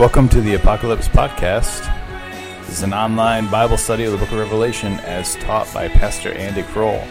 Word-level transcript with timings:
Welcome 0.00 0.28
to 0.30 0.40
the 0.40 0.54
Apocalypse 0.54 1.08
Podcast. 1.08 1.84
This 2.60 2.78
is 2.78 2.82
an 2.82 2.94
online 2.94 3.50
Bible 3.50 3.76
study 3.76 4.04
of 4.04 4.12
the 4.12 4.16
book 4.16 4.32
of 4.32 4.38
Revelation 4.38 4.94
as 5.00 5.36
taught 5.36 5.70
by 5.74 5.88
Pastor 5.88 6.32
Andy 6.32 6.62
Kroll. 6.62 7.04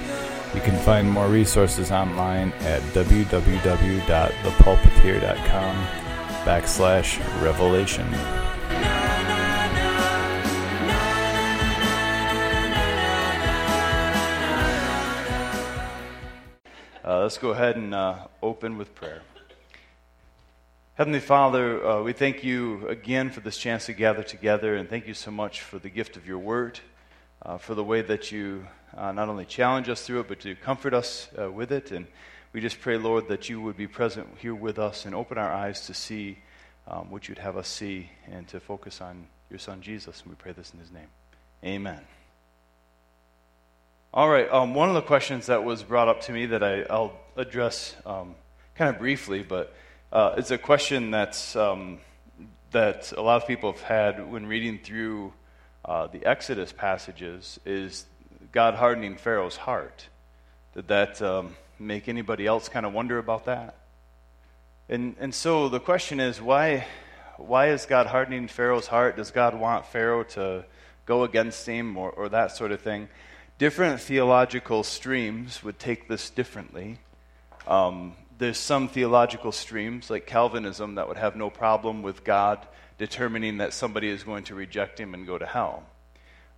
You 0.55 0.61
can 0.61 0.75
find 0.79 1.07
more 1.07 1.27
resources 1.27 1.91
online 1.91 2.51
at 2.61 2.81
www.thepulpiteer.com 2.93 5.75
backslash 6.43 7.43
revelation. 7.43 8.07
Uh, 17.05 17.21
let's 17.21 17.37
go 17.37 17.51
ahead 17.51 17.75
and 17.75 17.93
uh, 17.93 18.25
open 18.41 18.79
with 18.79 18.95
prayer. 18.95 19.21
Heavenly 20.99 21.21
Father, 21.21 21.87
uh, 21.87 22.01
we 22.01 22.11
thank 22.11 22.43
you 22.43 22.85
again 22.89 23.29
for 23.29 23.39
this 23.39 23.57
chance 23.57 23.85
to 23.85 23.93
gather 23.93 24.21
together, 24.21 24.75
and 24.75 24.89
thank 24.89 25.07
you 25.07 25.13
so 25.13 25.31
much 25.31 25.61
for 25.61 25.79
the 25.79 25.89
gift 25.89 26.17
of 26.17 26.27
your 26.27 26.39
word, 26.39 26.77
uh, 27.41 27.57
for 27.57 27.73
the 27.73 27.85
way 27.85 28.01
that 28.01 28.33
you 28.33 28.67
uh, 28.97 29.13
not 29.13 29.29
only 29.29 29.45
challenge 29.45 29.87
us 29.87 30.05
through 30.05 30.19
it, 30.19 30.27
but 30.27 30.41
to 30.41 30.55
comfort 30.55 30.93
us 30.93 31.29
uh, 31.41 31.49
with 31.49 31.71
it. 31.71 31.93
And 31.93 32.05
we 32.51 32.59
just 32.59 32.81
pray, 32.81 32.97
Lord, 32.97 33.29
that 33.29 33.47
you 33.47 33.61
would 33.61 33.77
be 33.77 33.87
present 33.87 34.27
here 34.39 34.53
with 34.53 34.77
us 34.77 35.05
and 35.05 35.15
open 35.15 35.37
our 35.37 35.49
eyes 35.49 35.85
to 35.85 35.93
see 35.93 36.37
um, 36.85 37.09
what 37.09 37.29
you'd 37.29 37.37
have 37.37 37.55
us 37.55 37.69
see 37.69 38.09
and 38.29 38.45
to 38.49 38.59
focus 38.59 38.99
on 38.99 39.25
your 39.49 39.59
Son, 39.59 39.79
Jesus. 39.79 40.19
And 40.19 40.31
we 40.31 40.35
pray 40.35 40.51
this 40.51 40.73
in 40.73 40.81
his 40.81 40.91
name. 40.91 41.07
Amen. 41.63 42.01
All 44.13 44.27
right, 44.27 44.51
um, 44.51 44.73
one 44.73 44.89
of 44.89 44.95
the 44.95 45.01
questions 45.01 45.45
that 45.45 45.63
was 45.63 45.81
brought 45.81 46.09
up 46.09 46.19
to 46.23 46.33
me 46.33 46.47
that 46.47 46.61
I, 46.61 46.83
will 46.89 47.13
address 47.37 47.95
um, 48.05 48.35
kind 48.75 48.93
of 48.93 48.99
briefly, 48.99 49.43
but 49.43 49.73
uh, 50.11 50.35
it's 50.37 50.51
a 50.51 50.57
question 50.57 51.11
that's, 51.11 51.55
um, 51.55 51.99
that 52.71 53.11
a 53.15 53.21
lot 53.21 53.41
of 53.41 53.47
people 53.47 53.71
have 53.71 53.81
had 53.81 54.31
when 54.31 54.45
reading 54.45 54.79
through 54.83 55.33
uh, 55.85 56.07
the 56.07 56.25
Exodus 56.25 56.71
passages 56.71 57.59
is 57.65 58.05
God 58.51 58.75
hardening 58.75 59.17
Pharaoh's 59.17 59.55
heart. 59.55 60.07
Did 60.73 60.87
that 60.87 61.21
um, 61.21 61.55
make 61.77 62.07
anybody 62.07 62.45
else 62.45 62.69
kind 62.69 62.85
of 62.85 62.93
wonder 62.93 63.17
about 63.17 63.45
that? 63.45 63.75
And, 64.87 65.15
and 65.19 65.33
so 65.33 65.69
the 65.69 65.79
question 65.79 66.19
is 66.19 66.41
why, 66.41 66.85
why 67.37 67.69
is 67.69 67.85
God 67.85 68.07
hardening 68.07 68.47
Pharaoh's 68.47 68.87
heart? 68.87 69.15
Does 69.15 69.31
God 69.31 69.59
want 69.59 69.85
Pharaoh 69.85 70.23
to 70.23 70.65
go 71.05 71.23
against 71.23 71.65
him 71.65 71.97
or, 71.97 72.09
or 72.11 72.29
that 72.29 72.55
sort 72.55 72.71
of 72.71 72.81
thing? 72.81 73.09
different 73.59 73.99
theological 73.99 74.83
streams 74.83 75.61
would 75.63 75.77
take 75.77 76.07
this 76.07 76.29
differently. 76.29 76.97
Um, 77.67 78.15
there's 78.39 78.57
some 78.57 78.87
theological 78.87 79.51
streams, 79.51 80.09
like 80.09 80.25
Calvinism, 80.25 80.95
that 80.95 81.07
would 81.09 81.17
have 81.17 81.35
no 81.35 81.49
problem 81.49 82.01
with 82.01 82.23
God 82.23 82.65
determining 82.97 83.57
that 83.57 83.73
somebody 83.73 84.07
is 84.07 84.23
going 84.23 84.45
to 84.45 84.55
reject 84.55 84.97
him 84.97 85.13
and 85.13 85.27
go 85.27 85.37
to 85.37 85.45
hell. 85.45 85.83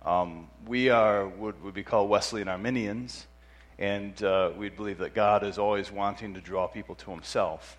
Um, 0.04 0.48
we 0.66 0.90
are 0.90 1.26
what 1.26 1.60
would 1.62 1.74
be 1.74 1.82
called 1.82 2.08
Wesleyan 2.08 2.46
Arminians, 2.48 3.26
and 3.78 4.20
uh, 4.22 4.52
we 4.56 4.68
believe 4.68 4.98
that 4.98 5.12
God 5.12 5.42
is 5.42 5.58
always 5.58 5.90
wanting 5.90 6.34
to 6.34 6.40
draw 6.40 6.68
people 6.68 6.94
to 6.96 7.10
himself. 7.10 7.76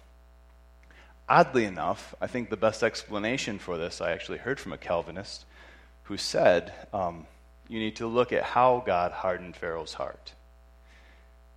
Oddly 1.29 1.63
enough, 1.63 2.13
I 2.19 2.27
think 2.27 2.49
the 2.49 2.57
best 2.57 2.83
explanation 2.83 3.57
for 3.57 3.77
this 3.77 4.01
I 4.01 4.11
actually 4.11 4.39
heard 4.39 4.59
from 4.59 4.73
a 4.73 4.77
Calvinist 4.77 5.45
who 6.03 6.17
said, 6.17 6.73
um, 6.93 7.25
you 7.69 7.79
need 7.79 7.95
to 7.95 8.07
look 8.07 8.33
at 8.33 8.43
how 8.43 8.83
God 8.85 9.13
hardened 9.13 9.55
Pharaoh's 9.55 9.93
heart. 9.93 10.33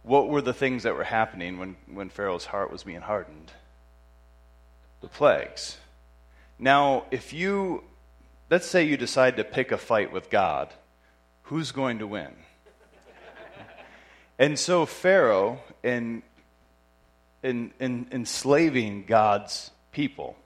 What 0.07 0.29
were 0.29 0.41
the 0.41 0.55
things 0.55 0.85
that 0.85 0.95
were 0.95 1.03
happening 1.03 1.59
when, 1.59 1.75
when 1.93 2.11
Pharaoh's 2.11 2.47
heart 2.47 2.71
was 2.71 2.85
being 2.85 3.01
hardened? 3.01 3.51
The 5.01 5.09
plagues. 5.09 5.79
Now, 6.61 7.07
if 7.11 7.33
you, 7.33 7.83
let's 8.49 8.67
say 8.67 8.85
you 8.85 8.97
decide 8.97 9.37
to 9.37 9.43
pick 9.43 9.73
a 9.73 9.77
fight 9.77 10.13
with 10.13 10.31
God, 10.31 10.73
who's 11.43 11.73
going 11.73 11.99
to 11.99 12.07
win? 12.07 12.31
and 14.39 14.57
so 14.57 14.87
Pharaoh, 14.87 15.59
in, 15.83 16.23
in, 17.43 17.73
in 17.81 18.07
enslaving 18.13 19.07
God's 19.07 19.73
people, 19.91 20.37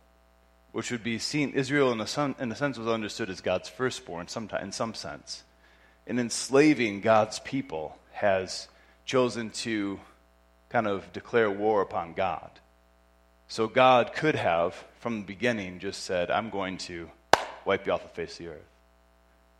which 0.72 0.90
would 0.90 1.04
be 1.04 1.18
seen, 1.18 1.50
Israel 1.50 1.92
in 1.92 2.00
a, 2.00 2.06
son, 2.06 2.34
in 2.40 2.50
a 2.50 2.56
sense 2.56 2.78
was 2.78 2.88
understood 2.88 3.28
as 3.28 3.42
God's 3.42 3.68
firstborn 3.68 4.26
sometime, 4.26 4.64
in 4.64 4.72
some 4.72 4.94
sense 4.94 5.42
in 6.06 6.18
enslaving 6.18 7.02
God's 7.02 7.38
people, 7.40 7.96
has 8.12 8.68
chosen 9.10 9.50
to 9.50 9.98
kind 10.68 10.86
of 10.86 11.12
declare 11.12 11.50
war 11.50 11.82
upon 11.82 12.12
God. 12.12 12.48
So 13.48 13.66
God 13.66 14.12
could 14.12 14.36
have, 14.36 14.72
from 15.00 15.22
the 15.22 15.26
beginning, 15.26 15.80
just 15.80 16.04
said, 16.04 16.30
I'm 16.30 16.48
going 16.48 16.78
to 16.78 17.10
wipe 17.64 17.86
you 17.86 17.92
off 17.92 18.04
the 18.04 18.08
face 18.10 18.34
of 18.34 18.38
the 18.38 18.52
earth. 18.52 18.70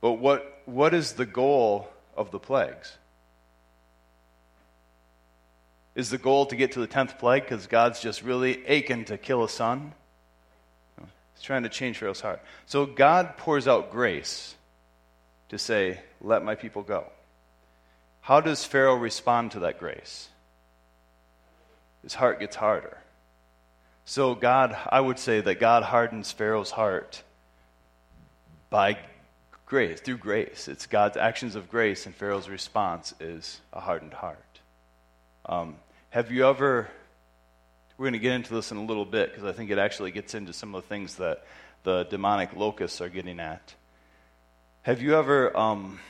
But 0.00 0.12
what, 0.12 0.60
what 0.66 0.94
is 0.94 1.14
the 1.14 1.26
goal 1.26 1.88
of 2.16 2.30
the 2.30 2.38
plagues? 2.38 2.96
Is 5.96 6.10
the 6.10 6.18
goal 6.18 6.46
to 6.46 6.54
get 6.54 6.70
to 6.72 6.78
the 6.80 6.86
10th 6.86 7.18
plague 7.18 7.42
because 7.42 7.66
God's 7.66 7.98
just 7.98 8.22
really 8.22 8.64
aching 8.68 9.04
to 9.06 9.18
kill 9.18 9.42
a 9.42 9.48
son? 9.48 9.94
He's 10.96 11.42
trying 11.42 11.64
to 11.64 11.68
change 11.68 11.98
Pharaoh's 11.98 12.20
heart. 12.20 12.40
So 12.66 12.86
God 12.86 13.36
pours 13.36 13.66
out 13.66 13.90
grace 13.90 14.54
to 15.48 15.58
say, 15.58 15.98
Let 16.20 16.44
my 16.44 16.54
people 16.54 16.84
go. 16.84 17.06
How 18.20 18.40
does 18.40 18.64
Pharaoh 18.64 18.96
respond 18.96 19.52
to 19.52 19.60
that 19.60 19.78
grace? 19.78 20.28
His 22.02 22.14
heart 22.14 22.40
gets 22.40 22.56
harder. 22.56 22.98
So, 24.04 24.34
God, 24.34 24.76
I 24.90 25.00
would 25.00 25.18
say 25.18 25.40
that 25.40 25.60
God 25.60 25.82
hardens 25.82 26.32
Pharaoh's 26.32 26.70
heart 26.70 27.22
by 28.70 28.98
grace, 29.66 30.00
through 30.00 30.18
grace. 30.18 30.66
It's 30.68 30.86
God's 30.86 31.16
actions 31.16 31.54
of 31.54 31.68
grace, 31.68 32.06
and 32.06 32.14
Pharaoh's 32.14 32.48
response 32.48 33.14
is 33.20 33.60
a 33.72 33.80
hardened 33.80 34.14
heart. 34.14 34.60
Um, 35.46 35.76
have 36.10 36.30
you 36.32 36.46
ever, 36.46 36.88
we're 37.96 38.04
going 38.04 38.14
to 38.14 38.18
get 38.18 38.32
into 38.32 38.54
this 38.54 38.72
in 38.72 38.78
a 38.78 38.84
little 38.84 39.04
bit 39.04 39.30
because 39.30 39.44
I 39.44 39.52
think 39.52 39.70
it 39.70 39.78
actually 39.78 40.10
gets 40.10 40.34
into 40.34 40.52
some 40.52 40.74
of 40.74 40.82
the 40.82 40.88
things 40.88 41.16
that 41.16 41.44
the 41.84 42.04
demonic 42.04 42.56
locusts 42.56 43.00
are 43.00 43.08
getting 43.08 43.38
at. 43.38 43.74
Have 44.82 45.02
you 45.02 45.16
ever 45.16 45.56
um, 45.56 46.00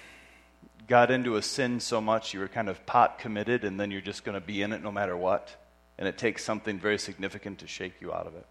got 0.90 1.12
into 1.12 1.36
a 1.36 1.42
sin 1.42 1.78
so 1.78 2.00
much 2.00 2.34
you 2.34 2.40
were 2.40 2.48
kind 2.48 2.68
of 2.68 2.84
pot 2.84 3.20
committed 3.20 3.62
and 3.62 3.78
then 3.78 3.92
you're 3.92 4.00
just 4.00 4.24
going 4.24 4.34
to 4.34 4.44
be 4.44 4.60
in 4.60 4.72
it 4.72 4.82
no 4.82 4.90
matter 4.90 5.16
what? 5.16 5.54
And 5.96 6.08
it 6.08 6.18
takes 6.18 6.44
something 6.44 6.80
very 6.80 6.98
significant 6.98 7.60
to 7.60 7.68
shake 7.68 8.00
you 8.00 8.12
out 8.12 8.26
of 8.26 8.34
it? 8.34 8.44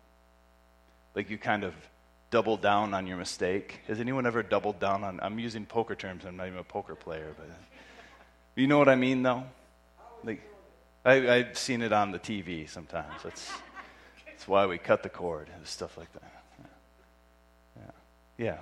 Like 1.15 1.29
you 1.29 1.37
kind 1.37 1.65
of 1.65 1.73
double 2.31 2.55
down 2.55 2.93
on 2.93 3.07
your 3.07 3.17
mistake. 3.17 3.81
Has 3.87 3.99
anyone 3.99 4.25
ever 4.25 4.41
doubled 4.41 4.79
down 4.79 5.03
on? 5.03 5.19
I'm 5.21 5.37
using 5.37 5.65
poker 5.65 5.95
terms. 5.95 6.23
I'm 6.25 6.37
not 6.37 6.47
even 6.47 6.59
a 6.59 6.63
poker 6.63 6.95
player, 6.95 7.35
but 7.37 7.49
you 8.55 8.67
know 8.67 8.77
what 8.77 8.87
I 8.87 8.95
mean, 8.95 9.21
though. 9.21 9.43
Like 10.23 10.41
I, 11.03 11.29
I've 11.29 11.57
seen 11.57 11.81
it 11.81 11.91
on 11.91 12.11
the 12.11 12.19
TV 12.19 12.69
sometimes. 12.69 13.21
That's 13.21 13.51
that's 14.25 14.47
why 14.47 14.65
we 14.65 14.77
cut 14.77 15.03
the 15.03 15.09
cord 15.09 15.49
and 15.53 15.67
stuff 15.67 15.97
like 15.97 16.11
that. 16.13 16.31
Yeah. 17.77 18.45
yeah. 18.45 18.57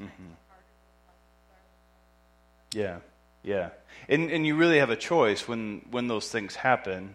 Mm-hmm. 0.00 0.32
Yeah, 2.72 2.98
yeah. 3.42 3.70
And, 4.08 4.30
and 4.30 4.46
you 4.46 4.56
really 4.56 4.78
have 4.78 4.90
a 4.90 4.96
choice 4.96 5.46
when, 5.46 5.86
when 5.90 6.08
those 6.08 6.28
things 6.28 6.56
happen. 6.56 7.14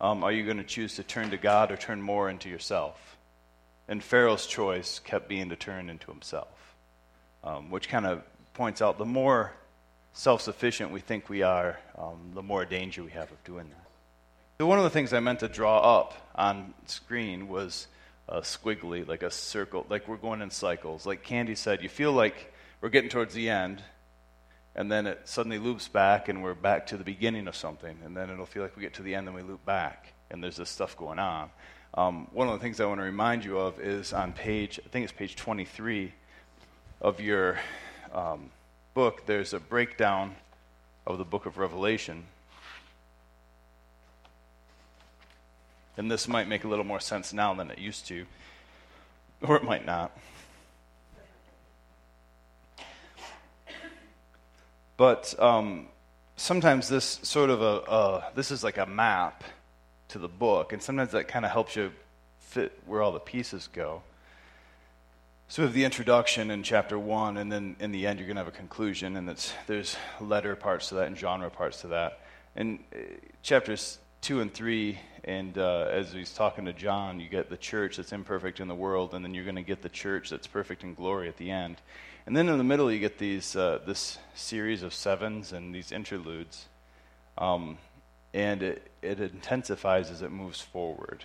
Um, 0.00 0.24
are 0.24 0.32
you 0.32 0.44
going 0.44 0.58
to 0.58 0.64
choose 0.64 0.96
to 0.96 1.02
turn 1.02 1.30
to 1.30 1.36
God 1.36 1.70
or 1.70 1.76
turn 1.76 2.02
more 2.02 2.28
into 2.28 2.48
yourself? 2.48 3.16
And 3.88 4.02
Pharaoh's 4.02 4.46
choice 4.46 4.98
kept 4.98 5.28
being 5.28 5.48
to 5.48 5.56
turn 5.56 5.88
into 5.88 6.10
himself, 6.10 6.74
um, 7.42 7.70
which 7.70 7.88
kind 7.88 8.06
of 8.06 8.22
points 8.54 8.82
out 8.82 8.98
the 8.98 9.04
more 9.04 9.52
self 10.12 10.42
sufficient 10.42 10.90
we 10.90 11.00
think 11.00 11.28
we 11.28 11.42
are, 11.42 11.78
um, 11.96 12.32
the 12.34 12.42
more 12.42 12.64
danger 12.64 13.02
we 13.02 13.10
have 13.12 13.30
of 13.30 13.42
doing 13.44 13.68
that. 13.68 13.88
So, 14.58 14.66
one 14.66 14.78
of 14.78 14.84
the 14.84 14.90
things 14.90 15.12
I 15.12 15.20
meant 15.20 15.40
to 15.40 15.48
draw 15.48 16.00
up 16.00 16.14
on 16.34 16.74
screen 16.86 17.48
was 17.48 17.86
a 18.28 18.40
squiggly, 18.40 19.06
like 19.06 19.22
a 19.22 19.30
circle, 19.30 19.86
like 19.88 20.06
we're 20.06 20.16
going 20.16 20.42
in 20.42 20.50
cycles. 20.50 21.06
Like 21.06 21.22
Candy 21.22 21.54
said, 21.54 21.82
you 21.82 21.88
feel 21.88 22.12
like 22.12 22.52
we're 22.80 22.90
getting 22.90 23.10
towards 23.10 23.34
the 23.34 23.48
end, 23.48 23.82
and 24.74 24.92
then 24.92 25.06
it 25.06 25.20
suddenly 25.24 25.58
loops 25.58 25.88
back, 25.88 26.28
and 26.28 26.42
we're 26.42 26.54
back 26.54 26.86
to 26.88 26.96
the 26.96 27.04
beginning 27.04 27.48
of 27.48 27.56
something, 27.56 27.98
and 28.04 28.16
then 28.16 28.30
it'll 28.30 28.46
feel 28.46 28.62
like 28.62 28.76
we 28.76 28.82
get 28.82 28.94
to 28.94 29.02
the 29.02 29.14
end, 29.14 29.26
and 29.26 29.34
we 29.34 29.42
loop 29.42 29.64
back, 29.64 30.12
and 30.30 30.42
there's 30.42 30.56
this 30.56 30.70
stuff 30.70 30.96
going 30.96 31.18
on. 31.18 31.50
Um, 31.94 32.28
one 32.32 32.48
of 32.48 32.54
the 32.54 32.60
things 32.60 32.80
I 32.80 32.86
want 32.86 33.00
to 33.00 33.04
remind 33.04 33.44
you 33.44 33.58
of 33.58 33.80
is 33.80 34.12
on 34.12 34.32
page, 34.32 34.78
I 34.84 34.88
think 34.88 35.04
it's 35.04 35.12
page 35.12 35.34
23 35.36 36.12
of 37.00 37.20
your 37.20 37.58
um, 38.12 38.50
book, 38.94 39.24
there's 39.26 39.54
a 39.54 39.60
breakdown 39.60 40.34
of 41.06 41.18
the 41.18 41.24
book 41.24 41.46
of 41.46 41.56
Revelation. 41.56 42.24
And 45.98 46.08
this 46.08 46.28
might 46.28 46.46
make 46.46 46.62
a 46.62 46.68
little 46.68 46.84
more 46.84 47.00
sense 47.00 47.32
now 47.32 47.52
than 47.54 47.72
it 47.72 47.78
used 47.78 48.06
to, 48.06 48.24
or 49.42 49.56
it 49.56 49.64
might 49.64 49.84
not. 49.84 50.16
But 54.96 55.34
um, 55.40 55.88
sometimes 56.36 56.88
this 56.88 57.18
sort 57.22 57.50
of 57.50 57.62
a 57.62 57.82
uh, 57.82 58.24
this 58.36 58.52
is 58.52 58.62
like 58.62 58.78
a 58.78 58.86
map 58.86 59.42
to 60.08 60.20
the 60.20 60.28
book, 60.28 60.72
and 60.72 60.80
sometimes 60.80 61.10
that 61.10 61.26
kind 61.26 61.44
of 61.44 61.50
helps 61.50 61.74
you 61.74 61.92
fit 62.38 62.78
where 62.86 63.02
all 63.02 63.10
the 63.10 63.18
pieces 63.18 63.68
go. 63.72 64.02
So 65.48 65.62
we 65.62 65.66
have 65.66 65.74
the 65.74 65.84
introduction 65.84 66.52
in 66.52 66.62
chapter 66.62 66.96
one, 66.96 67.36
and 67.36 67.50
then 67.50 67.74
in 67.80 67.90
the 67.90 68.06
end, 68.06 68.20
you're 68.20 68.28
going 68.28 68.36
to 68.36 68.44
have 68.44 68.54
a 68.54 68.56
conclusion, 68.56 69.16
and 69.16 69.36
there's 69.66 69.96
letter 70.20 70.54
parts 70.54 70.90
to 70.90 70.94
that 70.96 71.08
and 71.08 71.18
genre 71.18 71.50
parts 71.50 71.80
to 71.80 71.88
that. 71.88 72.20
And 72.54 72.78
uh, 72.94 72.98
chapters 73.42 73.98
two 74.20 74.40
and 74.40 74.52
three, 74.52 74.98
and 75.24 75.56
uh, 75.58 75.88
as 75.90 76.12
he's 76.12 76.32
talking 76.32 76.64
to 76.64 76.72
John, 76.72 77.20
you 77.20 77.28
get 77.28 77.50
the 77.50 77.56
church 77.56 77.96
that's 77.96 78.12
imperfect 78.12 78.60
in 78.60 78.68
the 78.68 78.74
world, 78.74 79.14
and 79.14 79.24
then 79.24 79.34
you're 79.34 79.44
going 79.44 79.56
to 79.56 79.62
get 79.62 79.82
the 79.82 79.88
church 79.88 80.30
that's 80.30 80.46
perfect 80.46 80.82
in 80.82 80.94
glory 80.94 81.28
at 81.28 81.36
the 81.36 81.50
end. 81.50 81.76
And 82.26 82.36
then 82.36 82.48
in 82.48 82.58
the 82.58 82.64
middle, 82.64 82.92
you 82.92 82.98
get 82.98 83.18
these 83.18 83.56
uh, 83.56 83.78
this 83.86 84.18
series 84.34 84.82
of 84.82 84.92
sevens 84.92 85.52
and 85.52 85.74
these 85.74 85.92
interludes, 85.92 86.66
um, 87.38 87.78
and 88.34 88.62
it, 88.62 88.90
it 89.02 89.20
intensifies 89.20 90.10
as 90.10 90.22
it 90.22 90.30
moves 90.30 90.60
forward. 90.60 91.24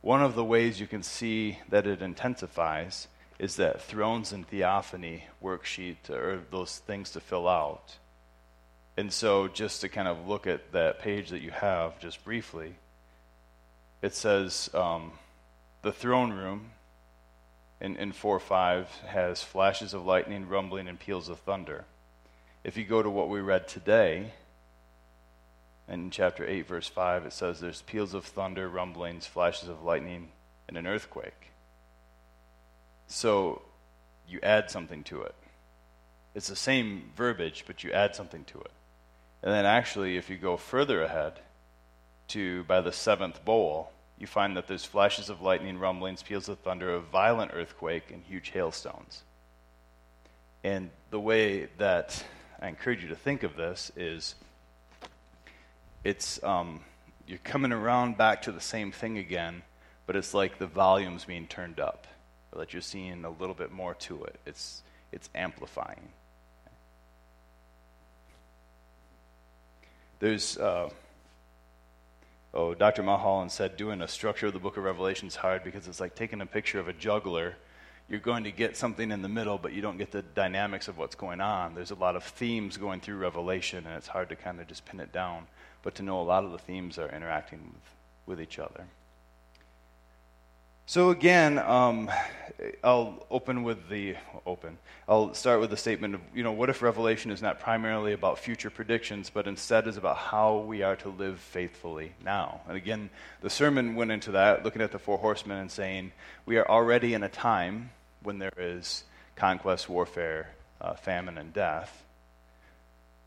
One 0.00 0.22
of 0.22 0.34
the 0.34 0.44
ways 0.44 0.80
you 0.80 0.86
can 0.86 1.02
see 1.02 1.58
that 1.68 1.86
it 1.86 2.02
intensifies 2.02 3.06
is 3.38 3.56
that 3.56 3.82
thrones 3.82 4.32
and 4.32 4.46
theophany 4.46 5.24
worksheet 5.42 6.10
or 6.10 6.40
those 6.50 6.78
things 6.78 7.10
to 7.10 7.20
fill 7.20 7.48
out. 7.48 7.96
And 8.96 9.12
so, 9.12 9.48
just 9.48 9.80
to 9.80 9.88
kind 9.88 10.06
of 10.06 10.28
look 10.28 10.46
at 10.46 10.72
that 10.72 11.00
page 11.00 11.30
that 11.30 11.40
you 11.40 11.50
have 11.50 11.98
just 11.98 12.22
briefly, 12.24 12.74
it 14.02 14.14
says 14.14 14.68
um, 14.74 15.12
the 15.80 15.92
throne 15.92 16.32
room 16.32 16.70
in, 17.80 17.96
in 17.96 18.12
4 18.12 18.38
5 18.38 18.88
has 19.06 19.42
flashes 19.42 19.94
of 19.94 20.04
lightning, 20.04 20.48
rumbling, 20.48 20.88
and 20.88 20.98
peals 20.98 21.28
of 21.28 21.38
thunder. 21.40 21.84
If 22.64 22.76
you 22.76 22.84
go 22.84 23.02
to 23.02 23.10
what 23.10 23.28
we 23.28 23.40
read 23.40 23.66
today, 23.66 24.32
in 25.88 26.10
chapter 26.10 26.46
8, 26.46 26.66
verse 26.66 26.88
5, 26.88 27.26
it 27.26 27.32
says 27.32 27.60
there's 27.60 27.82
peals 27.82 28.14
of 28.14 28.24
thunder, 28.24 28.68
rumblings, 28.68 29.26
flashes 29.26 29.68
of 29.68 29.82
lightning, 29.82 30.28
and 30.68 30.76
an 30.76 30.86
earthquake. 30.86 31.50
So 33.08 33.62
you 34.28 34.38
add 34.42 34.70
something 34.70 35.02
to 35.04 35.22
it. 35.22 35.34
It's 36.34 36.48
the 36.48 36.56
same 36.56 37.10
verbiage, 37.16 37.64
but 37.66 37.84
you 37.84 37.92
add 37.92 38.14
something 38.14 38.44
to 38.44 38.58
it. 38.60 38.70
And 39.42 39.52
then 39.52 39.66
actually, 39.66 40.16
if 40.16 40.30
you 40.30 40.36
go 40.36 40.56
further 40.56 41.02
ahead 41.02 41.40
to 42.28 42.64
by 42.64 42.80
the 42.80 42.92
seventh 42.92 43.44
bowl, 43.44 43.90
you 44.18 44.26
find 44.26 44.56
that 44.56 44.68
there's 44.68 44.84
flashes 44.84 45.28
of 45.28 45.42
lightning, 45.42 45.78
rumblings, 45.78 46.22
peals 46.22 46.48
of 46.48 46.58
thunder, 46.60 46.94
a 46.94 47.00
violent 47.00 47.50
earthquake, 47.54 48.12
and 48.12 48.22
huge 48.22 48.50
hailstones. 48.50 49.22
And 50.62 50.90
the 51.10 51.18
way 51.18 51.66
that 51.78 52.22
I 52.60 52.68
encourage 52.68 53.02
you 53.02 53.08
to 53.08 53.16
think 53.16 53.42
of 53.42 53.56
this 53.56 53.90
is 53.96 54.36
it's 56.04 56.42
um, 56.44 56.80
you're 57.26 57.38
coming 57.38 57.72
around 57.72 58.16
back 58.16 58.42
to 58.42 58.52
the 58.52 58.60
same 58.60 58.92
thing 58.92 59.18
again, 59.18 59.62
but 60.06 60.14
it's 60.14 60.34
like 60.34 60.58
the 60.58 60.68
volume's 60.68 61.24
being 61.24 61.48
turned 61.48 61.80
up, 61.80 62.06
or 62.52 62.60
that 62.60 62.72
you're 62.72 62.82
seeing 62.82 63.24
a 63.24 63.30
little 63.30 63.54
bit 63.56 63.72
more 63.72 63.94
to 63.94 64.22
it. 64.24 64.36
It's 64.46 64.82
it's 65.10 65.28
amplifying. 65.34 66.10
There's 70.22 70.56
uh, 70.56 70.88
oh, 72.54 72.74
Dr. 72.74 73.02
Mulholland 73.02 73.50
said 73.50 73.76
doing 73.76 74.00
a 74.00 74.06
structure 74.06 74.46
of 74.46 74.52
the 74.52 74.60
book 74.60 74.76
of 74.76 74.84
Revelation 74.84 75.26
is 75.26 75.34
hard 75.34 75.64
because 75.64 75.88
it's 75.88 75.98
like 75.98 76.14
taking 76.14 76.40
a 76.40 76.46
picture 76.46 76.78
of 76.78 76.86
a 76.86 76.92
juggler. 76.92 77.56
You're 78.08 78.20
going 78.20 78.44
to 78.44 78.52
get 78.52 78.76
something 78.76 79.10
in 79.10 79.22
the 79.22 79.28
middle, 79.28 79.58
but 79.58 79.72
you 79.72 79.82
don't 79.82 79.98
get 79.98 80.12
the 80.12 80.22
dynamics 80.22 80.86
of 80.86 80.96
what's 80.96 81.16
going 81.16 81.40
on. 81.40 81.74
There's 81.74 81.90
a 81.90 81.96
lot 81.96 82.14
of 82.14 82.22
themes 82.22 82.76
going 82.76 83.00
through 83.00 83.16
Revelation, 83.16 83.84
and 83.84 83.96
it's 83.96 84.06
hard 84.06 84.28
to 84.28 84.36
kind 84.36 84.60
of 84.60 84.68
just 84.68 84.84
pin 84.84 85.00
it 85.00 85.12
down, 85.12 85.48
but 85.82 85.96
to 85.96 86.04
know 86.04 86.20
a 86.20 86.22
lot 86.22 86.44
of 86.44 86.52
the 86.52 86.58
themes 86.58 86.98
are 86.98 87.08
interacting 87.08 87.72
with, 87.72 88.38
with 88.38 88.40
each 88.40 88.60
other. 88.60 88.84
So 90.86 91.10
again, 91.10 91.58
um, 91.58 92.10
I'll 92.82 93.24
open 93.30 93.62
with 93.62 93.88
the 93.88 94.16
open. 94.44 94.78
I'll 95.08 95.32
start 95.32 95.60
with 95.60 95.70
the 95.70 95.76
statement 95.76 96.16
of 96.16 96.20
you 96.34 96.42
know 96.42 96.52
what 96.52 96.70
if 96.70 96.82
Revelation 96.82 97.30
is 97.30 97.40
not 97.40 97.60
primarily 97.60 98.12
about 98.12 98.38
future 98.38 98.68
predictions, 98.68 99.30
but 99.30 99.46
instead 99.46 99.86
is 99.86 99.96
about 99.96 100.16
how 100.16 100.58
we 100.58 100.82
are 100.82 100.96
to 100.96 101.08
live 101.08 101.38
faithfully 101.38 102.12
now. 102.24 102.60
And 102.66 102.76
again, 102.76 103.10
the 103.40 103.48
sermon 103.48 103.94
went 103.94 104.10
into 104.10 104.32
that, 104.32 104.64
looking 104.64 104.82
at 104.82 104.90
the 104.90 104.98
four 104.98 105.18
horsemen 105.18 105.58
and 105.58 105.70
saying 105.70 106.12
we 106.46 106.56
are 106.56 106.68
already 106.68 107.14
in 107.14 107.22
a 107.22 107.28
time 107.28 107.90
when 108.22 108.38
there 108.38 108.52
is 108.56 109.04
conquest, 109.36 109.88
warfare, 109.88 110.50
uh, 110.80 110.94
famine, 110.94 111.38
and 111.38 111.54
death. 111.54 112.04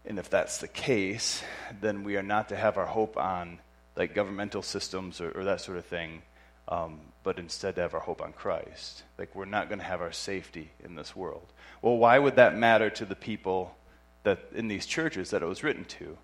And 0.05 0.19
if 0.19 0.29
that's 0.29 0.59
the 0.59 0.67
case, 0.67 1.41
then 1.81 2.03
we 2.03 2.17
are 2.17 2.23
not 2.23 2.49
to 2.49 2.55
have 2.55 2.77
our 2.77 2.85
hope 2.85 3.17
on 3.17 3.59
like 3.95 4.13
governmental 4.13 4.61
systems 4.61 5.21
or, 5.21 5.31
or 5.31 5.45
that 5.45 5.61
sort 5.61 5.77
of 5.77 5.85
thing 5.85 6.21
um, 6.67 6.99
but 7.25 7.39
instead 7.39 7.73
to 7.73 7.81
have 7.81 7.95
our 7.95 7.99
hope 7.99 8.21
on 8.21 8.31
Christ. 8.31 9.01
Like 9.17 9.35
we're 9.35 9.45
not 9.45 9.67
going 9.67 9.79
to 9.79 9.85
have 9.85 9.99
our 9.99 10.11
safety 10.11 10.69
in 10.83 10.93
this 10.93 11.15
world. 11.15 11.51
Well, 11.81 11.97
why 11.97 12.19
would 12.19 12.35
that 12.35 12.55
matter 12.55 12.91
to 12.91 13.03
the 13.03 13.15
people 13.15 13.75
that 14.23 14.39
in 14.53 14.67
these 14.67 14.85
churches 14.85 15.31
that 15.31 15.41
it 15.41 15.47
was 15.47 15.63
written 15.63 15.85
to? 15.85 16.17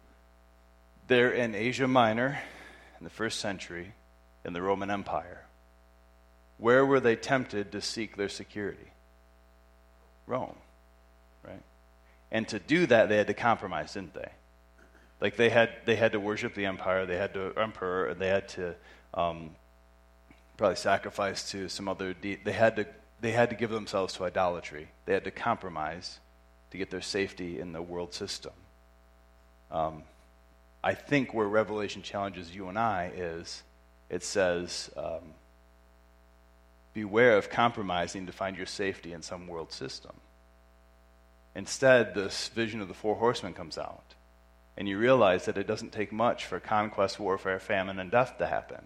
They're 1.07 1.31
in 1.31 1.55
Asia 1.55 1.87
Minor 1.87 2.39
in 2.99 3.03
the 3.03 3.09
first 3.09 3.39
century 3.39 3.93
in 4.45 4.53
the 4.53 4.61
Roman 4.61 4.91
Empire. 4.91 5.43
Where 6.57 6.85
were 6.85 6.99
they 6.99 7.15
tempted 7.15 7.71
to 7.71 7.81
seek 7.81 8.15
their 8.15 8.29
security? 8.29 8.91
Rome, 10.27 10.55
right? 11.43 11.63
And 12.31 12.47
to 12.49 12.59
do 12.59 12.85
that, 12.85 13.09
they 13.09 13.17
had 13.17 13.27
to 13.27 13.33
compromise, 13.33 13.95
didn't 13.95 14.13
they? 14.13 14.29
Like 15.19 15.35
they 15.35 15.49
had, 15.49 15.71
they 15.85 15.95
had 15.95 16.11
to 16.11 16.19
worship 16.19 16.53
the 16.53 16.67
empire, 16.67 17.07
they 17.07 17.17
had 17.17 17.33
to 17.33 17.53
emperor, 17.57 18.05
and 18.05 18.21
they 18.21 18.27
had 18.27 18.47
to 18.49 18.75
um, 19.15 19.55
probably 20.61 20.75
sacrificed 20.75 21.49
to 21.49 21.67
some 21.67 21.87
other 21.87 22.13
de- 22.13 22.35
they 22.35 22.51
had 22.51 22.75
to 22.75 22.85
they 23.19 23.31
had 23.31 23.49
to 23.49 23.55
give 23.55 23.71
themselves 23.71 24.13
to 24.13 24.25
idolatry. 24.25 24.89
They 25.05 25.13
had 25.13 25.23
to 25.23 25.31
compromise 25.31 26.19
to 26.69 26.77
get 26.77 26.91
their 26.91 27.01
safety 27.01 27.59
in 27.59 27.73
the 27.73 27.81
world 27.81 28.13
system. 28.13 28.53
Um, 29.71 30.03
i 30.83 30.93
think 30.93 31.33
where 31.33 31.47
revelation 31.47 32.03
challenges 32.03 32.53
you 32.53 32.67
and 32.69 32.77
i 32.77 33.11
is 33.15 33.63
it 34.09 34.23
says 34.23 34.91
um, 34.95 35.33
beware 36.93 37.37
of 37.37 37.49
compromising 37.49 38.27
to 38.27 38.31
find 38.31 38.55
your 38.55 38.67
safety 38.67 39.13
in 39.13 39.23
some 39.23 39.47
world 39.47 39.71
system. 39.71 40.15
Instead 41.55 42.13
this 42.13 42.49
vision 42.49 42.81
of 42.81 42.87
the 42.87 42.93
four 42.93 43.15
horsemen 43.15 43.53
comes 43.53 43.79
out 43.79 44.13
and 44.77 44.87
you 44.87 44.99
realize 44.99 45.45
that 45.45 45.57
it 45.57 45.65
doesn't 45.65 45.91
take 45.91 46.11
much 46.11 46.45
for 46.45 46.59
conquest 46.59 47.19
warfare 47.19 47.59
famine 47.59 47.97
and 47.97 48.11
death 48.11 48.37
to 48.37 48.45
happen 48.45 48.85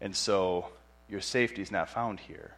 and 0.00 0.14
so 0.14 0.68
your 1.08 1.20
safety 1.20 1.62
is 1.62 1.70
not 1.70 1.88
found 1.88 2.20
here. 2.20 2.52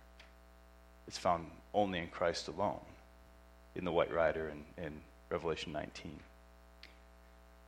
It's 1.06 1.18
found 1.18 1.46
only 1.72 1.98
in 1.98 2.08
Christ 2.08 2.48
alone, 2.48 2.80
in 3.74 3.84
the 3.84 3.92
White 3.92 4.12
Rider 4.12 4.48
in, 4.48 4.84
in 4.84 4.92
Revelation 5.30 5.72
19. 5.72 6.18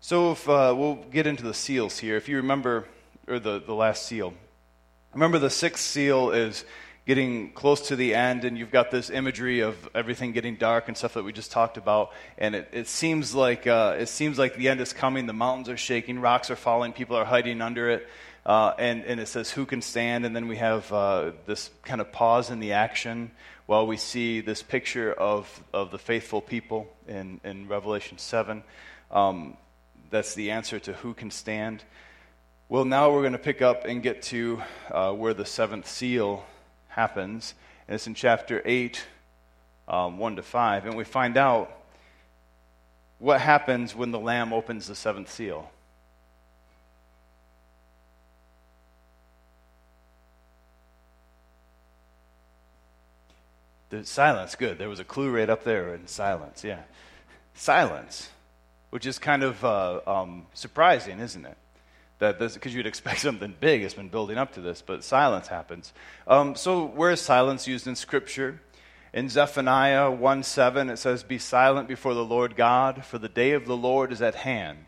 So 0.01 0.33
if 0.33 0.49
uh, 0.49 0.75
we'll 0.77 0.97
get 0.97 1.27
into 1.27 1.43
the 1.43 1.55
seals 1.55 1.99
here. 1.99 2.17
If 2.17 2.29
you 2.29 2.37
remember, 2.37 2.87
or 3.29 3.39
the, 3.39 3.61
the 3.61 3.75
last 3.75 4.07
seal, 4.07 4.33
remember 5.13 5.39
the 5.39 5.51
sixth 5.51 5.85
seal 5.85 6.31
is 6.31 6.65
getting 7.07 7.51
close 7.53 7.89
to 7.89 7.97
the 7.97 8.15
end, 8.15 8.45
and 8.45 8.57
you've 8.57 8.71
got 8.71 8.91
this 8.91 9.11
imagery 9.11 9.61
of 9.61 9.89
everything 9.95 10.33
getting 10.33 10.57
dark 10.57 10.89
and 10.89 10.97
stuff 10.97 11.15
that 11.15 11.23
we 11.23 11.33
just 11.33 11.51
talked 11.51 11.77
about. 11.77 12.13
And 12.39 12.55
it, 12.55 12.69
it 12.73 12.89
seems 12.89 13.35
like 13.35 13.67
uh, 13.67 13.97
it 13.99 14.09
seems 14.09 14.39
like 14.39 14.57
the 14.57 14.69
end 14.69 14.81
is 14.81 14.93
coming. 14.93 15.27
The 15.27 15.33
mountains 15.33 15.69
are 15.69 15.77
shaking, 15.77 16.21
rocks 16.21 16.51
are 16.51 16.57
falling, 16.57 16.93
people 16.93 17.17
are 17.17 17.25
hiding 17.25 17.61
under 17.61 17.91
it. 17.91 18.09
Uh, 18.45 18.73
and, 18.79 19.05
and 19.05 19.21
it 19.21 19.29
says, 19.29 19.51
Who 19.51 19.67
can 19.67 19.83
stand? 19.83 20.25
And 20.25 20.35
then 20.35 20.49
we 20.49 20.57
have 20.57 20.91
uh, 20.93 21.33
this 21.47 21.71
kind 21.83 22.01
of 22.01 22.11
pause 22.13 22.51
in 22.51 22.61
the 22.61 22.73
action 22.73 23.31
while 23.67 23.87
we 23.87 23.97
see 23.97 24.41
this 24.41 24.63
picture 24.63 25.13
of, 25.13 25.63
of 25.73 25.91
the 25.91 25.99
faithful 25.99 26.41
people 26.41 26.89
in, 27.07 27.41
in 27.45 27.69
Revelation 27.69 28.19
7. 28.19 28.63
Um, 29.11 29.57
that's 30.11 30.35
the 30.35 30.51
answer 30.51 30.81
to 30.81 30.93
who 30.95 31.15
can 31.15 31.31
stand. 31.31 31.85
Well, 32.69 32.85
now 32.85 33.13
we're 33.13 33.23
going 33.23 33.33
to 33.33 33.39
pick 33.39 33.63
up 33.63 33.85
and 33.85 34.03
get 34.03 34.23
to 34.23 34.63
uh, 34.91 35.13
where 35.13 35.35
the 35.35 35.45
seventh 35.45 35.89
seal 35.89 36.45
happens. 36.89 37.55
And 37.87 37.95
it's 37.95 38.07
in 38.07 38.15
chapter 38.15 38.63
8, 38.65 39.05
um, 39.89 40.19
1 40.19 40.37
to 40.37 40.43
5. 40.43 40.87
And 40.87 40.97
we 40.97 41.05
find 41.05 41.37
out 41.37 41.77
what 43.19 43.41
happens 43.41 43.95
when 43.95 44.11
the 44.11 44.19
Lamb 44.19 44.53
opens 44.53 44.87
the 44.87 44.95
seventh 44.95 45.31
seal. 45.31 45.71
The 53.91 54.05
silence, 54.05 54.55
good. 54.55 54.79
There 54.79 54.89
was 54.89 55.01
a 55.01 55.05
clue 55.05 55.31
right 55.31 55.51
up 55.51 55.65
there 55.65 55.95
in 55.95 56.07
silence, 56.07 56.65
yeah. 56.65 56.83
Silence, 57.55 58.31
which 58.91 59.05
is 59.05 59.19
kind 59.19 59.43
of 59.43 59.65
uh, 59.65 60.01
um, 60.07 60.47
surprising, 60.55 61.19
isn't 61.19 61.45
it? 61.45 61.57
That 62.21 62.39
because 62.39 62.75
you'd 62.75 62.87
expect 62.87 63.19
something 63.21 63.55
big, 63.59 63.83
it's 63.83 63.95
been 63.95 64.09
building 64.09 64.39
up 64.39 64.55
to 64.55 64.61
this, 64.61 64.81
but 64.81 65.05
silence 65.05 65.49
happens. 65.49 65.93
Um, 66.27 66.55
so, 66.55 66.87
where 66.87 67.11
is 67.11 67.21
silence 67.21 67.67
used 67.67 67.87
in 67.87 67.97
Scripture? 67.97 68.61
In 69.13 69.29
Zephaniah 69.29 70.11
1 70.11 70.43
7, 70.45 70.89
it 70.89 70.97
says, 70.99 71.25
Be 71.25 71.39
silent 71.39 71.89
before 71.89 72.15
the 72.15 72.25
Lord 72.25 72.55
God, 72.55 73.05
for 73.05 73.19
the 73.19 73.29
day 73.29 73.53
of 73.53 73.67
the 73.67 73.77
Lord 73.77 74.13
is 74.13 74.23
at 74.23 74.37
hand. 74.37 74.85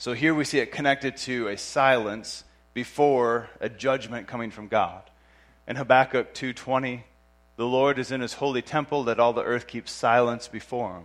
So 0.00 0.12
here 0.12 0.32
we 0.32 0.44
see 0.44 0.60
it 0.60 0.70
connected 0.70 1.16
to 1.18 1.48
a 1.48 1.58
silence 1.58 2.44
before 2.72 3.50
a 3.60 3.68
judgment 3.68 4.28
coming 4.28 4.52
from 4.52 4.68
God. 4.68 5.02
In 5.66 5.74
Habakkuk 5.74 6.34
2:20, 6.34 7.02
the 7.58 7.66
Lord 7.66 7.98
is 7.98 8.10
in 8.10 8.22
his 8.22 8.32
holy 8.34 8.62
temple, 8.62 9.04
that 9.04 9.20
all 9.20 9.34
the 9.34 9.44
earth 9.44 9.66
keeps 9.66 9.92
silence 9.92 10.48
before 10.48 10.94
him. 10.94 11.04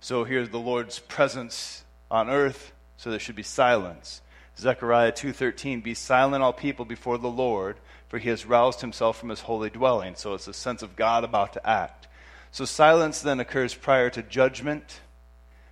So 0.00 0.24
here's 0.24 0.48
the 0.48 0.58
Lord's 0.58 0.98
presence 0.98 1.84
on 2.10 2.28
earth, 2.28 2.72
so 2.96 3.10
there 3.10 3.20
should 3.20 3.36
be 3.36 3.44
silence. 3.44 4.22
Zechariah 4.58 5.12
2:13 5.12 5.82
Be 5.84 5.94
silent 5.94 6.42
all 6.42 6.52
people 6.52 6.84
before 6.84 7.18
the 7.18 7.28
Lord 7.28 7.76
for 8.08 8.18
he 8.18 8.28
has 8.28 8.46
roused 8.46 8.80
himself 8.80 9.18
from 9.18 9.28
his 9.28 9.40
holy 9.40 9.70
dwelling 9.70 10.14
so 10.14 10.34
it's 10.34 10.48
a 10.48 10.54
sense 10.54 10.82
of 10.82 10.96
God 10.96 11.24
about 11.24 11.52
to 11.54 11.68
act. 11.68 12.06
So 12.52 12.64
silence 12.64 13.20
then 13.20 13.40
occurs 13.40 13.74
prior 13.74 14.10
to 14.10 14.22
judgment 14.22 15.00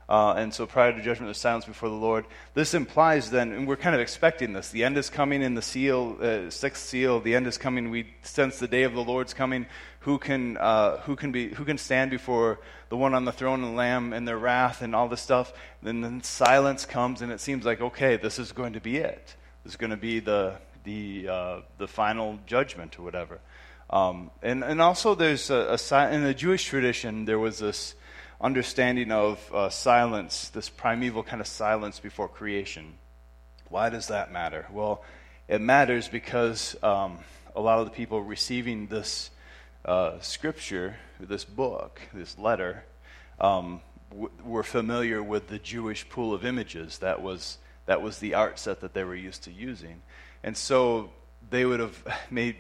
uh, 0.09 0.33
and 0.33 0.53
so 0.53 0.67
prior 0.67 0.93
to 0.93 0.99
judgment, 0.99 1.29
there's 1.29 1.39
silence 1.39 1.65
before 1.65 1.89
the 1.89 1.95
Lord. 1.95 2.27
This 2.55 2.75
implies 2.75 3.31
then, 3.31 3.53
and 3.53 3.67
we're 3.67 3.77
kind 3.77 3.95
of 3.95 4.01
expecting 4.01 4.53
this, 4.53 4.71
the 4.71 4.85
end 4.85 4.99
is 4.99 5.09
coming 5.11 5.43
in 5.43 5.55
the 5.55 5.63
seal, 5.63 6.19
uh, 6.21 6.51
sixth 6.51 6.87
seal, 6.87 7.21
the 7.21 7.35
end 7.35 7.47
is 7.47 7.59
coming. 7.59 7.91
We 7.91 8.15
sense 8.23 8.59
the 8.59 8.69
day 8.69 8.83
of 8.83 8.95
the 8.95 9.03
Lord's 9.03 9.35
coming. 9.35 9.67
Who 10.01 10.19
can, 10.19 10.59
uh, 10.59 10.99
who 10.99 11.17
can, 11.17 11.33
be, 11.33 11.49
who 11.49 11.65
can 11.65 11.79
stand 11.79 12.11
before 12.11 12.61
the 12.91 12.97
one 12.97 13.15
on 13.15 13.25
the 13.25 13.33
throne 13.33 13.65
and 13.65 13.73
the 13.73 13.77
Lamb 13.77 14.13
and 14.13 14.29
their 14.29 14.37
wrath 14.37 14.83
and 14.83 14.95
all 14.95 15.09
this 15.09 15.23
stuff? 15.23 15.53
And 15.83 16.05
then 16.05 16.23
silence 16.23 16.85
comes, 16.85 17.23
and 17.23 17.33
it 17.33 17.41
seems 17.41 17.65
like, 17.65 17.81
okay, 17.81 18.17
this 18.19 18.39
is 18.39 18.53
going 18.53 18.75
to 18.75 18.81
be 18.81 18.99
it. 18.99 19.35
This 19.65 19.73
is 19.73 19.77
going 19.77 19.91
to 19.91 19.97
be 19.97 20.21
the, 20.21 20.57
the, 20.85 21.29
uh, 21.29 21.61
the 21.79 21.89
final 21.89 22.39
judgment 22.47 22.99
or 22.99 23.03
whatever. 23.03 23.41
Um, 23.89 24.31
and, 24.43 24.63
and 24.63 24.83
also, 24.83 25.15
there's 25.15 25.49
a, 25.49 25.79
a, 25.91 26.11
in 26.11 26.23
the 26.25 26.35
Jewish 26.35 26.65
tradition, 26.65 27.25
there 27.25 27.39
was 27.39 27.59
this 27.59 27.95
understanding 28.45 29.11
of 29.11 29.41
uh, 29.55 29.71
silence, 29.71 30.51
this 30.51 30.69
primeval 30.69 31.23
kind 31.23 31.41
of 31.41 31.47
silence 31.47 31.99
before 31.99 32.29
creation. 32.29 32.93
Why 33.71 33.89
does 33.89 34.09
that 34.09 34.31
matter? 34.31 34.67
Well, 34.71 35.03
it 35.49 35.63
matters 35.63 36.09
because 36.09 36.77
um, 36.83 37.19
a 37.57 37.61
lot 37.63 37.79
of 37.79 37.87
the 37.87 37.91
people 37.91 38.23
receiving 38.23 38.87
this 38.89 39.31
uh, 39.87 40.21
scripture, 40.21 40.97
this 41.19 41.43
book, 41.43 42.03
this 42.13 42.39
letter, 42.39 42.85
um, 43.41 43.81
w- 44.11 44.31
were 44.45 44.63
familiar 44.63 45.23
with 45.23 45.49
the 45.49 45.59
Jewish 45.59 46.07
pool 46.11 46.35
of 46.35 46.45
images. 46.45 46.99
That 46.99 47.23
was, 47.23 47.57
that 47.87 48.03
was 48.03 48.19
the 48.19 48.35
art 48.35 48.59
set 48.59 48.83
that 48.83 48.93
they 48.93 49.05
were 49.05 49.17
used 49.17 49.43
to 49.45 49.53
using. 49.53 50.03
And 50.43 50.55
so 50.55 51.09
they 51.49 51.65
would 51.65 51.81
have 51.81 52.05
made 52.31 52.57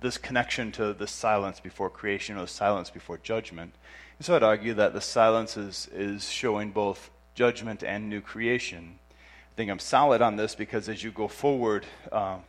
this 0.00 0.16
connection 0.16 0.72
to 0.72 0.94
the 0.94 1.06
silence 1.06 1.60
before 1.60 1.90
creation 1.90 2.38
or 2.38 2.42
the 2.42 2.46
silence 2.46 2.88
before 2.88 3.18
judgment. 3.18 3.74
And 4.18 4.26
so 4.26 4.36
I'd 4.36 4.42
argue 4.42 4.74
that 4.74 4.92
the 4.92 5.00
silence 5.00 5.56
is, 5.56 5.88
is 5.92 6.28
showing 6.28 6.70
both 6.70 7.10
judgment 7.34 7.82
and 7.82 8.08
new 8.08 8.20
creation. 8.20 8.98
I 9.10 9.54
think 9.56 9.70
I'm 9.70 9.78
solid 9.78 10.22
on 10.22 10.36
this 10.36 10.54
because 10.54 10.88
as 10.88 11.02
you 11.02 11.10
go 11.10 11.28
forward 11.28 11.86
um, 12.10 12.42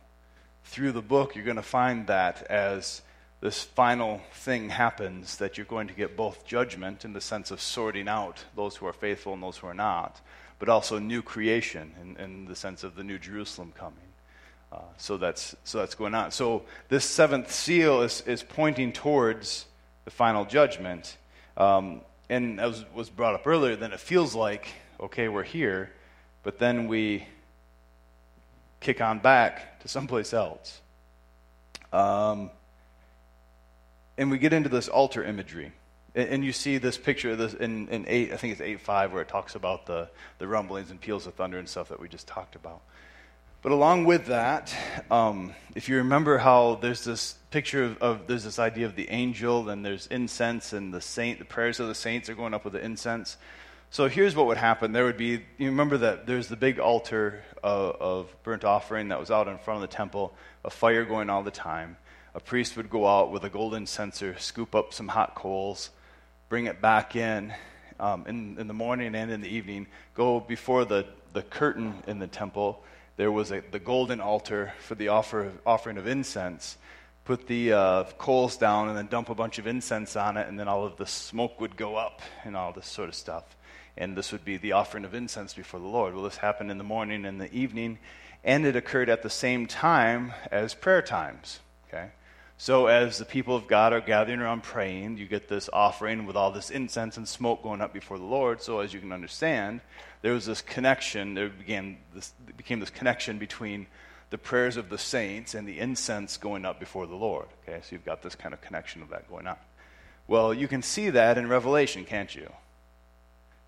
through 0.64 0.92
the 0.92 1.02
book, 1.02 1.34
you're 1.34 1.44
going 1.44 1.56
to 1.56 1.62
find 1.62 2.06
that 2.06 2.42
as 2.50 3.02
this 3.40 3.62
final 3.62 4.22
thing 4.32 4.70
happens, 4.70 5.36
that 5.36 5.58
you're 5.58 5.66
going 5.66 5.88
to 5.88 5.94
get 5.94 6.16
both 6.16 6.46
judgment 6.46 7.04
in 7.04 7.12
the 7.12 7.20
sense 7.20 7.50
of 7.50 7.60
sorting 7.60 8.08
out 8.08 8.42
those 8.56 8.76
who 8.76 8.86
are 8.86 8.92
faithful 8.92 9.34
and 9.34 9.42
those 9.42 9.58
who 9.58 9.66
are 9.66 9.74
not, 9.74 10.20
but 10.58 10.70
also 10.70 10.98
new 10.98 11.20
creation 11.20 11.92
in, 12.00 12.16
in 12.16 12.44
the 12.46 12.56
sense 12.56 12.84
of 12.84 12.96
the 12.96 13.04
new 13.04 13.18
Jerusalem 13.18 13.72
coming. 13.76 13.98
Uh, 14.72 14.78
so 14.96 15.16
that's 15.16 15.54
so 15.62 15.78
that's 15.78 15.94
going 15.94 16.14
on. 16.14 16.30
So 16.30 16.62
this 16.88 17.04
seventh 17.04 17.52
seal 17.52 18.00
is 18.00 18.22
is 18.22 18.42
pointing 18.42 18.92
towards 18.92 19.66
the 20.04 20.10
final 20.10 20.44
judgment, 20.44 21.16
um, 21.56 22.00
and 22.28 22.60
as 22.60 22.84
was 22.94 23.10
brought 23.10 23.34
up 23.34 23.46
earlier, 23.46 23.76
then 23.76 23.92
it 23.92 24.00
feels 24.00 24.34
like 24.34 24.68
okay, 25.00 25.28
we're 25.28 25.42
here, 25.42 25.90
but 26.42 26.58
then 26.58 26.88
we 26.88 27.26
kick 28.80 29.00
on 29.00 29.18
back 29.18 29.80
to 29.80 29.88
someplace 29.88 30.32
else, 30.32 30.80
um, 31.92 32.50
and 34.16 34.30
we 34.30 34.38
get 34.38 34.52
into 34.52 34.68
this 34.68 34.88
altar 34.88 35.24
imagery. 35.24 35.72
And, 36.14 36.28
and 36.28 36.44
you 36.44 36.52
see 36.52 36.78
this 36.78 36.96
picture 36.96 37.34
this 37.36 37.54
in, 37.54 37.88
in 37.88 38.04
eight, 38.08 38.32
I 38.32 38.36
think 38.36 38.52
it's 38.52 38.60
eight 38.60 38.80
five, 38.80 39.12
where 39.12 39.22
it 39.22 39.28
talks 39.28 39.54
about 39.54 39.86
the, 39.86 40.08
the 40.38 40.46
rumblings 40.46 40.90
and 40.90 41.00
peals 41.00 41.26
of 41.26 41.34
thunder 41.34 41.58
and 41.58 41.68
stuff 41.68 41.88
that 41.88 42.00
we 42.00 42.08
just 42.08 42.26
talked 42.26 42.56
about. 42.56 42.80
But 43.64 43.72
along 43.72 44.04
with 44.04 44.26
that, 44.26 44.76
um, 45.10 45.54
if 45.74 45.88
you 45.88 45.96
remember 45.96 46.36
how 46.36 46.74
there's 46.82 47.02
this 47.02 47.32
picture 47.50 47.84
of, 47.84 47.96
of, 48.02 48.26
there's 48.26 48.44
this 48.44 48.58
idea 48.58 48.84
of 48.84 48.94
the 48.94 49.08
angel, 49.08 49.70
and 49.70 49.82
there's 49.82 50.06
incense, 50.08 50.74
and 50.74 50.92
the 50.92 51.00
saint, 51.00 51.38
the 51.38 51.46
prayers 51.46 51.80
of 51.80 51.88
the 51.88 51.94
saints 51.94 52.28
are 52.28 52.34
going 52.34 52.52
up 52.52 52.64
with 52.64 52.74
the 52.74 52.84
incense. 52.84 53.38
So 53.88 54.06
here's 54.06 54.36
what 54.36 54.48
would 54.48 54.58
happen. 54.58 54.92
There 54.92 55.06
would 55.06 55.16
be, 55.16 55.46
you 55.56 55.70
remember 55.70 55.96
that 55.96 56.26
there's 56.26 56.48
the 56.48 56.56
big 56.56 56.78
altar 56.78 57.42
of, 57.62 57.96
of 58.02 58.42
burnt 58.42 58.64
offering 58.64 59.08
that 59.08 59.18
was 59.18 59.30
out 59.30 59.48
in 59.48 59.56
front 59.56 59.82
of 59.82 59.88
the 59.88 59.96
temple, 59.96 60.34
a 60.62 60.68
fire 60.68 61.06
going 61.06 61.30
all 61.30 61.42
the 61.42 61.50
time. 61.50 61.96
A 62.34 62.40
priest 62.40 62.76
would 62.76 62.90
go 62.90 63.06
out 63.06 63.32
with 63.32 63.44
a 63.44 63.48
golden 63.48 63.86
censer, 63.86 64.36
scoop 64.38 64.74
up 64.74 64.92
some 64.92 65.08
hot 65.08 65.34
coals, 65.34 65.88
bring 66.50 66.66
it 66.66 66.82
back 66.82 67.16
in, 67.16 67.54
um, 67.98 68.26
in, 68.28 68.58
in 68.58 68.66
the 68.66 68.74
morning 68.74 69.14
and 69.14 69.30
in 69.30 69.40
the 69.40 69.48
evening, 69.48 69.86
go 70.14 70.38
before 70.38 70.84
the, 70.84 71.06
the 71.32 71.40
curtain 71.40 72.02
in 72.06 72.18
the 72.18 72.26
temple 72.26 72.84
there 73.16 73.30
was 73.30 73.52
a, 73.52 73.62
the 73.70 73.78
golden 73.78 74.20
altar 74.20 74.72
for 74.80 74.94
the 74.94 75.08
offer, 75.08 75.52
offering 75.64 75.98
of 75.98 76.06
incense. 76.06 76.76
Put 77.24 77.46
the 77.46 77.72
uh, 77.72 78.04
coals 78.18 78.56
down 78.56 78.88
and 78.88 78.96
then 78.96 79.06
dump 79.06 79.30
a 79.30 79.34
bunch 79.34 79.58
of 79.58 79.66
incense 79.66 80.16
on 80.16 80.36
it, 80.36 80.48
and 80.48 80.58
then 80.58 80.68
all 80.68 80.84
of 80.84 80.96
the 80.96 81.06
smoke 81.06 81.60
would 81.60 81.76
go 81.76 81.96
up 81.96 82.20
and 82.44 82.56
all 82.56 82.72
this 82.72 82.86
sort 82.86 83.08
of 83.08 83.14
stuff. 83.14 83.56
And 83.96 84.16
this 84.16 84.32
would 84.32 84.44
be 84.44 84.56
the 84.56 84.72
offering 84.72 85.04
of 85.04 85.14
incense 85.14 85.54
before 85.54 85.80
the 85.80 85.86
Lord. 85.86 86.14
Well, 86.14 86.24
this 86.24 86.36
happened 86.36 86.70
in 86.70 86.78
the 86.78 86.84
morning 86.84 87.24
and 87.24 87.40
the 87.40 87.52
evening, 87.54 87.98
and 88.42 88.66
it 88.66 88.76
occurred 88.76 89.08
at 89.08 89.22
the 89.22 89.30
same 89.30 89.66
time 89.66 90.32
as 90.50 90.74
prayer 90.74 91.00
times. 91.00 91.60
Okay? 91.88 92.10
So, 92.56 92.86
as 92.86 93.18
the 93.18 93.24
people 93.24 93.56
of 93.56 93.66
God 93.66 93.92
are 93.92 94.00
gathering 94.00 94.40
around 94.40 94.62
praying, 94.62 95.18
you 95.18 95.26
get 95.26 95.48
this 95.48 95.68
offering 95.72 96.26
with 96.26 96.36
all 96.36 96.50
this 96.50 96.70
incense 96.70 97.16
and 97.16 97.26
smoke 97.26 97.62
going 97.62 97.80
up 97.80 97.92
before 97.92 98.18
the 98.18 98.24
Lord. 98.24 98.60
So, 98.60 98.80
as 98.80 98.92
you 98.92 99.00
can 99.00 99.12
understand, 99.12 99.80
there 100.24 100.32
was 100.32 100.46
this 100.46 100.62
connection, 100.62 101.34
there 101.34 101.50
began 101.50 101.98
this, 102.14 102.32
became 102.56 102.80
this 102.80 102.88
connection 102.88 103.36
between 103.36 103.86
the 104.30 104.38
prayers 104.38 104.78
of 104.78 104.88
the 104.88 104.96
saints 104.96 105.54
and 105.54 105.68
the 105.68 105.78
incense 105.78 106.38
going 106.38 106.64
up 106.64 106.80
before 106.80 107.06
the 107.06 107.14
Lord. 107.14 107.44
Okay, 107.62 107.78
so 107.82 107.88
you've 107.90 108.06
got 108.06 108.22
this 108.22 108.34
kind 108.34 108.54
of 108.54 108.62
connection 108.62 109.02
of 109.02 109.10
that 109.10 109.28
going 109.28 109.46
on. 109.46 109.56
Well, 110.26 110.54
you 110.54 110.66
can 110.66 110.80
see 110.80 111.10
that 111.10 111.36
in 111.36 111.46
Revelation, 111.46 112.06
can't 112.06 112.34
you? 112.34 112.50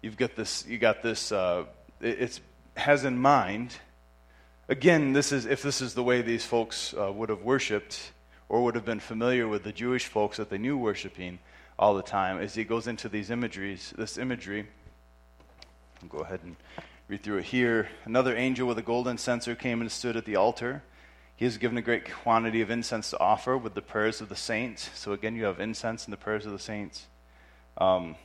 You've 0.00 0.16
got 0.16 0.34
this, 0.34 0.64
you 0.66 0.78
got 0.78 1.02
this, 1.02 1.30
uh, 1.30 1.64
it 2.00 2.40
has 2.74 3.04
in 3.04 3.18
mind, 3.18 3.76
again, 4.66 5.12
this 5.12 5.32
is, 5.32 5.44
if 5.44 5.60
this 5.60 5.82
is 5.82 5.92
the 5.92 6.02
way 6.02 6.22
these 6.22 6.46
folks 6.46 6.94
uh, 6.94 7.12
would 7.12 7.28
have 7.28 7.42
worshiped 7.42 8.12
or 8.48 8.64
would 8.64 8.76
have 8.76 8.86
been 8.86 9.00
familiar 9.00 9.46
with 9.46 9.62
the 9.62 9.72
Jewish 9.72 10.06
folks 10.06 10.38
that 10.38 10.48
they 10.48 10.56
knew 10.56 10.78
worshiping 10.78 11.38
all 11.78 11.94
the 11.94 12.02
time, 12.02 12.38
as 12.38 12.54
he 12.54 12.64
goes 12.64 12.86
into 12.86 13.10
these 13.10 13.30
imageries, 13.30 13.92
this 13.98 14.16
imagery, 14.16 14.66
I'll 16.02 16.08
go 16.08 16.18
ahead 16.18 16.40
and 16.42 16.56
read 17.08 17.22
through 17.22 17.38
it 17.38 17.44
here. 17.44 17.88
Another 18.04 18.36
angel 18.36 18.68
with 18.68 18.78
a 18.78 18.82
golden 18.82 19.18
censer 19.18 19.54
came 19.54 19.80
and 19.80 19.90
stood 19.90 20.16
at 20.16 20.24
the 20.24 20.36
altar. 20.36 20.82
He 21.36 21.44
has 21.44 21.58
given 21.58 21.76
a 21.76 21.82
great 21.82 22.10
quantity 22.10 22.60
of 22.60 22.70
incense 22.70 23.10
to 23.10 23.20
offer 23.20 23.56
with 23.56 23.74
the 23.74 23.82
prayers 23.82 24.20
of 24.20 24.28
the 24.28 24.36
saints. 24.36 24.90
So 24.94 25.12
again, 25.12 25.36
you 25.36 25.44
have 25.44 25.60
incense 25.60 26.04
and 26.04 26.12
the 26.12 26.18
prayers 26.18 26.46
of 26.46 26.52
the 26.52 26.58
saints 26.58 27.06
um, 27.78 28.16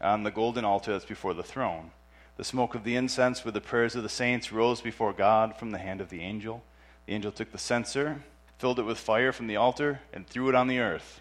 on 0.00 0.22
the 0.22 0.30
golden 0.30 0.64
altar 0.64 0.92
that's 0.92 1.04
before 1.04 1.34
the 1.34 1.42
throne. 1.42 1.90
The 2.36 2.44
smoke 2.44 2.74
of 2.74 2.84
the 2.84 2.96
incense 2.96 3.44
with 3.44 3.54
the 3.54 3.60
prayers 3.60 3.96
of 3.96 4.02
the 4.02 4.08
saints 4.08 4.52
rose 4.52 4.80
before 4.80 5.12
God 5.12 5.56
from 5.56 5.72
the 5.72 5.78
hand 5.78 6.00
of 6.00 6.08
the 6.08 6.22
angel. 6.22 6.62
The 7.06 7.12
angel 7.12 7.32
took 7.32 7.52
the 7.52 7.58
censer, 7.58 8.22
filled 8.58 8.78
it 8.78 8.84
with 8.84 8.98
fire 8.98 9.32
from 9.32 9.46
the 9.46 9.56
altar, 9.56 10.00
and 10.12 10.26
threw 10.26 10.48
it 10.48 10.54
on 10.54 10.68
the 10.68 10.78
earth. 10.78 11.20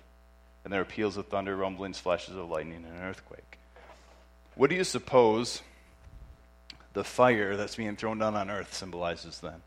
And 0.63 0.71
there 0.71 0.81
were 0.81 0.85
peals 0.85 1.17
of 1.17 1.27
thunder, 1.27 1.55
rumblings, 1.55 1.99
flashes 1.99 2.35
of 2.35 2.49
lightning, 2.49 2.85
and 2.85 2.97
an 2.97 3.03
earthquake. 3.03 3.57
What 4.55 4.69
do 4.69 4.75
you 4.75 4.83
suppose 4.83 5.61
the 6.93 7.03
fire 7.03 7.55
that's 7.55 7.75
being 7.75 7.95
thrown 7.95 8.19
down 8.19 8.35
on 8.35 8.49
earth 8.49 8.73
symbolizes 8.73 9.39
then? 9.39 9.61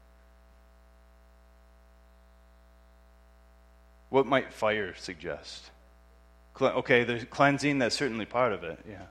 What 4.10 4.26
might 4.26 4.52
fire 4.52 4.94
suggest? 4.96 5.70
Okay, 6.60 7.04
there's 7.04 7.24
cleansing, 7.24 7.78
that's 7.78 7.96
certainly 7.96 8.26
part 8.26 8.52
of 8.52 8.62
it, 8.62 8.78
yeah. 8.88 9.06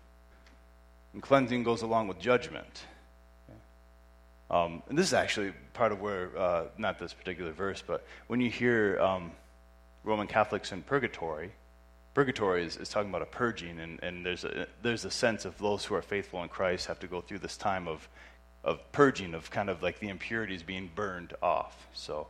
And 1.13 1.21
cleansing 1.21 1.63
goes 1.63 1.81
along 1.81 2.07
with 2.07 2.19
judgment. 2.19 2.85
Um, 4.51 4.83
and 4.89 4.97
this 4.97 5.07
is 5.07 5.13
actually 5.13 5.53
part 5.73 5.93
of 5.93 6.01
where, 6.01 6.37
uh, 6.37 6.65
not 6.77 6.99
this 6.99 7.13
particular 7.13 7.51
verse, 7.53 7.81
but 7.85 8.05
when 8.27 8.41
you 8.41 8.49
hear 8.49 8.99
um, 8.99 9.31
Roman 10.03 10.27
Catholics 10.27 10.73
in 10.73 10.83
purgatory, 10.83 11.51
purgatory 12.13 12.65
is, 12.65 12.77
is 12.77 12.89
talking 12.89 13.09
about 13.09 13.21
a 13.21 13.27
purging, 13.27 13.79
and, 13.79 14.01
and 14.03 14.25
there's, 14.25 14.43
a, 14.43 14.67
there's 14.81 15.05
a 15.05 15.11
sense 15.11 15.45
of 15.45 15.57
those 15.57 15.85
who 15.85 15.95
are 15.95 16.01
faithful 16.01 16.43
in 16.43 16.49
Christ 16.49 16.87
have 16.87 16.99
to 16.99 17.07
go 17.07 17.21
through 17.21 17.39
this 17.39 17.57
time 17.57 17.87
of, 17.87 18.07
of 18.63 18.91
purging, 18.91 19.33
of 19.33 19.49
kind 19.49 19.69
of 19.69 19.81
like 19.81 19.99
the 19.99 20.09
impurities 20.09 20.63
being 20.63 20.89
burned 20.93 21.33
off. 21.41 21.87
So, 21.93 22.27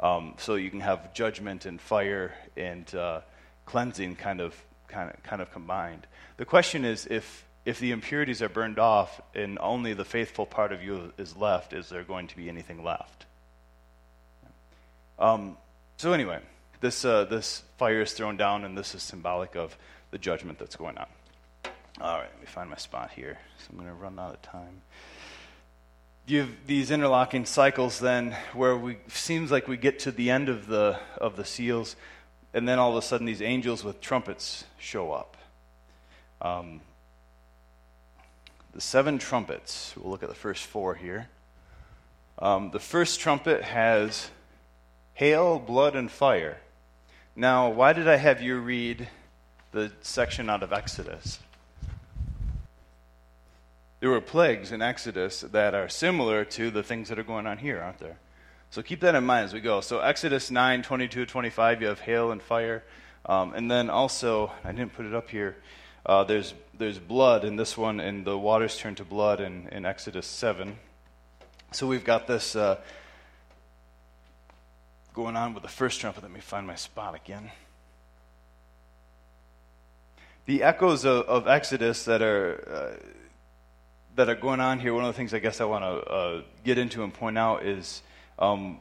um, 0.00 0.34
so 0.38 0.54
you 0.54 0.70
can 0.70 0.80
have 0.80 1.14
judgment 1.14 1.66
and 1.66 1.80
fire 1.80 2.34
and 2.56 2.92
uh, 2.94 3.20
cleansing 3.66 4.16
kind 4.16 4.40
of, 4.40 4.54
kind, 4.88 5.10
of, 5.10 5.22
kind 5.22 5.42
of 5.42 5.52
combined. 5.52 6.06
The 6.36 6.44
question 6.44 6.84
is 6.84 7.06
if, 7.06 7.44
if 7.64 7.78
the 7.78 7.92
impurities 7.92 8.42
are 8.42 8.48
burned 8.48 8.78
off 8.78 9.20
and 9.34 9.58
only 9.60 9.94
the 9.94 10.04
faithful 10.04 10.46
part 10.46 10.72
of 10.72 10.82
you 10.82 11.12
is 11.18 11.36
left, 11.36 11.72
is 11.72 11.88
there 11.88 12.02
going 12.02 12.26
to 12.28 12.36
be 12.36 12.48
anything 12.48 12.82
left? 12.82 13.26
Um, 15.18 15.58
so, 15.98 16.14
anyway, 16.14 16.38
this, 16.80 17.04
uh, 17.04 17.24
this 17.24 17.62
fire 17.78 18.02
is 18.02 18.12
thrown 18.12 18.36
down, 18.36 18.64
and 18.64 18.76
this 18.76 18.94
is 18.94 19.02
symbolic 19.02 19.54
of 19.54 19.76
the 20.10 20.18
judgment 20.18 20.58
that's 20.58 20.76
going 20.76 20.98
on. 20.98 21.06
All 22.00 22.18
right, 22.18 22.28
let 22.32 22.40
me 22.40 22.46
find 22.46 22.70
my 22.70 22.76
spot 22.76 23.10
here. 23.14 23.38
So 23.58 23.66
I'm 23.70 23.76
going 23.76 23.88
to 23.88 23.94
run 23.94 24.18
out 24.18 24.34
of 24.34 24.42
time. 24.42 24.82
You 26.26 26.40
have 26.40 26.50
these 26.66 26.90
interlocking 26.90 27.44
cycles 27.44 27.98
then 27.98 28.36
where 28.54 28.76
we 28.76 28.98
seems 29.08 29.50
like 29.50 29.66
we 29.66 29.76
get 29.76 29.98
to 30.00 30.12
the 30.12 30.30
end 30.30 30.48
of 30.48 30.68
the 30.68 30.98
of 31.18 31.36
the 31.36 31.44
seals, 31.44 31.96
and 32.54 32.68
then 32.68 32.78
all 32.78 32.90
of 32.90 32.96
a 32.96 33.02
sudden 33.02 33.26
these 33.26 33.42
angels 33.42 33.82
with 33.82 34.00
trumpets 34.00 34.64
show 34.78 35.12
up. 35.12 35.36
Um, 36.40 36.80
the 38.72 38.80
seven 38.80 39.18
trumpets. 39.18 39.92
We'll 39.96 40.10
look 40.10 40.22
at 40.22 40.28
the 40.28 40.34
first 40.34 40.64
four 40.64 40.94
here. 40.94 41.28
Um, 42.38 42.70
the 42.70 42.78
first 42.78 43.20
trumpet 43.20 43.62
has 43.62 44.30
hail, 45.14 45.58
blood, 45.58 45.96
and 45.96 46.10
fire. 46.10 46.58
Now, 47.40 47.70
why 47.70 47.94
did 47.94 48.06
I 48.06 48.16
have 48.16 48.42
you 48.42 48.58
read 48.58 49.08
the 49.72 49.90
section 50.02 50.50
out 50.50 50.62
of 50.62 50.74
Exodus? 50.74 51.38
There 54.00 54.10
were 54.10 54.20
plagues 54.20 54.72
in 54.72 54.82
Exodus 54.82 55.40
that 55.40 55.74
are 55.74 55.88
similar 55.88 56.44
to 56.44 56.70
the 56.70 56.82
things 56.82 57.08
that 57.08 57.18
are 57.18 57.22
going 57.22 57.46
on 57.46 57.56
here, 57.56 57.80
aren't 57.80 57.98
there? 57.98 58.18
So 58.68 58.82
keep 58.82 59.00
that 59.00 59.14
in 59.14 59.24
mind 59.24 59.46
as 59.46 59.54
we 59.54 59.62
go. 59.62 59.80
So, 59.80 60.00
Exodus 60.00 60.50
9 60.50 60.82
22 60.82 61.24
25, 61.24 61.80
you 61.80 61.86
have 61.86 62.00
hail 62.00 62.30
and 62.30 62.42
fire. 62.42 62.84
Um, 63.24 63.54
and 63.54 63.70
then 63.70 63.88
also, 63.88 64.52
I 64.62 64.72
didn't 64.72 64.92
put 64.92 65.06
it 65.06 65.14
up 65.14 65.30
here, 65.30 65.56
uh, 66.04 66.24
there's, 66.24 66.52
there's 66.76 66.98
blood 66.98 67.46
in 67.46 67.56
this 67.56 67.74
one, 67.74 68.00
and 68.00 68.22
the 68.22 68.36
waters 68.36 68.76
turn 68.76 68.96
to 68.96 69.04
blood 69.06 69.40
in, 69.40 69.66
in 69.72 69.86
Exodus 69.86 70.26
7. 70.26 70.76
So, 71.72 71.86
we've 71.86 72.04
got 72.04 72.26
this 72.26 72.54
uh, 72.54 72.80
going 75.14 75.36
on 75.36 75.54
with 75.54 75.62
the 75.62 75.68
first 75.68 76.00
trumpet. 76.00 76.22
Let 76.22 76.32
me 76.32 76.40
find 76.40 76.66
my 76.66 76.74
spot 76.74 77.14
again. 77.14 77.50
The 80.46 80.62
echoes 80.62 81.04
of, 81.04 81.24
of 81.26 81.48
Exodus 81.48 82.04
that 82.04 82.22
are. 82.22 82.98
Uh, 83.00 83.06
that 84.16 84.28
are 84.28 84.34
going 84.34 84.60
on 84.60 84.80
here, 84.80 84.92
one 84.92 85.04
of 85.04 85.08
the 85.08 85.16
things 85.16 85.32
I 85.32 85.38
guess 85.38 85.60
I 85.60 85.64
want 85.64 85.84
to 85.84 86.10
uh, 86.10 86.42
get 86.64 86.78
into 86.78 87.04
and 87.04 87.14
point 87.14 87.38
out 87.38 87.64
is 87.64 88.02
um, 88.38 88.78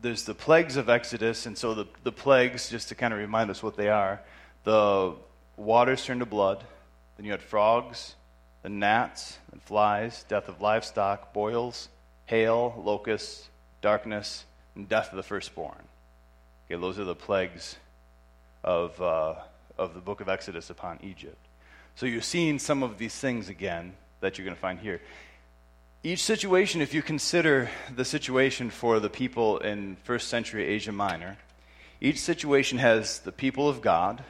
there's 0.00 0.24
the 0.24 0.34
plagues 0.34 0.76
of 0.76 0.88
Exodus, 0.88 1.46
and 1.46 1.58
so 1.58 1.74
the, 1.74 1.86
the 2.04 2.12
plagues, 2.12 2.70
just 2.70 2.88
to 2.88 2.94
kind 2.94 3.12
of 3.12 3.18
remind 3.18 3.50
us 3.50 3.62
what 3.62 3.76
they 3.76 3.88
are, 3.88 4.20
the 4.64 5.14
waters 5.56 6.04
turn 6.04 6.20
to 6.20 6.26
blood, 6.26 6.64
then 7.16 7.26
you 7.26 7.32
had 7.32 7.42
frogs, 7.42 8.14
the 8.62 8.68
gnats, 8.68 9.38
and 9.52 9.60
flies, 9.62 10.24
death 10.28 10.48
of 10.48 10.60
livestock, 10.60 11.32
boils, 11.32 11.88
hail, 12.26 12.80
locusts, 12.84 13.48
darkness, 13.80 14.44
and 14.78 14.88
death 14.88 15.10
of 15.10 15.16
the 15.16 15.22
firstborn. 15.22 15.82
Okay, 16.70 16.80
those 16.80 16.98
are 16.98 17.04
the 17.04 17.14
plagues 17.14 17.76
of, 18.64 19.00
uh, 19.02 19.34
of 19.76 19.92
the 19.92 20.00
book 20.00 20.20
of 20.20 20.28
Exodus 20.28 20.70
upon 20.70 20.98
Egypt. 21.02 21.36
So 21.96 22.06
you're 22.06 22.22
seeing 22.22 22.58
some 22.58 22.82
of 22.82 22.96
these 22.96 23.14
things 23.14 23.48
again 23.48 23.92
that 24.20 24.38
you're 24.38 24.44
going 24.44 24.54
to 24.54 24.60
find 24.60 24.78
here. 24.78 25.00
Each 26.04 26.22
situation, 26.22 26.80
if 26.80 26.94
you 26.94 27.02
consider 27.02 27.68
the 27.94 28.04
situation 28.04 28.70
for 28.70 29.00
the 29.00 29.10
people 29.10 29.58
in 29.58 29.96
first 30.04 30.28
century 30.28 30.64
Asia 30.64 30.92
Minor, 30.92 31.36
each 32.00 32.20
situation 32.20 32.78
has 32.78 33.18
the 33.18 33.32
people 33.32 33.68
of 33.68 33.82
God. 33.82 34.22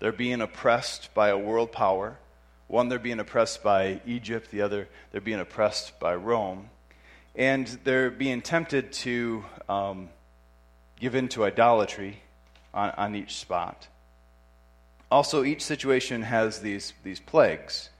They're 0.00 0.10
being 0.10 0.40
oppressed 0.40 1.14
by 1.14 1.28
a 1.28 1.38
world 1.38 1.70
power. 1.70 2.16
One, 2.66 2.88
they're 2.88 2.98
being 2.98 3.20
oppressed 3.20 3.62
by 3.62 4.00
Egypt. 4.04 4.50
The 4.50 4.62
other, 4.62 4.88
they're 5.12 5.20
being 5.20 5.38
oppressed 5.38 6.00
by 6.00 6.16
Rome. 6.16 6.70
And 7.36 7.68
they're 7.84 8.10
being 8.10 8.42
tempted 8.42 8.92
to 8.92 9.44
um, 9.70 10.08
give 10.98 11.14
in 11.14 11.28
to 11.28 11.44
idolatry 11.44 12.20
on, 12.74 12.90
on 12.90 13.14
each 13.14 13.36
spot. 13.36 13.86
Also, 15.10 15.44
each 15.44 15.62
situation 15.62 16.22
has 16.22 16.60
these, 16.60 16.92
these 17.04 17.20
plagues. 17.20 17.90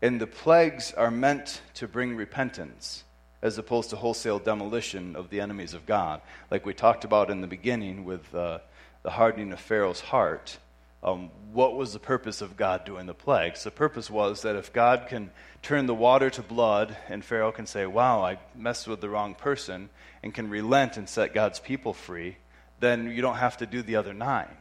And 0.00 0.20
the 0.20 0.26
plagues 0.26 0.92
are 0.92 1.10
meant 1.10 1.60
to 1.74 1.86
bring 1.86 2.16
repentance 2.16 3.04
as 3.42 3.58
opposed 3.58 3.90
to 3.90 3.96
wholesale 3.96 4.38
demolition 4.38 5.14
of 5.16 5.28
the 5.30 5.40
enemies 5.40 5.74
of 5.74 5.84
God. 5.86 6.20
Like 6.50 6.64
we 6.64 6.74
talked 6.74 7.04
about 7.04 7.30
in 7.30 7.40
the 7.40 7.46
beginning 7.46 8.04
with 8.04 8.34
uh, 8.34 8.58
the 9.02 9.10
hardening 9.10 9.52
of 9.52 9.60
Pharaoh's 9.60 10.00
heart. 10.00 10.58
Um, 11.02 11.30
what 11.52 11.74
was 11.74 11.92
the 11.92 11.98
purpose 11.98 12.40
of 12.40 12.56
God 12.56 12.84
doing 12.84 13.06
the 13.06 13.14
plagues? 13.14 13.64
The 13.64 13.70
purpose 13.70 14.08
was 14.08 14.42
that 14.42 14.56
if 14.56 14.72
God 14.72 15.06
can 15.08 15.30
turn 15.60 15.86
the 15.86 15.94
water 15.94 16.30
to 16.30 16.42
blood 16.42 16.96
and 17.08 17.24
Pharaoh 17.24 17.52
can 17.52 17.66
say, 17.66 17.86
Wow, 17.86 18.22
I 18.24 18.38
messed 18.54 18.86
with 18.86 19.00
the 19.00 19.08
wrong 19.08 19.34
person, 19.34 19.90
and 20.22 20.32
can 20.32 20.48
relent 20.48 20.96
and 20.96 21.08
set 21.08 21.34
God's 21.34 21.58
people 21.58 21.92
free, 21.92 22.36
then 22.80 23.10
you 23.10 23.22
don't 23.22 23.36
have 23.36 23.56
to 23.58 23.66
do 23.66 23.82
the 23.82 23.96
other 23.96 24.14
nine. 24.14 24.56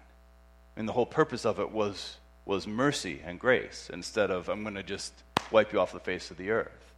And 0.75 0.87
the 0.87 0.93
whole 0.93 1.05
purpose 1.05 1.45
of 1.45 1.59
it 1.59 1.71
was, 1.71 2.17
was 2.45 2.65
mercy 2.65 3.21
and 3.23 3.39
grace 3.39 3.89
instead 3.93 4.31
of, 4.31 4.49
I'm 4.49 4.63
going 4.63 4.75
to 4.75 4.83
just 4.83 5.13
wipe 5.51 5.73
you 5.73 5.79
off 5.79 5.91
the 5.91 5.99
face 5.99 6.31
of 6.31 6.37
the 6.37 6.49
earth. 6.51 6.93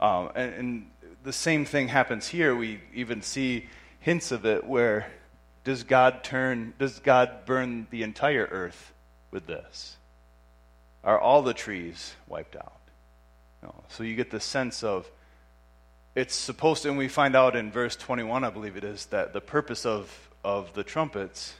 Um, 0.00 0.30
and, 0.34 0.54
and 0.54 0.90
the 1.22 1.32
same 1.32 1.64
thing 1.64 1.88
happens 1.88 2.28
here. 2.28 2.54
We 2.54 2.80
even 2.92 3.22
see 3.22 3.68
hints 4.00 4.32
of 4.32 4.44
it 4.44 4.66
where 4.66 5.06
does 5.64 5.84
God 5.84 6.24
turn, 6.24 6.74
does 6.78 6.98
God 6.98 7.44
burn 7.46 7.86
the 7.90 8.02
entire 8.02 8.48
earth 8.50 8.92
with 9.30 9.46
this? 9.46 9.96
Are 11.04 11.18
all 11.18 11.42
the 11.42 11.54
trees 11.54 12.14
wiped 12.28 12.56
out? 12.56 12.80
No. 13.62 13.74
So 13.88 14.02
you 14.02 14.16
get 14.16 14.30
the 14.30 14.40
sense 14.40 14.82
of 14.82 15.10
it's 16.14 16.34
supposed 16.34 16.82
to, 16.82 16.88
and 16.88 16.98
we 16.98 17.08
find 17.08 17.34
out 17.34 17.56
in 17.56 17.70
verse 17.70 17.96
21, 17.96 18.44
I 18.44 18.50
believe 18.50 18.76
it 18.76 18.84
is, 18.84 19.06
that 19.06 19.32
the 19.32 19.40
purpose 19.40 19.86
of, 19.86 20.30
of 20.44 20.74
the 20.74 20.84
trumpets 20.84 21.54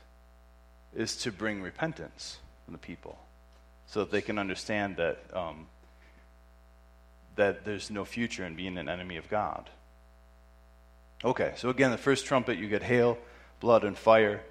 is 0.94 1.16
to 1.18 1.32
bring 1.32 1.62
repentance 1.62 2.38
from 2.64 2.72
the 2.72 2.78
people 2.78 3.18
so 3.86 4.00
that 4.00 4.10
they 4.10 4.20
can 4.20 4.38
understand 4.38 4.96
that 4.96 5.18
um, 5.32 5.66
that 7.36 7.64
there's 7.64 7.90
no 7.90 8.04
future 8.04 8.44
in 8.44 8.54
being 8.54 8.78
an 8.78 8.88
enemy 8.88 9.16
of 9.16 9.28
God. 9.28 9.70
Okay, 11.24 11.52
so 11.56 11.70
again, 11.70 11.90
the 11.90 11.98
first 11.98 12.26
trumpet, 12.26 12.58
you 12.58 12.68
get 12.68 12.82
hail, 12.82 13.16
blood, 13.62 13.84
and 13.84 13.96
fire. 13.96 14.42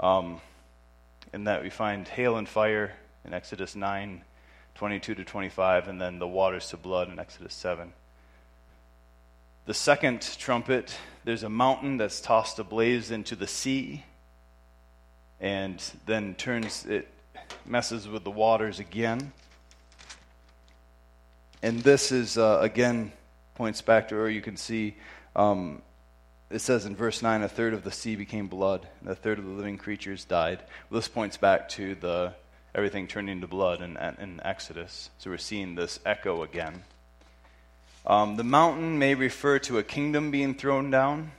Um, 0.00 0.40
in 1.32 1.44
that 1.44 1.62
we 1.62 1.70
find 1.70 2.06
hail 2.08 2.36
and 2.36 2.48
fire 2.48 2.92
in 3.24 3.32
Exodus 3.32 3.76
9, 3.76 4.22
22 4.74 5.14
to 5.14 5.24
25, 5.24 5.86
and 5.86 6.00
then 6.00 6.18
the 6.18 6.26
waters 6.26 6.68
to 6.70 6.76
blood 6.76 7.08
in 7.08 7.20
Exodus 7.20 7.54
7. 7.54 7.92
The 9.66 9.74
second 9.74 10.28
trumpet, 10.36 10.96
there's 11.22 11.44
a 11.44 11.48
mountain 11.48 11.96
that's 11.96 12.20
tossed 12.20 12.58
ablaze 12.58 13.12
into 13.12 13.36
the 13.36 13.46
sea, 13.46 14.04
and 15.38 15.80
then 16.06 16.34
turns, 16.34 16.84
it 16.86 17.06
messes 17.64 18.08
with 18.08 18.24
the 18.24 18.32
waters 18.32 18.80
again. 18.80 19.32
And 21.62 21.78
this 21.84 22.10
is, 22.10 22.36
uh, 22.36 22.58
again, 22.60 23.12
points 23.54 23.80
back 23.80 24.08
to 24.08 24.16
where 24.16 24.28
you 24.28 24.42
can 24.42 24.56
see 24.56 24.96
um, 25.36 25.82
it 26.50 26.58
says 26.60 26.84
in 26.84 26.96
verse 26.96 27.22
9 27.22 27.42
a 27.42 27.48
third 27.48 27.74
of 27.74 27.84
the 27.84 27.92
sea 27.92 28.16
became 28.16 28.48
blood, 28.48 28.86
and 29.00 29.08
a 29.08 29.14
third 29.14 29.38
of 29.38 29.44
the 29.44 29.50
living 29.50 29.78
creatures 29.78 30.24
died. 30.24 30.58
Well, 30.90 31.00
this 31.00 31.08
points 31.08 31.36
back 31.36 31.68
to 31.70 31.94
the 31.94 32.34
everything 32.74 33.06
turning 33.06 33.40
to 33.40 33.46
blood 33.46 33.80
in, 33.80 33.96
in 33.96 34.40
Exodus. 34.44 35.10
So 35.18 35.30
we're 35.30 35.38
seeing 35.38 35.74
this 35.74 36.00
echo 36.04 36.42
again. 36.42 36.82
Um, 38.06 38.36
the 38.36 38.44
mountain 38.44 38.98
may 38.98 39.14
refer 39.14 39.58
to 39.60 39.78
a 39.78 39.82
kingdom 39.82 40.30
being 40.30 40.54
thrown 40.54 40.90
down. 40.90 41.32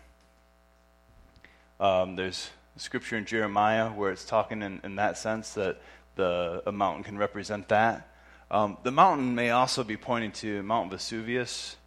Um, 1.79 2.15
there's 2.15 2.49
scripture 2.77 3.17
in 3.17 3.25
Jeremiah 3.25 3.89
where 3.89 4.11
it's 4.11 4.25
talking 4.25 4.61
in, 4.61 4.79
in 4.83 4.95
that 4.95 5.17
sense 5.17 5.53
that 5.55 5.81
the, 6.15 6.61
a 6.65 6.71
mountain 6.71 7.03
can 7.03 7.17
represent 7.17 7.67
that. 7.69 8.07
Um, 8.49 8.77
the 8.83 8.91
mountain 8.91 9.33
may 9.33 9.49
also 9.49 9.83
be 9.83 9.97
pointing 9.97 10.31
to 10.33 10.61
Mount 10.63 10.91
Vesuvius 10.91 11.77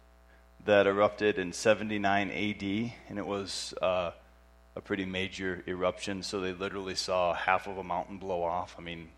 that 0.65 0.87
erupted 0.87 1.37
in 1.37 1.53
79 1.53 2.31
AD, 2.31 2.91
and 3.09 3.19
it 3.19 3.25
was 3.25 3.73
uh, 3.81 4.11
a 4.75 4.81
pretty 4.81 5.05
major 5.05 5.63
eruption. 5.67 6.23
So 6.23 6.39
they 6.39 6.53
literally 6.53 6.95
saw 6.95 7.33
half 7.33 7.67
of 7.67 7.77
a 7.77 7.83
mountain 7.83 8.17
blow 8.17 8.43
off. 8.43 8.75
I 8.77 8.81
mean, 8.81 9.09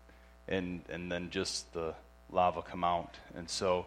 and 0.46 0.82
and 0.88 1.10
then 1.10 1.30
just 1.30 1.72
the 1.72 1.94
lava 2.30 2.62
come 2.62 2.84
out. 2.84 3.16
And 3.34 3.48
so 3.48 3.86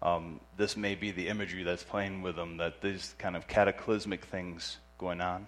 um, 0.00 0.40
this 0.56 0.76
may 0.76 0.94
be 0.94 1.10
the 1.10 1.28
imagery 1.28 1.62
that's 1.62 1.82
playing 1.82 2.22
with 2.22 2.36
them 2.36 2.56
that 2.56 2.80
these 2.80 3.14
kind 3.18 3.36
of 3.36 3.46
cataclysmic 3.46 4.24
things 4.24 4.78
going 4.98 5.20
on. 5.20 5.46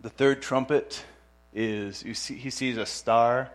The 0.00 0.10
third 0.10 0.42
trumpet 0.42 1.04
is 1.54 2.02
you 2.02 2.14
see, 2.14 2.36
he 2.36 2.50
sees 2.50 2.76
a 2.76 2.86
star 2.86 3.50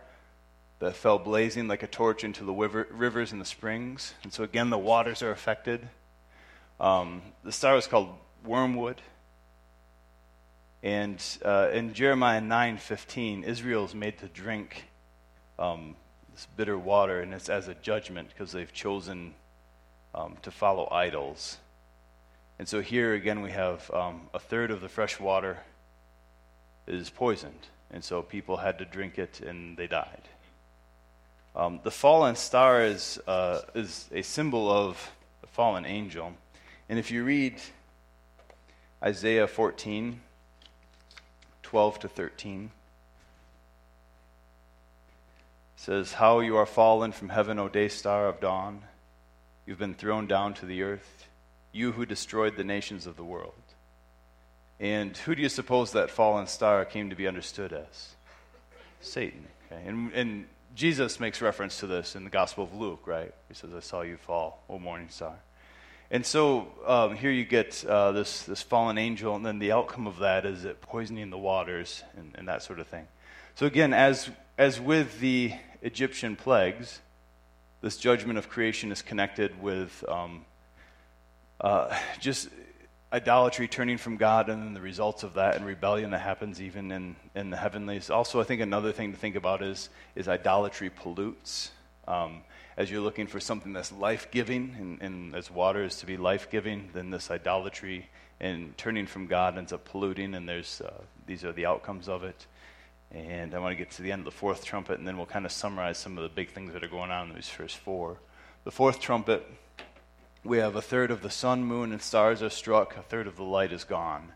that 0.78 0.96
fell 0.96 1.18
blazing 1.18 1.68
like 1.68 1.82
a 1.82 1.86
torch 1.86 2.24
into 2.24 2.44
the 2.44 2.52
river, 2.52 2.86
rivers 2.90 3.32
and 3.32 3.40
the 3.40 3.46
springs. 3.46 4.14
And 4.22 4.32
so, 4.32 4.44
again, 4.44 4.70
the 4.70 4.78
waters 4.78 5.22
are 5.22 5.30
affected. 5.30 5.88
Um, 6.84 7.22
the 7.42 7.50
star 7.50 7.76
was 7.76 7.86
called 7.86 8.10
wormwood. 8.44 9.00
And 10.82 11.18
uh, 11.42 11.70
in 11.72 11.94
Jeremiah 11.94 12.42
9:15, 12.42 13.42
Israel 13.44 13.86
is 13.86 13.94
made 13.94 14.18
to 14.18 14.28
drink 14.28 14.84
um, 15.58 15.96
this 16.34 16.46
bitter 16.58 16.76
water, 16.76 17.22
and 17.22 17.32
it's 17.32 17.48
as 17.48 17.68
a 17.68 17.74
judgment 17.74 18.28
because 18.28 18.52
they've 18.52 18.70
chosen 18.70 19.32
um, 20.14 20.36
to 20.42 20.50
follow 20.50 20.86
idols. 20.90 21.56
And 22.58 22.68
so 22.68 22.82
here 22.82 23.14
again, 23.14 23.40
we 23.40 23.52
have 23.52 23.90
um, 23.90 24.28
a 24.34 24.38
third 24.38 24.70
of 24.70 24.82
the 24.82 24.88
fresh 24.90 25.18
water 25.18 25.60
is 26.86 27.08
poisoned. 27.08 27.66
And 27.92 28.04
so 28.04 28.20
people 28.20 28.58
had 28.58 28.78
to 28.80 28.84
drink 28.84 29.18
it 29.18 29.40
and 29.40 29.74
they 29.78 29.86
died. 29.86 30.28
Um, 31.56 31.80
the 31.82 31.90
fallen 31.90 32.36
star 32.36 32.82
is, 32.82 33.18
uh, 33.26 33.62
is 33.74 34.10
a 34.12 34.20
symbol 34.20 34.70
of 34.70 35.10
the 35.40 35.46
fallen 35.46 35.86
angel. 35.86 36.34
And 36.88 36.98
if 36.98 37.10
you 37.10 37.24
read 37.24 37.60
Isaiah 39.02 39.46
14, 39.46 40.20
12 41.62 41.98
to 42.00 42.08
13, 42.08 42.70
says, 45.76 46.14
How 46.14 46.40
you 46.40 46.56
are 46.56 46.66
fallen 46.66 47.12
from 47.12 47.28
heaven, 47.28 47.58
O 47.58 47.68
day 47.68 47.88
star 47.88 48.28
of 48.28 48.40
dawn. 48.40 48.82
You've 49.66 49.78
been 49.78 49.94
thrown 49.94 50.26
down 50.26 50.54
to 50.54 50.66
the 50.66 50.82
earth, 50.82 51.26
you 51.72 51.92
who 51.92 52.04
destroyed 52.04 52.56
the 52.56 52.64
nations 52.64 53.06
of 53.06 53.16
the 53.16 53.24
world. 53.24 53.54
And 54.78 55.16
who 55.16 55.34
do 55.34 55.42
you 55.42 55.48
suppose 55.48 55.92
that 55.92 56.10
fallen 56.10 56.46
star 56.46 56.84
came 56.84 57.10
to 57.10 57.16
be 57.16 57.26
understood 57.26 57.72
as? 57.72 58.14
Satan. 59.00 59.46
Okay? 59.66 59.82
And, 59.86 60.12
and 60.12 60.46
Jesus 60.74 61.20
makes 61.20 61.40
reference 61.40 61.78
to 61.80 61.86
this 61.86 62.16
in 62.16 62.24
the 62.24 62.30
Gospel 62.30 62.64
of 62.64 62.74
Luke, 62.74 63.06
right? 63.06 63.32
He 63.48 63.54
says, 63.54 63.74
I 63.74 63.80
saw 63.80 64.02
you 64.02 64.16
fall, 64.16 64.62
O 64.68 64.78
morning 64.78 65.08
star. 65.08 65.36
And 66.10 66.24
so 66.24 66.68
um, 66.86 67.16
here 67.16 67.30
you 67.30 67.44
get 67.44 67.84
uh, 67.84 68.12
this, 68.12 68.42
this 68.42 68.62
fallen 68.62 68.98
angel, 68.98 69.34
and 69.34 69.44
then 69.44 69.58
the 69.58 69.72
outcome 69.72 70.06
of 70.06 70.18
that 70.18 70.44
is 70.44 70.64
it 70.64 70.80
poisoning 70.80 71.30
the 71.30 71.38
waters 71.38 72.02
and, 72.16 72.32
and 72.36 72.48
that 72.48 72.62
sort 72.62 72.78
of 72.78 72.86
thing. 72.86 73.06
So 73.54 73.66
again, 73.66 73.92
as, 73.92 74.30
as 74.58 74.80
with 74.80 75.20
the 75.20 75.52
Egyptian 75.82 76.36
plagues, 76.36 77.00
this 77.80 77.96
judgment 77.96 78.38
of 78.38 78.48
creation 78.48 78.92
is 78.92 79.02
connected 79.02 79.62
with 79.62 80.04
um, 80.08 80.44
uh, 81.60 81.96
just 82.20 82.48
idolatry 83.12 83.68
turning 83.68 83.96
from 83.96 84.16
God 84.16 84.48
and 84.48 84.62
then 84.62 84.74
the 84.74 84.80
results 84.80 85.22
of 85.22 85.34
that 85.34 85.54
and 85.54 85.64
rebellion 85.64 86.10
that 86.10 86.20
happens 86.20 86.60
even 86.60 86.90
in, 86.90 87.16
in 87.34 87.50
the 87.50 87.56
heavenlies. 87.56 88.10
Also, 88.10 88.40
I 88.40 88.44
think 88.44 88.60
another 88.60 88.90
thing 88.90 89.12
to 89.12 89.18
think 89.18 89.36
about 89.36 89.62
is, 89.62 89.88
is 90.16 90.26
idolatry 90.26 90.90
pollutes. 90.90 91.70
Um, 92.08 92.42
as 92.76 92.90
you're 92.90 93.00
looking 93.00 93.26
for 93.26 93.40
something 93.40 93.72
that's 93.72 93.92
life 93.92 94.30
giving, 94.30 94.76
and, 94.78 95.02
and, 95.02 95.34
as 95.34 95.50
water 95.50 95.84
is 95.84 95.96
to 95.96 96.06
be 96.06 96.16
life 96.16 96.50
giving, 96.50 96.90
then 96.92 97.10
this 97.10 97.30
idolatry 97.30 98.08
and 98.40 98.76
turning 98.76 99.06
from 99.06 99.26
God 99.26 99.56
ends 99.56 99.72
up 99.72 99.84
polluting, 99.84 100.34
and 100.34 100.48
there's, 100.48 100.80
uh, 100.80 100.92
these 101.26 101.44
are 101.44 101.52
the 101.52 101.66
outcomes 101.66 102.08
of 102.08 102.24
it. 102.24 102.46
And 103.12 103.54
I 103.54 103.58
want 103.60 103.72
to 103.72 103.76
get 103.76 103.92
to 103.92 104.02
the 104.02 104.10
end 104.10 104.20
of 104.20 104.24
the 104.24 104.32
fourth 104.32 104.64
trumpet, 104.64 104.98
and 104.98 105.06
then 105.06 105.16
we'll 105.16 105.26
kind 105.26 105.46
of 105.46 105.52
summarize 105.52 105.98
some 105.98 106.18
of 106.18 106.24
the 106.24 106.28
big 106.28 106.50
things 106.50 106.72
that 106.72 106.82
are 106.82 106.88
going 106.88 107.10
on 107.10 107.28
in 107.28 107.34
these 107.34 107.48
first 107.48 107.76
four. 107.76 108.18
The 108.64 108.72
fourth 108.72 109.00
trumpet 109.00 109.46
we 110.44 110.58
have 110.58 110.76
a 110.76 110.82
third 110.82 111.10
of 111.10 111.22
the 111.22 111.30
sun, 111.30 111.64
moon, 111.64 111.90
and 111.90 112.02
stars 112.02 112.42
are 112.42 112.50
struck, 112.50 112.98
a 112.98 113.02
third 113.02 113.26
of 113.26 113.36
the 113.36 113.42
light 113.42 113.72
is 113.72 113.84
gone. 113.84 114.32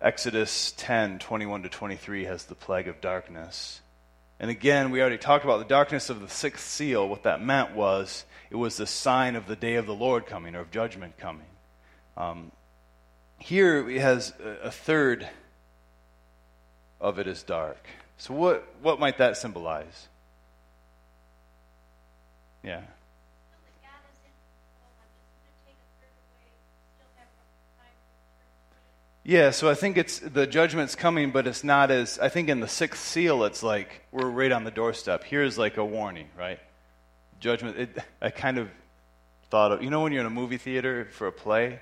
Exodus 0.00 0.74
10 0.76 1.20
21 1.20 1.62
to 1.62 1.68
23 1.68 2.24
has 2.24 2.44
the 2.46 2.56
plague 2.56 2.88
of 2.88 3.00
darkness. 3.00 3.80
And 4.40 4.50
again, 4.50 4.90
we 4.90 5.02
already 5.02 5.18
talked 5.18 5.44
about 5.44 5.58
the 5.58 5.66
darkness 5.66 6.08
of 6.08 6.20
the 6.20 6.28
sixth 6.28 6.66
seal. 6.66 7.06
What 7.06 7.24
that 7.24 7.42
meant 7.42 7.76
was 7.76 8.24
it 8.50 8.56
was 8.56 8.78
the 8.78 8.86
sign 8.86 9.36
of 9.36 9.46
the 9.46 9.54
day 9.54 9.74
of 9.74 9.84
the 9.84 9.94
Lord 9.94 10.26
coming 10.26 10.56
or 10.56 10.60
of 10.60 10.70
judgment 10.70 11.18
coming. 11.18 11.46
Um, 12.16 12.50
here 13.38 13.88
it 13.88 14.00
has 14.00 14.32
a 14.62 14.70
third 14.70 15.28
of 17.00 17.18
it 17.18 17.26
is 17.26 17.42
dark. 17.42 17.86
So, 18.16 18.32
what, 18.32 18.66
what 18.80 18.98
might 18.98 19.18
that 19.18 19.36
symbolize? 19.36 20.08
Yeah. 22.62 22.82
Yeah, 29.22 29.50
so 29.50 29.68
I 29.68 29.74
think 29.74 29.98
it's 29.98 30.18
the 30.18 30.46
judgment's 30.46 30.94
coming, 30.94 31.30
but 31.30 31.46
it's 31.46 31.62
not 31.62 31.90
as 31.90 32.18
I 32.18 32.30
think 32.30 32.48
in 32.48 32.60
the 32.60 32.68
sixth 32.68 33.04
seal 33.04 33.44
it's 33.44 33.62
like 33.62 34.02
we're 34.12 34.30
right 34.30 34.50
on 34.50 34.64
the 34.64 34.70
doorstep. 34.70 35.24
Here's 35.24 35.58
like 35.58 35.76
a 35.76 35.84
warning, 35.84 36.28
right? 36.38 36.58
Judgment. 37.38 37.76
It, 37.76 37.98
I 38.22 38.30
kind 38.30 38.56
of 38.56 38.70
thought 39.50 39.72
of 39.72 39.82
you 39.82 39.90
know 39.90 40.00
when 40.00 40.12
you're 40.12 40.22
in 40.22 40.26
a 40.26 40.30
movie 40.30 40.56
theater 40.56 41.06
for 41.12 41.26
a 41.26 41.32
play, 41.32 41.80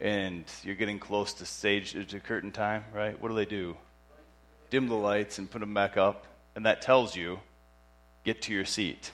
and 0.00 0.44
you're 0.62 0.76
getting 0.76 0.98
close 0.98 1.34
to 1.34 1.46
stage 1.46 1.92
to 1.92 2.20
curtain 2.20 2.52
time, 2.52 2.84
right? 2.94 3.20
What 3.20 3.28
do 3.28 3.34
they 3.34 3.44
do? 3.44 3.76
Dim 4.70 4.88
the 4.88 4.94
lights 4.94 5.38
and 5.38 5.50
put 5.50 5.58
them 5.58 5.74
back 5.74 5.98
up, 5.98 6.26
and 6.56 6.64
that 6.64 6.80
tells 6.80 7.14
you 7.14 7.38
get 8.24 8.40
to 8.42 8.52
your 8.54 8.64
seat. 8.64 9.10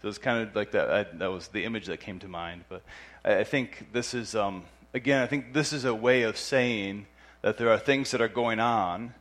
So 0.00 0.06
it's 0.06 0.18
kind 0.18 0.46
of 0.46 0.54
like 0.54 0.70
that. 0.70 0.90
I, 0.92 1.02
that 1.14 1.32
was 1.32 1.48
the 1.48 1.64
image 1.64 1.86
that 1.86 1.98
came 1.98 2.20
to 2.20 2.28
mind. 2.28 2.62
But 2.68 2.82
I, 3.24 3.38
I 3.38 3.44
think 3.44 3.88
this 3.92 4.14
is. 4.14 4.36
Um, 4.36 4.62
again, 4.94 5.22
I 5.22 5.26
think 5.26 5.52
this 5.52 5.72
is 5.72 5.84
a 5.84 5.94
way 5.94 6.22
of 6.22 6.36
saying 6.36 7.06
that 7.42 7.58
there 7.58 7.70
are 7.70 7.78
things 7.78 8.10
that 8.10 8.20
are 8.20 8.28
going 8.28 8.60
on 8.60 9.14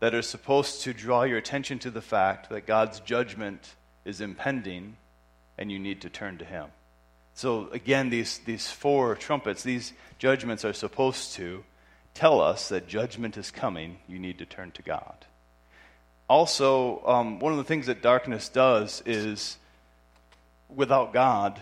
that 0.00 0.14
are 0.14 0.22
supposed 0.22 0.82
to 0.82 0.92
draw 0.92 1.22
your 1.22 1.38
attention 1.38 1.78
to 1.80 1.90
the 1.90 2.00
fact 2.02 2.48
that 2.50 2.66
God's 2.66 3.00
judgment 3.00 3.74
is 4.04 4.20
impending 4.20 4.96
and 5.56 5.70
you 5.70 5.78
need 5.78 6.00
to 6.00 6.10
turn 6.10 6.38
to 6.38 6.44
Him. 6.44 6.66
So, 7.34 7.68
again, 7.70 8.10
these, 8.10 8.38
these 8.38 8.70
four 8.70 9.14
trumpets, 9.14 9.62
these 9.62 9.92
judgments 10.18 10.64
are 10.64 10.72
supposed 10.72 11.34
to 11.34 11.64
tell 12.14 12.40
us 12.40 12.68
that 12.68 12.88
judgment 12.88 13.36
is 13.36 13.50
coming. 13.50 13.98
You 14.08 14.18
need 14.18 14.38
to 14.38 14.46
turn 14.46 14.72
to 14.72 14.82
God. 14.82 15.14
Also, 16.28 17.02
um, 17.06 17.38
one 17.38 17.52
of 17.52 17.58
the 17.58 17.64
things 17.64 17.86
that 17.86 18.02
darkness 18.02 18.48
does 18.48 19.02
is 19.06 19.56
without 20.68 21.12
God, 21.12 21.60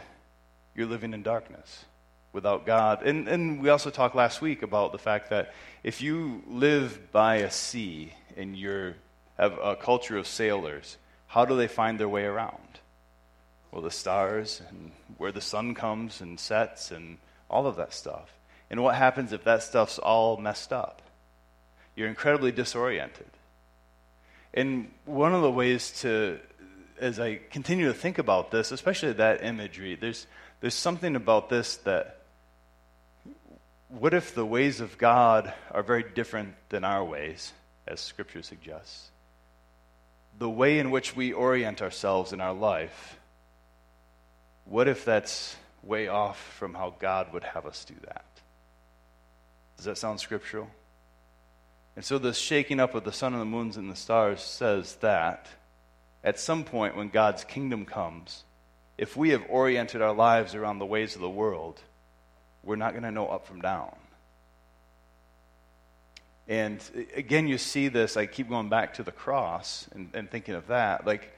you're 0.74 0.86
living 0.86 1.12
in 1.12 1.22
darkness 1.22 1.84
without 2.32 2.66
God. 2.66 3.02
And, 3.02 3.28
and 3.28 3.60
we 3.60 3.68
also 3.68 3.90
talked 3.90 4.14
last 4.14 4.40
week 4.40 4.62
about 4.62 4.92
the 4.92 4.98
fact 4.98 5.30
that 5.30 5.52
if 5.82 6.00
you 6.00 6.42
live 6.46 7.10
by 7.12 7.36
a 7.36 7.50
sea 7.50 8.12
and 8.36 8.56
you 8.56 8.94
have 9.38 9.58
a 9.62 9.76
culture 9.76 10.16
of 10.16 10.26
sailors, 10.26 10.96
how 11.26 11.44
do 11.44 11.56
they 11.56 11.68
find 11.68 11.98
their 11.98 12.08
way 12.08 12.24
around? 12.24 12.80
Well, 13.72 13.82
the 13.82 13.90
stars 13.90 14.62
and 14.68 14.92
where 15.16 15.32
the 15.32 15.40
sun 15.40 15.74
comes 15.74 16.20
and 16.20 16.38
sets 16.38 16.90
and 16.90 17.18
all 17.48 17.66
of 17.66 17.76
that 17.76 17.92
stuff. 17.92 18.32
And 18.68 18.82
what 18.82 18.94
happens 18.94 19.32
if 19.32 19.44
that 19.44 19.62
stuff's 19.62 19.98
all 19.98 20.36
messed 20.36 20.72
up? 20.72 21.02
You're 21.96 22.08
incredibly 22.08 22.52
disoriented. 22.52 23.30
And 24.54 24.90
one 25.04 25.34
of 25.34 25.42
the 25.42 25.50
ways 25.50 25.92
to, 26.00 26.38
as 27.00 27.20
I 27.20 27.40
continue 27.50 27.86
to 27.88 27.94
think 27.94 28.18
about 28.18 28.50
this, 28.50 28.72
especially 28.72 29.12
that 29.14 29.44
imagery, 29.44 29.96
there's, 29.96 30.26
there's 30.60 30.74
something 30.74 31.16
about 31.16 31.48
this 31.48 31.76
that 31.78 32.19
what 33.90 34.14
if 34.14 34.35
the 34.35 34.46
ways 34.46 34.81
of 34.81 34.98
God 34.98 35.53
are 35.72 35.83
very 35.83 36.05
different 36.05 36.55
than 36.68 36.85
our 36.85 37.05
ways, 37.05 37.53
as 37.87 38.00
Scripture 38.00 38.42
suggests? 38.42 39.11
The 40.38 40.48
way 40.48 40.79
in 40.79 40.90
which 40.90 41.16
we 41.16 41.33
orient 41.33 41.83
ourselves 41.83 42.33
in 42.33 42.40
our 42.40 42.55
life, 42.55 43.18
what 44.64 44.87
if 44.87 45.05
that's 45.05 45.57
way 45.83 46.09
off 46.09 46.40
from 46.59 46.74
how 46.74 46.94
God 46.98 47.33
would 47.33 47.44
have 47.44 47.66
us 47.66 47.85
do 47.85 47.94
that? 48.07 48.24
Does 49.76 49.87
that 49.87 49.98
sound 49.98 50.20
scriptural? 50.20 50.68
And 51.96 52.05
so, 52.05 52.18
this 52.18 52.38
shaking 52.38 52.79
up 52.79 52.94
of 52.94 53.05
the 53.05 53.12
sun 53.12 53.33
and 53.33 53.42
the 53.42 53.46
moons 53.46 53.76
and 53.76 53.90
the 53.90 53.96
stars 53.96 54.40
says 54.40 54.94
that 54.96 55.46
at 56.22 56.38
some 56.38 56.64
point 56.64 56.96
when 56.96 57.09
God's 57.09 57.44
kingdom 57.44 57.87
comes, 57.87 58.44
if 58.96 59.16
we 59.16 59.31
have 59.31 59.42
oriented 59.48 60.00
our 60.00 60.14
lives 60.14 60.55
around 60.55 60.79
the 60.79 60.87
ways 60.87 61.14
of 61.14 61.20
the 61.20 61.31
world, 61.31 61.81
we're 62.62 62.77
not 62.77 62.92
going 62.92 63.03
to 63.05 63.11
know 63.11 63.27
up 63.27 63.46
from 63.46 63.61
down. 63.61 63.94
And 66.49 66.83
again, 67.14 67.46
you 67.46 67.59
see 67.59 67.88
this, 67.88 68.16
I 68.16 68.27
keep 68.27 68.49
going 68.49 68.68
back 68.68 68.94
to 68.94 69.03
the 69.03 69.12
cross 69.12 69.87
and, 69.94 70.11
and 70.14 70.31
thinking 70.31 70.55
of 70.55 70.66
that. 70.66 71.07
Like, 71.07 71.33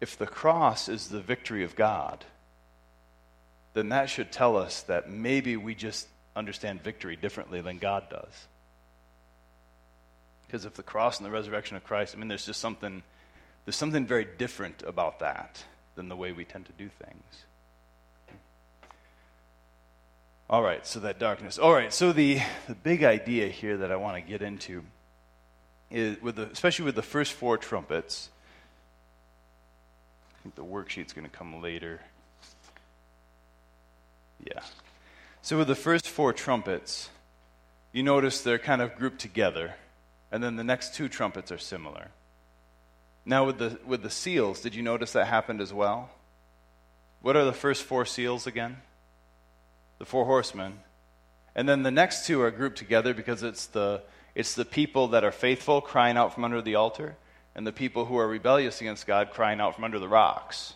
if 0.00 0.16
the 0.16 0.26
cross 0.26 0.88
is 0.88 1.08
the 1.08 1.20
victory 1.20 1.64
of 1.64 1.74
God, 1.74 2.24
then 3.74 3.88
that 3.88 4.08
should 4.08 4.30
tell 4.30 4.56
us 4.56 4.82
that 4.82 5.10
maybe 5.10 5.56
we 5.56 5.74
just 5.74 6.06
understand 6.36 6.82
victory 6.82 7.16
differently 7.16 7.60
than 7.60 7.78
God 7.78 8.08
does. 8.08 8.46
Because 10.46 10.64
if 10.64 10.74
the 10.74 10.82
cross 10.82 11.18
and 11.18 11.26
the 11.26 11.30
resurrection 11.30 11.76
of 11.76 11.84
Christ, 11.84 12.14
I 12.14 12.18
mean, 12.18 12.28
there's 12.28 12.46
just 12.46 12.60
something, 12.60 13.02
there's 13.64 13.76
something 13.76 14.06
very 14.06 14.26
different 14.38 14.82
about 14.86 15.18
that 15.18 15.64
than 15.96 16.08
the 16.08 16.16
way 16.16 16.32
we 16.32 16.44
tend 16.44 16.66
to 16.66 16.72
do 16.72 16.88
things. 16.88 17.44
All 20.48 20.62
right, 20.62 20.86
so 20.86 21.00
that 21.00 21.18
darkness. 21.18 21.58
All 21.58 21.72
right, 21.72 21.92
so 21.92 22.12
the, 22.12 22.40
the 22.68 22.76
big 22.76 23.02
idea 23.02 23.48
here 23.48 23.78
that 23.78 23.90
I 23.90 23.96
want 23.96 24.16
to 24.16 24.20
get 24.20 24.42
into 24.42 24.84
is, 25.90 26.22
with 26.22 26.36
the, 26.36 26.44
especially 26.44 26.84
with 26.84 26.94
the 26.94 27.02
first 27.02 27.32
four 27.32 27.58
trumpets, 27.58 28.28
I 30.30 30.42
think 30.44 30.54
the 30.54 30.64
worksheet's 30.64 31.12
going 31.12 31.28
to 31.28 31.36
come 31.36 31.60
later. 31.60 32.00
Yeah. 34.44 34.60
So 35.42 35.58
with 35.58 35.66
the 35.66 35.74
first 35.74 36.08
four 36.08 36.32
trumpets, 36.32 37.10
you 37.92 38.04
notice 38.04 38.42
they're 38.42 38.58
kind 38.58 38.80
of 38.80 38.94
grouped 38.94 39.18
together, 39.18 39.74
and 40.30 40.44
then 40.44 40.54
the 40.54 40.64
next 40.64 40.94
two 40.94 41.08
trumpets 41.08 41.50
are 41.50 41.58
similar. 41.58 42.10
Now, 43.24 43.46
with 43.46 43.58
the, 43.58 43.80
with 43.84 44.02
the 44.02 44.10
seals, 44.10 44.60
did 44.60 44.76
you 44.76 44.82
notice 44.84 45.12
that 45.12 45.26
happened 45.26 45.60
as 45.60 45.72
well? 45.72 46.10
What 47.20 47.34
are 47.34 47.44
the 47.44 47.52
first 47.52 47.82
four 47.82 48.04
seals 48.04 48.46
again? 48.46 48.76
The 49.98 50.04
four 50.04 50.24
horsemen. 50.24 50.80
And 51.54 51.68
then 51.68 51.82
the 51.82 51.90
next 51.90 52.26
two 52.26 52.42
are 52.42 52.50
grouped 52.50 52.76
together 52.76 53.14
because 53.14 53.42
it's 53.42 53.66
the, 53.66 54.02
it's 54.34 54.54
the 54.54 54.64
people 54.64 55.08
that 55.08 55.24
are 55.24 55.32
faithful 55.32 55.80
crying 55.80 56.16
out 56.16 56.34
from 56.34 56.44
under 56.44 56.60
the 56.60 56.74
altar, 56.74 57.16
and 57.54 57.66
the 57.66 57.72
people 57.72 58.04
who 58.04 58.18
are 58.18 58.28
rebellious 58.28 58.82
against 58.82 59.06
God 59.06 59.30
crying 59.30 59.60
out 59.60 59.74
from 59.74 59.84
under 59.84 59.98
the 59.98 60.08
rocks. 60.08 60.74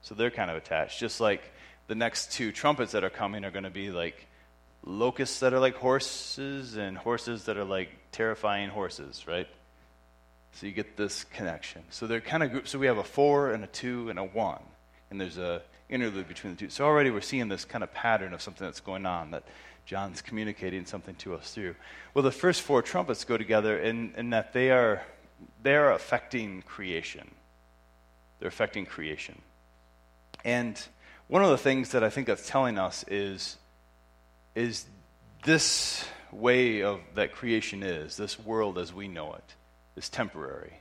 So 0.00 0.14
they're 0.14 0.30
kind 0.30 0.50
of 0.50 0.56
attached. 0.56 0.98
Just 0.98 1.20
like 1.20 1.42
the 1.86 1.94
next 1.94 2.32
two 2.32 2.50
trumpets 2.52 2.92
that 2.92 3.04
are 3.04 3.10
coming 3.10 3.44
are 3.44 3.50
going 3.50 3.64
to 3.64 3.70
be 3.70 3.90
like 3.90 4.26
locusts 4.84 5.40
that 5.40 5.52
are 5.52 5.60
like 5.60 5.74
horses 5.74 6.76
and 6.76 6.96
horses 6.96 7.44
that 7.44 7.58
are 7.58 7.64
like 7.64 7.90
terrifying 8.12 8.70
horses, 8.70 9.26
right? 9.26 9.48
So 10.52 10.66
you 10.66 10.72
get 10.72 10.96
this 10.96 11.24
connection. 11.24 11.82
So 11.90 12.06
they're 12.06 12.22
kind 12.22 12.42
of 12.42 12.50
grouped. 12.50 12.68
So 12.68 12.78
we 12.78 12.86
have 12.86 12.98
a 12.98 13.04
four 13.04 13.52
and 13.52 13.62
a 13.62 13.66
two 13.66 14.08
and 14.08 14.18
a 14.18 14.24
one. 14.24 14.62
And 15.10 15.20
there's 15.20 15.38
a 15.38 15.62
interlude 15.88 16.28
between 16.28 16.54
the 16.54 16.58
two. 16.58 16.70
So 16.70 16.84
already 16.84 17.10
we're 17.10 17.20
seeing 17.20 17.48
this 17.48 17.64
kind 17.64 17.82
of 17.82 17.92
pattern 17.92 18.32
of 18.34 18.42
something 18.42 18.66
that's 18.66 18.80
going 18.80 19.06
on 19.06 19.30
that 19.30 19.44
John's 19.86 20.20
communicating 20.20 20.84
something 20.84 21.14
to 21.16 21.34
us 21.34 21.52
through. 21.52 21.74
Well, 22.12 22.22
the 22.22 22.30
first 22.30 22.60
four 22.60 22.82
trumpets 22.82 23.24
go 23.24 23.38
together 23.38 23.78
in, 23.78 24.12
in 24.16 24.30
that 24.30 24.52
they 24.52 24.70
are, 24.70 25.02
they 25.62 25.76
are 25.76 25.92
affecting 25.92 26.62
creation. 26.62 27.30
They're 28.38 28.48
affecting 28.48 28.84
creation. 28.84 29.40
And 30.44 30.80
one 31.26 31.42
of 31.42 31.50
the 31.50 31.58
things 31.58 31.90
that 31.90 32.04
I 32.04 32.10
think 32.10 32.26
that's 32.26 32.46
telling 32.46 32.78
us 32.78 33.04
is, 33.08 33.56
is 34.54 34.84
this 35.44 36.04
way 36.32 36.82
of 36.82 37.00
that 37.14 37.32
creation 37.32 37.82
is, 37.82 38.16
this 38.16 38.38
world 38.38 38.76
as 38.76 38.92
we 38.92 39.08
know 39.08 39.34
it, 39.34 39.54
is 39.96 40.08
temporary. 40.10 40.80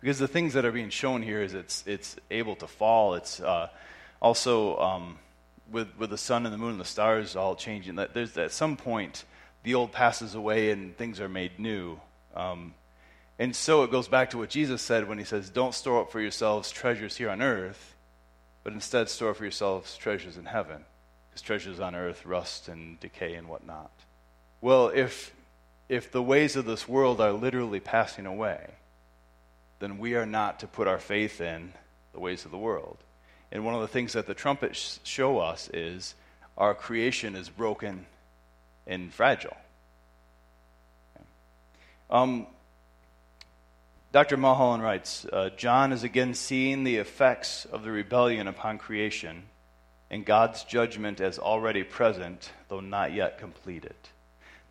Because 0.00 0.18
the 0.18 0.28
things 0.28 0.54
that 0.54 0.64
are 0.64 0.72
being 0.72 0.90
shown 0.90 1.22
here 1.22 1.42
is 1.42 1.54
it's, 1.54 1.84
it's 1.86 2.16
able 2.30 2.56
to 2.56 2.66
fall. 2.66 3.14
It's 3.14 3.38
uh, 3.38 3.68
also 4.20 4.78
um, 4.78 5.18
with, 5.70 5.88
with 5.98 6.10
the 6.10 6.18
sun 6.18 6.44
and 6.44 6.52
the 6.52 6.58
moon 6.58 6.72
and 6.72 6.80
the 6.80 6.84
stars 6.84 7.36
all 7.36 7.54
changing. 7.54 7.96
That 7.96 8.14
there's 8.14 8.36
at 8.36 8.52
some 8.52 8.76
point 8.76 9.24
the 9.62 9.74
old 9.74 9.92
passes 9.92 10.34
away 10.34 10.70
and 10.70 10.96
things 10.96 11.20
are 11.20 11.28
made 11.28 11.58
new. 11.58 12.00
Um, 12.34 12.74
and 13.38 13.56
so 13.56 13.82
it 13.84 13.90
goes 13.90 14.08
back 14.08 14.30
to 14.30 14.38
what 14.38 14.50
Jesus 14.50 14.82
said 14.82 15.08
when 15.08 15.18
he 15.18 15.24
says, 15.24 15.48
Don't 15.48 15.74
store 15.74 16.02
up 16.02 16.12
for 16.12 16.20
yourselves 16.20 16.70
treasures 16.70 17.16
here 17.16 17.30
on 17.30 17.40
earth, 17.40 17.94
but 18.62 18.72
instead 18.72 19.08
store 19.08 19.34
for 19.34 19.44
yourselves 19.44 19.96
treasures 19.96 20.36
in 20.36 20.44
heaven. 20.44 20.84
Because 21.30 21.42
treasures 21.42 21.80
on 21.80 21.94
earth 21.94 22.26
rust 22.26 22.68
and 22.68 23.00
decay 23.00 23.34
and 23.34 23.48
whatnot. 23.48 23.92
Well, 24.60 24.88
if, 24.88 25.32
if 25.88 26.12
the 26.12 26.22
ways 26.22 26.56
of 26.56 26.66
this 26.66 26.86
world 26.86 27.20
are 27.20 27.32
literally 27.32 27.80
passing 27.80 28.26
away, 28.26 28.66
then 29.78 29.96
we 29.96 30.14
are 30.14 30.26
not 30.26 30.60
to 30.60 30.66
put 30.66 30.86
our 30.86 30.98
faith 30.98 31.40
in 31.40 31.72
the 32.12 32.20
ways 32.20 32.44
of 32.44 32.50
the 32.50 32.58
world. 32.58 32.98
And 33.52 33.64
one 33.64 33.74
of 33.74 33.80
the 33.80 33.88
things 33.88 34.12
that 34.12 34.26
the 34.26 34.34
trumpets 34.34 35.00
show 35.02 35.38
us 35.38 35.68
is 35.72 36.14
our 36.56 36.74
creation 36.74 37.34
is 37.34 37.48
broken 37.48 38.06
and 38.86 39.12
fragile. 39.12 39.56
Um, 42.08 42.46
Dr. 44.12 44.36
Mulholland 44.36 44.82
writes 44.82 45.24
uh, 45.32 45.50
John 45.56 45.92
is 45.92 46.02
again 46.02 46.34
seeing 46.34 46.82
the 46.82 46.96
effects 46.96 47.64
of 47.64 47.84
the 47.84 47.90
rebellion 47.92 48.48
upon 48.48 48.78
creation 48.78 49.44
and 50.10 50.24
God's 50.24 50.64
judgment 50.64 51.20
as 51.20 51.38
already 51.38 51.84
present, 51.84 52.50
though 52.68 52.80
not 52.80 53.12
yet 53.12 53.38
completed. 53.38 53.94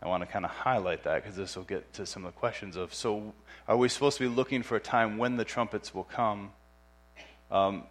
I 0.02 0.08
want 0.08 0.22
to 0.22 0.28
kind 0.28 0.46
of 0.46 0.52
highlight 0.52 1.04
that 1.04 1.24
because 1.24 1.38
this 1.38 1.56
will 1.56 1.64
get 1.64 1.94
to 1.94 2.06
some 2.06 2.26
of 2.26 2.34
the 2.34 2.40
questions 2.40 2.76
of 2.76 2.94
so, 2.94 3.34
are 3.68 3.78
we 3.78 3.90
supposed 3.90 4.18
to 4.18 4.30
be 4.30 4.34
looking 4.34 4.64
for 4.64 4.76
a 4.76 4.80
time 4.80 5.18
when 5.18 5.38
the 5.38 5.46
trumpets 5.46 5.94
will 5.94 6.04
come? 6.04 6.52
Um, 7.52 7.84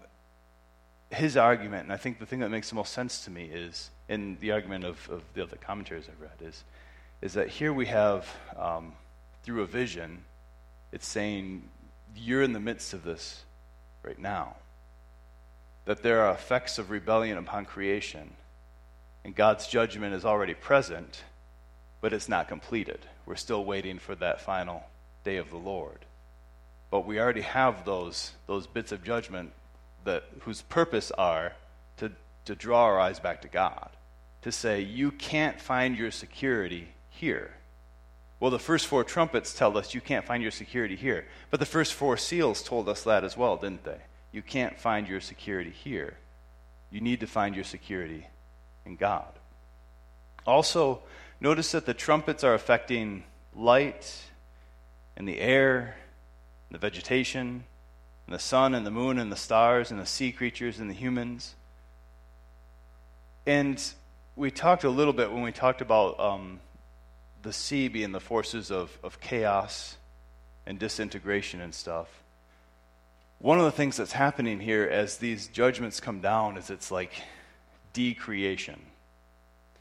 his 1.10 1.36
argument, 1.36 1.84
and 1.84 1.92
I 1.92 1.96
think 1.96 2.18
the 2.18 2.26
thing 2.26 2.40
that 2.40 2.50
makes 2.50 2.68
the 2.68 2.74
most 2.74 2.92
sense 2.92 3.24
to 3.24 3.30
me 3.30 3.44
is, 3.44 3.90
in 4.08 4.36
the 4.40 4.52
argument 4.52 4.84
of, 4.84 5.08
of 5.10 5.22
the 5.34 5.42
other 5.42 5.56
commentaries 5.56 6.06
I've 6.08 6.20
read, 6.20 6.46
is, 6.46 6.64
is 7.22 7.32
that 7.34 7.48
here 7.48 7.72
we 7.72 7.86
have, 7.86 8.28
um, 8.56 8.92
through 9.42 9.62
a 9.62 9.66
vision, 9.66 10.24
it's 10.92 11.06
saying, 11.06 11.62
you're 12.16 12.42
in 12.42 12.52
the 12.52 12.60
midst 12.60 12.92
of 12.94 13.04
this 13.04 13.44
right 14.02 14.18
now. 14.18 14.56
That 15.86 16.02
there 16.02 16.22
are 16.22 16.32
effects 16.32 16.78
of 16.78 16.90
rebellion 16.90 17.38
upon 17.38 17.64
creation, 17.64 18.30
and 19.24 19.34
God's 19.34 19.66
judgment 19.66 20.14
is 20.14 20.24
already 20.24 20.54
present, 20.54 21.24
but 22.00 22.12
it's 22.12 22.28
not 22.28 22.48
completed. 22.48 23.00
We're 23.26 23.36
still 23.36 23.64
waiting 23.64 23.98
for 23.98 24.14
that 24.16 24.40
final 24.40 24.84
day 25.24 25.38
of 25.38 25.50
the 25.50 25.56
Lord. 25.56 25.98
But 26.90 27.06
we 27.06 27.18
already 27.18 27.42
have 27.42 27.84
those, 27.84 28.32
those 28.46 28.66
bits 28.66 28.92
of 28.92 29.02
judgment 29.02 29.52
that, 30.04 30.24
whose 30.40 30.62
purpose 30.62 31.10
are 31.12 31.52
to, 31.98 32.12
to 32.44 32.54
draw 32.54 32.84
our 32.84 33.00
eyes 33.00 33.20
back 33.20 33.42
to 33.42 33.48
God, 33.48 33.90
to 34.42 34.52
say, 34.52 34.80
you 34.80 35.10
can't 35.10 35.60
find 35.60 35.96
your 35.96 36.10
security 36.10 36.88
here. 37.10 37.52
Well, 38.40 38.50
the 38.50 38.58
first 38.58 38.86
four 38.86 39.02
trumpets 39.02 39.52
tell 39.52 39.76
us 39.76 39.94
you 39.94 40.00
can't 40.00 40.24
find 40.24 40.42
your 40.42 40.52
security 40.52 40.94
here. 40.94 41.26
But 41.50 41.60
the 41.60 41.66
first 41.66 41.94
four 41.94 42.16
seals 42.16 42.62
told 42.62 42.88
us 42.88 43.02
that 43.02 43.24
as 43.24 43.36
well, 43.36 43.56
didn't 43.56 43.84
they? 43.84 43.98
You 44.30 44.42
can't 44.42 44.78
find 44.78 45.08
your 45.08 45.20
security 45.20 45.70
here. 45.70 46.16
You 46.90 47.00
need 47.00 47.20
to 47.20 47.26
find 47.26 47.54
your 47.54 47.64
security 47.64 48.26
in 48.86 48.96
God. 48.96 49.26
Also, 50.46 51.00
notice 51.40 51.72
that 51.72 51.84
the 51.84 51.94
trumpets 51.94 52.44
are 52.44 52.54
affecting 52.54 53.24
light 53.54 54.22
and 55.16 55.26
the 55.28 55.40
air, 55.40 55.96
and 56.68 56.74
the 56.74 56.78
vegetation, 56.78 57.64
and 58.28 58.34
the 58.34 58.38
sun 58.38 58.74
and 58.74 58.84
the 58.84 58.90
moon 58.90 59.18
and 59.18 59.32
the 59.32 59.36
stars 59.36 59.90
and 59.90 59.98
the 59.98 60.04
sea 60.04 60.32
creatures 60.32 60.80
and 60.80 60.90
the 60.90 60.94
humans. 60.94 61.54
And 63.46 63.82
we 64.36 64.50
talked 64.50 64.84
a 64.84 64.90
little 64.90 65.14
bit 65.14 65.32
when 65.32 65.40
we 65.40 65.50
talked 65.50 65.80
about 65.80 66.20
um, 66.20 66.60
the 67.40 67.54
sea 67.54 67.88
being 67.88 68.12
the 68.12 68.20
forces 68.20 68.70
of, 68.70 68.98
of 69.02 69.18
chaos 69.18 69.96
and 70.66 70.78
disintegration 70.78 71.62
and 71.62 71.74
stuff. 71.74 72.22
One 73.38 73.58
of 73.58 73.64
the 73.64 73.72
things 73.72 73.96
that's 73.96 74.12
happening 74.12 74.60
here 74.60 74.84
as 74.84 75.16
these 75.16 75.46
judgments 75.46 75.98
come 75.98 76.20
down 76.20 76.58
is 76.58 76.68
it's 76.68 76.90
like 76.90 77.22
decreation. 77.94 78.78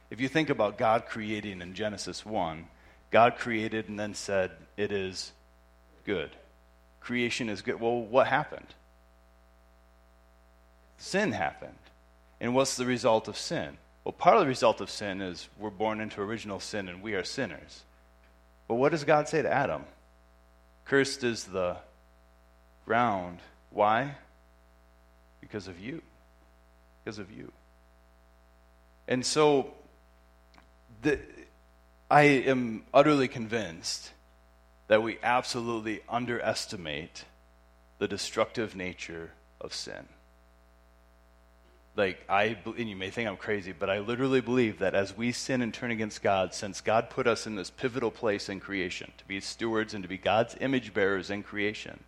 If 0.09 0.21
you 0.21 0.29
think 0.29 0.49
about 0.49 0.77
God 0.77 1.05
creating 1.05 1.61
in 1.61 1.73
Genesis 1.73 2.25
1, 2.25 2.65
God 3.11 3.35
created 3.35 3.89
and 3.89 3.99
then 3.99 4.13
said, 4.13 4.51
It 4.77 4.93
is 4.93 5.33
good 6.05 6.31
creation 7.07 7.47
is 7.47 7.61
good. 7.61 7.79
Well, 7.79 8.01
what 8.01 8.27
happened? 8.27 8.67
Sin 10.97 11.31
happened. 11.31 11.79
And 12.41 12.53
what's 12.53 12.75
the 12.75 12.85
result 12.85 13.29
of 13.29 13.37
sin? 13.37 13.77
Well, 14.03 14.11
part 14.11 14.35
of 14.35 14.41
the 14.41 14.47
result 14.47 14.81
of 14.81 14.89
sin 14.89 15.21
is 15.21 15.47
we're 15.57 15.69
born 15.69 16.01
into 16.01 16.21
original 16.21 16.59
sin 16.59 16.89
and 16.89 17.01
we 17.01 17.13
are 17.13 17.23
sinners. 17.23 17.83
But 18.67 18.75
what 18.75 18.91
does 18.91 19.05
God 19.05 19.29
say 19.29 19.41
to 19.41 19.49
Adam? 19.49 19.85
Cursed 20.83 21.23
is 21.23 21.45
the 21.45 21.77
ground. 22.85 23.39
Why? 23.71 24.15
Because 25.39 25.69
of 25.69 25.79
you. 25.79 26.01
Because 27.05 27.19
of 27.19 27.31
you. 27.31 27.53
And 29.07 29.25
so 29.25 29.71
the, 31.03 31.19
I 32.11 32.23
am 32.23 32.83
utterly 32.93 33.29
convinced 33.29 34.11
that 34.87 35.03
we 35.03 35.17
absolutely 35.21 36.01
underestimate 36.07 37.25
the 37.99 38.07
destructive 38.07 38.75
nature 38.75 39.31
of 39.59 39.73
sin. 39.73 40.07
Like, 41.95 42.23
I, 42.29 42.57
and 42.77 42.87
you 42.87 42.95
may 42.95 43.09
think 43.09 43.27
I'm 43.27 43.37
crazy, 43.37 43.71
but 43.71 43.89
I 43.89 43.99
literally 43.99 44.39
believe 44.39 44.79
that 44.79 44.93
as 44.93 45.17
we 45.17 45.31
sin 45.31 45.63
and 45.63 45.73
turn 45.73 45.89
against 45.89 46.21
God, 46.21 46.53
since 46.53 46.79
God 46.79 47.09
put 47.09 47.25
us 47.25 47.47
in 47.47 47.55
this 47.55 47.71
pivotal 47.71 48.11
place 48.11 48.49
in 48.49 48.59
creation, 48.59 49.11
to 49.17 49.25
be 49.25 49.39
stewards 49.39 49.95
and 49.95 50.03
to 50.03 50.07
be 50.07 50.17
God's 50.17 50.55
image 50.61 50.93
bearers 50.93 51.31
in 51.31 51.41
creation, 51.41 52.03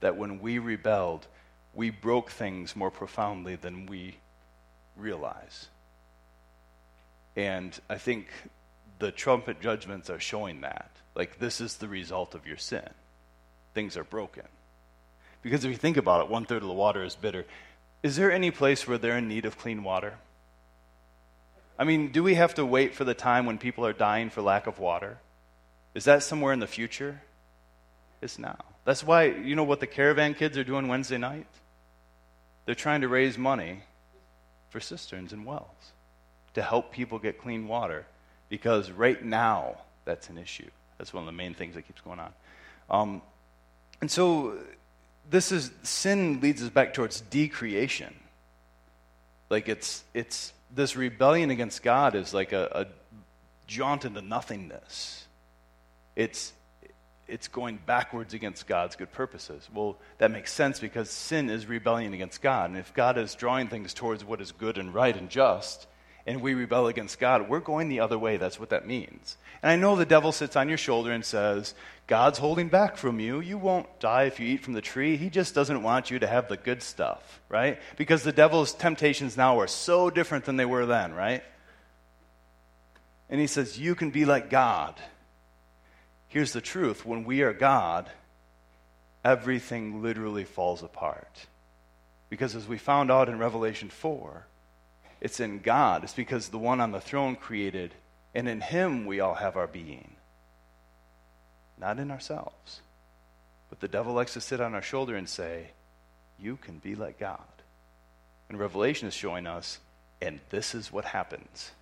that 0.00 0.16
when 0.16 0.40
we 0.40 0.58
rebelled, 0.58 1.28
we 1.72 1.90
broke 1.90 2.30
things 2.30 2.74
more 2.74 2.90
profoundly 2.90 3.54
than 3.54 3.86
we 3.86 4.16
realize. 4.96 5.68
And 7.36 7.78
I 7.88 7.98
think 7.98 8.26
the 8.98 9.10
trumpet 9.10 9.60
judgments 9.60 10.10
are 10.10 10.20
showing 10.20 10.62
that. 10.62 10.90
Like, 11.14 11.38
this 11.38 11.60
is 11.60 11.76
the 11.76 11.88
result 11.88 12.34
of 12.34 12.46
your 12.46 12.56
sin. 12.56 12.88
Things 13.74 13.96
are 13.96 14.04
broken. 14.04 14.44
Because 15.42 15.64
if 15.64 15.70
you 15.70 15.76
think 15.76 15.96
about 15.96 16.24
it, 16.24 16.30
one 16.30 16.44
third 16.44 16.62
of 16.62 16.68
the 16.68 16.74
water 16.74 17.04
is 17.04 17.14
bitter. 17.14 17.44
Is 18.02 18.16
there 18.16 18.30
any 18.30 18.50
place 18.50 18.86
where 18.86 18.98
they're 18.98 19.18
in 19.18 19.28
need 19.28 19.44
of 19.44 19.58
clean 19.58 19.82
water? 19.82 20.14
I 21.78 21.84
mean, 21.84 22.10
do 22.10 22.22
we 22.22 22.34
have 22.34 22.54
to 22.54 22.66
wait 22.66 22.94
for 22.94 23.04
the 23.04 23.14
time 23.14 23.46
when 23.46 23.58
people 23.58 23.86
are 23.86 23.92
dying 23.92 24.30
for 24.30 24.42
lack 24.42 24.66
of 24.66 24.78
water? 24.78 25.18
Is 25.94 26.04
that 26.04 26.22
somewhere 26.22 26.52
in 26.52 26.58
the 26.58 26.66
future? 26.66 27.20
It's 28.20 28.38
now. 28.38 28.58
That's 28.84 29.04
why, 29.04 29.24
you 29.24 29.54
know 29.54 29.64
what 29.64 29.80
the 29.80 29.86
caravan 29.86 30.34
kids 30.34 30.58
are 30.58 30.64
doing 30.64 30.88
Wednesday 30.88 31.18
night? 31.18 31.46
They're 32.66 32.74
trying 32.74 33.02
to 33.02 33.08
raise 33.08 33.38
money 33.38 33.82
for 34.70 34.80
cisterns 34.80 35.32
and 35.32 35.46
wells 35.46 35.92
to 36.54 36.62
help 36.62 36.92
people 36.92 37.18
get 37.18 37.40
clean 37.40 37.68
water 37.68 38.06
because 38.48 38.90
right 38.90 39.22
now 39.24 39.76
that's 40.04 40.28
an 40.28 40.38
issue. 40.38 40.68
That's 40.96 41.12
one 41.12 41.22
of 41.22 41.26
the 41.26 41.32
main 41.32 41.54
things 41.54 41.74
that 41.74 41.82
keeps 41.82 42.00
going 42.00 42.18
on. 42.18 42.32
Um, 42.90 43.22
and 44.00 44.10
so 44.10 44.58
this 45.30 45.52
is 45.52 45.70
sin 45.82 46.40
leads 46.40 46.62
us 46.62 46.70
back 46.70 46.94
towards 46.94 47.20
decreation. 47.20 48.14
Like 49.50 49.68
it's 49.68 50.04
it's 50.14 50.52
this 50.74 50.96
rebellion 50.96 51.50
against 51.50 51.82
God 51.82 52.14
is 52.14 52.34
like 52.34 52.52
a, 52.52 52.68
a 52.72 52.86
jaunt 53.66 54.04
into 54.04 54.20
nothingness. 54.20 55.26
It's 56.16 56.52
it's 57.28 57.46
going 57.46 57.78
backwards 57.84 58.32
against 58.32 58.66
God's 58.66 58.96
good 58.96 59.12
purposes. 59.12 59.68
Well, 59.72 59.98
that 60.16 60.30
makes 60.30 60.50
sense 60.50 60.80
because 60.80 61.10
sin 61.10 61.50
is 61.50 61.66
rebellion 61.66 62.14
against 62.14 62.40
God. 62.40 62.70
And 62.70 62.78
if 62.78 62.94
God 62.94 63.18
is 63.18 63.34
drawing 63.34 63.68
things 63.68 63.92
towards 63.92 64.24
what 64.24 64.40
is 64.40 64.50
good 64.50 64.78
and 64.78 64.94
right 64.94 65.14
and 65.14 65.28
just, 65.28 65.86
and 66.28 66.42
we 66.42 66.52
rebel 66.52 66.88
against 66.88 67.18
God, 67.18 67.48
we're 67.48 67.58
going 67.58 67.88
the 67.88 68.00
other 68.00 68.18
way. 68.18 68.36
That's 68.36 68.60
what 68.60 68.68
that 68.68 68.86
means. 68.86 69.38
And 69.62 69.72
I 69.72 69.76
know 69.76 69.96
the 69.96 70.04
devil 70.04 70.30
sits 70.30 70.56
on 70.56 70.68
your 70.68 70.76
shoulder 70.76 71.10
and 71.10 71.24
says, 71.24 71.74
God's 72.06 72.38
holding 72.38 72.68
back 72.68 72.98
from 72.98 73.18
you. 73.18 73.40
You 73.40 73.56
won't 73.56 73.98
die 73.98 74.24
if 74.24 74.38
you 74.38 74.46
eat 74.46 74.62
from 74.62 74.74
the 74.74 74.82
tree. 74.82 75.16
He 75.16 75.30
just 75.30 75.54
doesn't 75.54 75.82
want 75.82 76.10
you 76.10 76.18
to 76.18 76.26
have 76.26 76.48
the 76.48 76.58
good 76.58 76.82
stuff, 76.82 77.40
right? 77.48 77.80
Because 77.96 78.24
the 78.24 78.32
devil's 78.32 78.74
temptations 78.74 79.38
now 79.38 79.58
are 79.58 79.66
so 79.66 80.10
different 80.10 80.44
than 80.44 80.58
they 80.58 80.66
were 80.66 80.84
then, 80.84 81.14
right? 81.14 81.42
And 83.30 83.40
he 83.40 83.46
says, 83.46 83.78
You 83.78 83.94
can 83.94 84.10
be 84.10 84.26
like 84.26 84.50
God. 84.50 85.00
Here's 86.28 86.52
the 86.52 86.60
truth 86.60 87.06
when 87.06 87.24
we 87.24 87.40
are 87.40 87.54
God, 87.54 88.10
everything 89.24 90.02
literally 90.02 90.44
falls 90.44 90.82
apart. 90.82 91.46
Because 92.28 92.54
as 92.54 92.68
we 92.68 92.76
found 92.76 93.10
out 93.10 93.30
in 93.30 93.38
Revelation 93.38 93.88
4, 93.88 94.44
it's 95.20 95.40
in 95.40 95.58
God. 95.60 96.04
It's 96.04 96.14
because 96.14 96.48
the 96.48 96.58
one 96.58 96.80
on 96.80 96.92
the 96.92 97.00
throne 97.00 97.36
created, 97.36 97.94
and 98.34 98.48
in 98.48 98.60
him 98.60 99.06
we 99.06 99.20
all 99.20 99.34
have 99.34 99.56
our 99.56 99.66
being. 99.66 100.12
Not 101.78 101.98
in 101.98 102.10
ourselves. 102.10 102.80
But 103.68 103.80
the 103.80 103.88
devil 103.88 104.14
likes 104.14 104.34
to 104.34 104.40
sit 104.40 104.60
on 104.60 104.74
our 104.74 104.82
shoulder 104.82 105.16
and 105.16 105.28
say, 105.28 105.68
You 106.38 106.56
can 106.56 106.78
be 106.78 106.94
like 106.94 107.18
God. 107.18 107.38
And 108.48 108.58
Revelation 108.58 109.08
is 109.08 109.14
showing 109.14 109.46
us, 109.46 109.78
and 110.22 110.40
this 110.50 110.74
is 110.74 110.92
what 110.92 111.04
happens. 111.04 111.72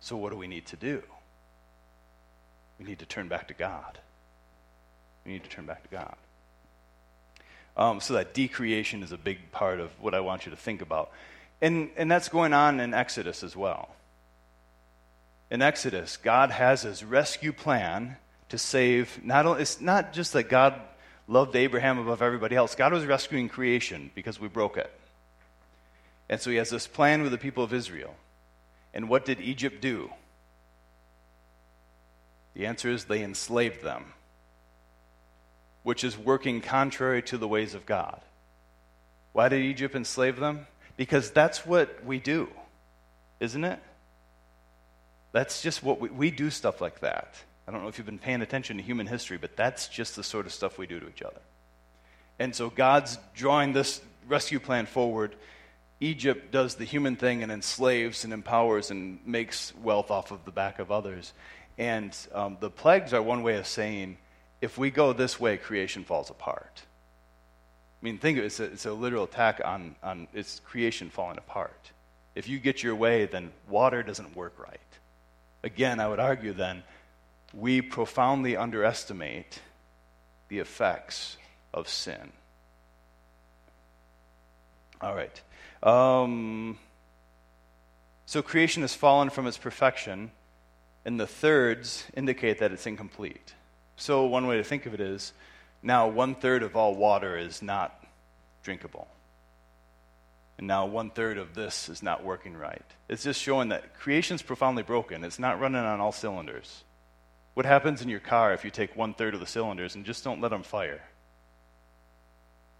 So, 0.00 0.16
what 0.16 0.30
do 0.30 0.36
we 0.36 0.46
need 0.46 0.66
to 0.66 0.76
do? 0.76 1.02
We 2.78 2.84
need 2.84 2.98
to 3.00 3.06
turn 3.06 3.28
back 3.28 3.48
to 3.48 3.54
God. 3.54 3.98
We 5.24 5.32
need 5.32 5.44
to 5.44 5.50
turn 5.50 5.66
back 5.66 5.82
to 5.82 5.88
God. 5.88 6.16
Um, 7.76 8.00
so 8.00 8.14
that 8.14 8.34
decreation 8.34 9.02
is 9.02 9.12
a 9.12 9.16
big 9.16 9.50
part 9.50 9.80
of 9.80 9.90
what 10.00 10.14
I 10.14 10.20
want 10.20 10.44
you 10.44 10.50
to 10.50 10.56
think 10.56 10.82
about. 10.82 11.10
And, 11.62 11.90
and 11.96 12.10
that's 12.10 12.28
going 12.28 12.52
on 12.52 12.80
in 12.80 12.92
Exodus 12.92 13.44
as 13.44 13.56
well. 13.56 13.88
In 15.48 15.62
Exodus, 15.62 16.16
God 16.16 16.50
has 16.50 16.82
his 16.82 17.04
rescue 17.04 17.52
plan 17.52 18.16
to 18.48 18.58
save, 18.58 19.24
not 19.24 19.46
only, 19.46 19.62
it's 19.62 19.80
not 19.80 20.12
just 20.12 20.32
that 20.32 20.48
God 20.48 20.74
loved 21.28 21.54
Abraham 21.54 21.98
above 21.98 22.20
everybody 22.20 22.56
else, 22.56 22.74
God 22.74 22.92
was 22.92 23.06
rescuing 23.06 23.48
creation 23.48 24.10
because 24.14 24.40
we 24.40 24.48
broke 24.48 24.76
it. 24.76 24.90
And 26.28 26.40
so 26.40 26.50
he 26.50 26.56
has 26.56 26.70
this 26.70 26.86
plan 26.86 27.22
with 27.22 27.30
the 27.30 27.38
people 27.38 27.62
of 27.62 27.72
Israel. 27.72 28.14
And 28.92 29.08
what 29.08 29.24
did 29.24 29.40
Egypt 29.40 29.80
do? 29.80 30.10
The 32.54 32.66
answer 32.66 32.90
is 32.90 33.04
they 33.04 33.22
enslaved 33.22 33.82
them, 33.82 34.12
which 35.84 36.02
is 36.02 36.18
working 36.18 36.60
contrary 36.60 37.22
to 37.22 37.38
the 37.38 37.48
ways 37.48 37.74
of 37.74 37.86
God. 37.86 38.20
Why 39.32 39.48
did 39.48 39.62
Egypt 39.62 39.94
enslave 39.94 40.40
them? 40.40 40.66
Because 40.96 41.30
that's 41.30 41.66
what 41.66 42.04
we 42.04 42.18
do, 42.18 42.48
isn't 43.40 43.64
it? 43.64 43.78
That's 45.32 45.62
just 45.62 45.82
what 45.82 46.00
we, 46.00 46.08
we 46.10 46.30
do 46.30 46.50
stuff 46.50 46.80
like 46.80 47.00
that. 47.00 47.34
I 47.66 47.72
don't 47.72 47.82
know 47.82 47.88
if 47.88 47.96
you've 47.96 48.06
been 48.06 48.18
paying 48.18 48.42
attention 48.42 48.76
to 48.76 48.82
human 48.82 49.06
history, 49.06 49.38
but 49.38 49.56
that's 49.56 49.88
just 49.88 50.16
the 50.16 50.24
sort 50.24 50.46
of 50.46 50.52
stuff 50.52 50.78
we 50.78 50.86
do 50.86 51.00
to 51.00 51.08
each 51.08 51.22
other. 51.22 51.40
And 52.38 52.54
so 52.54 52.70
God's 52.70 53.18
drawing 53.34 53.72
this 53.72 54.00
rescue 54.26 54.60
plan 54.60 54.86
forward. 54.86 55.34
Egypt 56.00 56.50
does 56.50 56.74
the 56.74 56.84
human 56.84 57.16
thing 57.16 57.42
and 57.42 57.52
enslaves 57.52 58.24
and 58.24 58.32
empowers 58.32 58.90
and 58.90 59.20
makes 59.24 59.72
wealth 59.82 60.10
off 60.10 60.32
of 60.32 60.44
the 60.44 60.50
back 60.50 60.78
of 60.78 60.90
others. 60.90 61.32
And 61.78 62.16
um, 62.34 62.56
the 62.60 62.70
plagues 62.70 63.14
are 63.14 63.22
one 63.22 63.42
way 63.42 63.56
of 63.56 63.66
saying, 63.66 64.18
if 64.60 64.76
we 64.76 64.90
go 64.90 65.12
this 65.12 65.40
way, 65.40 65.56
creation 65.56 66.04
falls 66.04 66.30
apart. 66.30 66.82
I 68.02 68.04
mean, 68.04 68.18
think 68.18 68.38
of 68.38 68.44
it, 68.44 68.46
it's 68.48 68.60
a, 68.60 68.64
it's 68.64 68.86
a 68.86 68.92
literal 68.92 69.24
attack 69.24 69.60
on, 69.64 69.94
on 70.02 70.26
its 70.34 70.60
creation 70.64 71.08
falling 71.08 71.38
apart. 71.38 71.92
If 72.34 72.48
you 72.48 72.58
get 72.58 72.82
your 72.82 72.96
way, 72.96 73.26
then 73.26 73.52
water 73.68 74.02
doesn't 74.02 74.34
work 74.34 74.58
right. 74.58 74.80
Again, 75.62 76.00
I 76.00 76.08
would 76.08 76.18
argue 76.18 76.52
then, 76.52 76.82
we 77.54 77.80
profoundly 77.80 78.56
underestimate 78.56 79.60
the 80.48 80.58
effects 80.58 81.36
of 81.72 81.88
sin. 81.88 82.32
All 85.00 85.14
right. 85.14 85.40
Um, 85.82 86.78
so 88.26 88.42
creation 88.42 88.82
has 88.82 88.94
fallen 88.94 89.30
from 89.30 89.46
its 89.46 89.58
perfection 89.58 90.32
and 91.04 91.18
the 91.18 91.26
thirds 91.26 92.04
indicate 92.14 92.58
that 92.58 92.72
it's 92.72 92.86
incomplete. 92.86 93.54
So, 93.96 94.24
one 94.26 94.46
way 94.46 94.56
to 94.56 94.64
think 94.64 94.86
of 94.86 94.94
it 94.94 95.00
is 95.00 95.32
now 95.82 96.08
one 96.08 96.34
third 96.34 96.62
of 96.62 96.76
all 96.76 96.94
water 96.94 97.36
is 97.36 97.62
not 97.62 98.04
drinkable. 98.62 99.08
And 100.58 100.66
now 100.66 100.86
one 100.86 101.10
third 101.10 101.38
of 101.38 101.54
this 101.54 101.88
is 101.88 102.02
not 102.02 102.24
working 102.24 102.56
right. 102.56 102.84
It's 103.08 103.24
just 103.24 103.40
showing 103.40 103.70
that 103.70 103.98
creation's 103.98 104.42
profoundly 104.42 104.82
broken. 104.82 105.24
It's 105.24 105.38
not 105.38 105.60
running 105.60 105.80
on 105.80 106.00
all 106.00 106.12
cylinders. 106.12 106.84
What 107.54 107.66
happens 107.66 108.00
in 108.00 108.08
your 108.08 108.20
car 108.20 108.52
if 108.54 108.64
you 108.64 108.70
take 108.70 108.96
one 108.96 109.14
third 109.14 109.34
of 109.34 109.40
the 109.40 109.46
cylinders 109.46 109.94
and 109.94 110.04
just 110.04 110.24
don't 110.24 110.40
let 110.40 110.50
them 110.50 110.62
fire? 110.62 111.02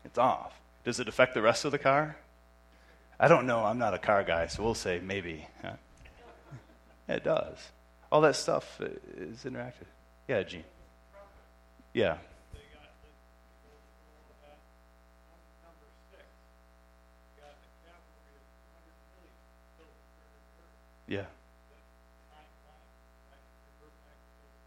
It's 0.04 0.18
off. 0.18 0.52
Does 0.84 1.00
it 1.00 1.08
affect 1.08 1.34
the 1.34 1.42
rest 1.42 1.64
of 1.64 1.72
the 1.72 1.78
car? 1.78 2.16
I 3.18 3.28
don't 3.28 3.46
know. 3.46 3.64
I'm 3.64 3.78
not 3.78 3.94
a 3.94 3.98
car 3.98 4.24
guy, 4.24 4.46
so 4.46 4.62
we'll 4.62 4.74
say 4.74 5.00
maybe. 5.02 5.46
It 7.08 7.24
does 7.24 7.58
all 8.12 8.20
that 8.20 8.36
stuff 8.36 8.78
is 9.16 9.44
interactive. 9.44 9.88
Yeah, 10.28 10.42
Gene. 10.42 10.64
Yeah. 11.94 12.18
Yeah. 21.12 21.24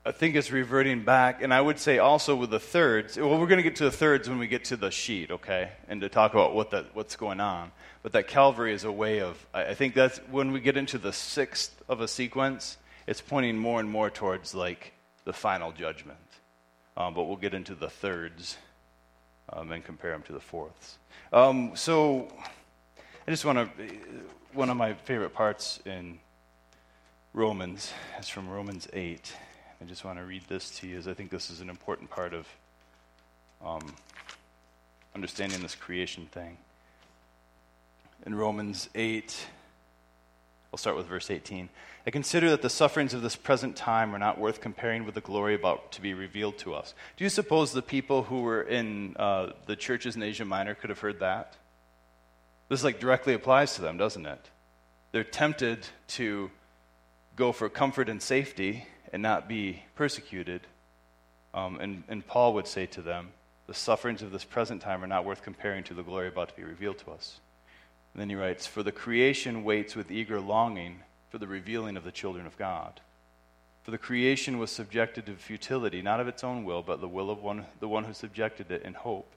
I 0.05 0.11
think 0.11 0.35
it's 0.35 0.51
reverting 0.51 1.03
back, 1.03 1.41
and 1.41 1.51
I 1.51 1.59
would 1.59 1.79
say 1.79 1.97
also 1.97 2.35
with 2.35 2.51
the 2.51 2.59
thirds. 2.59 3.17
Well, 3.17 3.39
we're 3.39 3.47
going 3.47 3.57
to 3.57 3.63
get 3.63 3.77
to 3.77 3.85
the 3.85 3.91
thirds 3.91 4.29
when 4.29 4.37
we 4.37 4.45
get 4.45 4.65
to 4.65 4.77
the 4.77 4.91
sheet, 4.91 5.31
okay, 5.31 5.71
and 5.87 6.01
to 6.01 6.09
talk 6.09 6.33
about 6.33 6.53
what 6.53 6.69
that 6.69 6.95
what's 6.95 7.15
going 7.15 7.39
on. 7.39 7.71
But 8.03 8.11
that 8.11 8.27
Calvary 8.27 8.73
is 8.73 8.83
a 8.83 8.91
way 8.91 9.21
of. 9.21 9.43
I 9.55 9.73
think 9.73 9.95
that's 9.95 10.19
when 10.29 10.51
we 10.51 10.59
get 10.59 10.77
into 10.77 10.99
the 10.99 11.11
sixth 11.11 11.81
of 11.89 12.01
a 12.01 12.07
sequence 12.07 12.77
it's 13.07 13.21
pointing 13.21 13.57
more 13.57 13.79
and 13.79 13.89
more 13.89 14.09
towards 14.09 14.55
like 14.55 14.93
the 15.25 15.33
final 15.33 15.71
judgment. 15.71 16.17
Um, 16.97 17.13
but 17.13 17.23
we'll 17.23 17.37
get 17.37 17.53
into 17.53 17.75
the 17.75 17.89
thirds 17.89 18.57
um, 19.51 19.71
and 19.71 19.83
compare 19.83 20.11
them 20.11 20.23
to 20.23 20.33
the 20.33 20.39
fourths. 20.39 20.97
Um, 21.33 21.75
so 21.75 22.27
I 23.27 23.31
just 23.31 23.45
want 23.45 23.77
to, 23.77 23.85
one 24.53 24.69
of 24.69 24.77
my 24.77 24.93
favorite 24.93 25.33
parts 25.33 25.79
in 25.85 26.19
Romans 27.35 27.91
It's 28.17 28.29
from 28.29 28.47
Romans 28.47 28.87
8. 28.93 29.33
I 29.81 29.83
just 29.83 30.05
want 30.05 30.19
to 30.19 30.23
read 30.23 30.43
this 30.47 30.79
to 30.79 30.87
you 30.87 30.97
as 30.97 31.05
I 31.05 31.13
think 31.13 31.31
this 31.31 31.49
is 31.49 31.59
an 31.59 31.69
important 31.69 32.09
part 32.09 32.33
of 32.33 32.47
um, 33.61 33.93
understanding 35.13 35.61
this 35.61 35.75
creation 35.75 36.27
thing. 36.31 36.55
In 38.25 38.35
Romans 38.35 38.87
8, 38.95 39.47
I'll 40.71 40.77
start 40.77 40.95
with 40.95 41.07
verse 41.07 41.29
18. 41.29 41.67
I 42.07 42.09
consider 42.09 42.49
that 42.51 42.61
the 42.61 42.69
sufferings 42.69 43.13
of 43.13 43.21
this 43.21 43.35
present 43.35 43.75
time 43.75 44.15
are 44.15 44.19
not 44.19 44.39
worth 44.39 44.61
comparing 44.61 45.03
with 45.03 45.15
the 45.15 45.19
glory 45.19 45.55
about 45.55 45.91
to 45.91 46.01
be 46.01 46.13
revealed 46.13 46.57
to 46.59 46.73
us. 46.73 46.93
Do 47.17 47.25
you 47.25 47.29
suppose 47.29 47.73
the 47.73 47.81
people 47.81 48.23
who 48.23 48.43
were 48.43 48.61
in 48.61 49.13
uh, 49.17 49.51
the 49.65 49.75
churches 49.75 50.15
in 50.15 50.23
Asia 50.23 50.45
Minor 50.45 50.73
could 50.73 50.89
have 50.89 50.99
heard 50.99 51.19
that? 51.19 51.57
This 52.69 52.81
like 52.81 53.01
directly 53.01 53.33
applies 53.33 53.75
to 53.75 53.81
them, 53.81 53.97
doesn't 53.97 54.25
it? 54.25 54.49
They're 55.11 55.25
tempted 55.25 55.85
to 56.07 56.49
go 57.35 57.51
for 57.51 57.69
comfort 57.69 58.09
and 58.09 58.21
safety 58.21 58.85
and 59.11 59.21
not 59.21 59.47
be 59.47 59.83
persecuted. 59.95 60.61
Um, 61.53 61.79
and, 61.79 62.03
and 62.07 62.25
Paul 62.25 62.53
would 62.53 62.67
say 62.67 62.85
to 62.87 63.01
them, 63.01 63.29
the 63.67 63.73
sufferings 63.73 64.21
of 64.21 64.31
this 64.31 64.43
present 64.43 64.81
time 64.81 65.03
are 65.03 65.07
not 65.07 65.25
worth 65.25 65.41
comparing 65.41 65.83
to 65.85 65.93
the 65.93 66.03
glory 66.03 66.27
about 66.27 66.49
to 66.49 66.55
be 66.55 66.63
revealed 66.63 66.99
to 66.99 67.11
us. 67.11 67.39
And 68.13 68.21
then 68.21 68.29
he 68.29 68.35
writes, 68.35 68.67
For 68.67 68.83
the 68.83 68.91
creation 68.91 69.63
waits 69.63 69.95
with 69.95 70.11
eager 70.11 70.39
longing 70.39 70.99
for 71.29 71.37
the 71.37 71.47
revealing 71.47 71.97
of 71.97 72.03
the 72.03 72.11
children 72.11 72.45
of 72.45 72.57
God. 72.57 73.01
For 73.83 73.91
the 73.91 73.97
creation 73.97 74.57
was 74.57 74.71
subjected 74.71 75.25
to 75.25 75.33
futility, 75.35 76.01
not 76.01 76.19
of 76.19 76.27
its 76.27 76.43
own 76.43 76.63
will, 76.63 76.81
but 76.81 77.01
the 77.01 77.07
will 77.07 77.29
of 77.29 77.41
one, 77.41 77.65
the 77.79 77.87
one 77.87 78.03
who 78.03 78.13
subjected 78.13 78.71
it 78.71 78.83
in 78.83 78.93
hope 78.93 79.31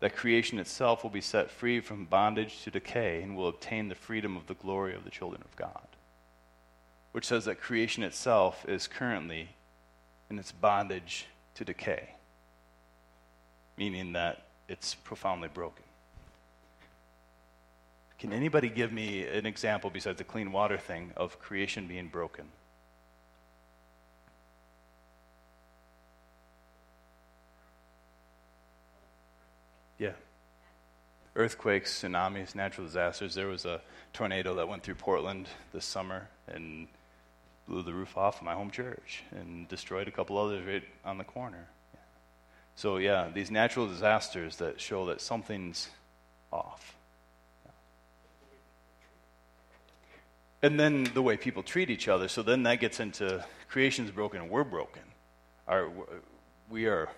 that 0.00 0.16
creation 0.16 0.58
itself 0.58 1.02
will 1.02 1.10
be 1.10 1.20
set 1.20 1.50
free 1.50 1.80
from 1.80 2.04
bondage 2.04 2.62
to 2.62 2.70
decay 2.70 3.22
and 3.22 3.36
will 3.36 3.48
obtain 3.48 3.88
the 3.88 3.94
freedom 3.94 4.36
of 4.36 4.46
the 4.46 4.54
glory 4.54 4.94
of 4.94 5.04
the 5.04 5.10
children 5.10 5.42
of 5.42 5.56
God. 5.56 5.86
Which 7.16 7.24
says 7.24 7.46
that 7.46 7.62
creation 7.62 8.02
itself 8.02 8.66
is 8.68 8.86
currently 8.86 9.48
in 10.28 10.38
its 10.38 10.52
bondage 10.52 11.24
to 11.54 11.64
decay. 11.64 12.10
Meaning 13.78 14.12
that 14.12 14.42
it's 14.68 14.94
profoundly 14.96 15.48
broken. 15.48 15.82
Can 18.18 18.34
anybody 18.34 18.68
give 18.68 18.92
me 18.92 19.26
an 19.26 19.46
example 19.46 19.88
besides 19.88 20.18
the 20.18 20.24
clean 20.24 20.52
water 20.52 20.76
thing 20.76 21.14
of 21.16 21.40
creation 21.40 21.86
being 21.86 22.08
broken? 22.08 22.44
Yeah. 29.98 30.12
Earthquakes, 31.34 32.02
tsunamis, 32.02 32.54
natural 32.54 32.86
disasters. 32.86 33.34
There 33.34 33.48
was 33.48 33.64
a 33.64 33.80
tornado 34.12 34.54
that 34.56 34.68
went 34.68 34.82
through 34.82 34.96
Portland 34.96 35.48
this 35.72 35.86
summer 35.86 36.28
and 36.46 36.88
blew 37.68 37.82
the 37.82 37.92
roof 37.92 38.16
off 38.16 38.36
of 38.36 38.42
my 38.44 38.54
home 38.54 38.70
church 38.70 39.22
and 39.32 39.68
destroyed 39.68 40.08
a 40.08 40.10
couple 40.10 40.38
others 40.38 40.64
right 40.66 40.84
on 41.04 41.18
the 41.18 41.24
corner. 41.24 41.66
So, 42.76 42.98
yeah, 42.98 43.28
these 43.32 43.50
natural 43.50 43.86
disasters 43.86 44.56
that 44.56 44.80
show 44.80 45.06
that 45.06 45.20
something's 45.20 45.88
off. 46.52 46.96
And 50.62 50.80
then 50.80 51.04
the 51.14 51.22
way 51.22 51.36
people 51.36 51.62
treat 51.62 51.90
each 51.90 52.08
other. 52.08 52.28
So 52.28 52.42
then 52.42 52.64
that 52.64 52.80
gets 52.80 52.98
into 53.00 53.44
creation's 53.68 54.10
broken 54.10 54.40
and 54.42 54.50
we're 54.50 54.64
broken. 54.64 55.02
Our, 55.68 55.88
we 56.70 56.86
are 56.86 57.08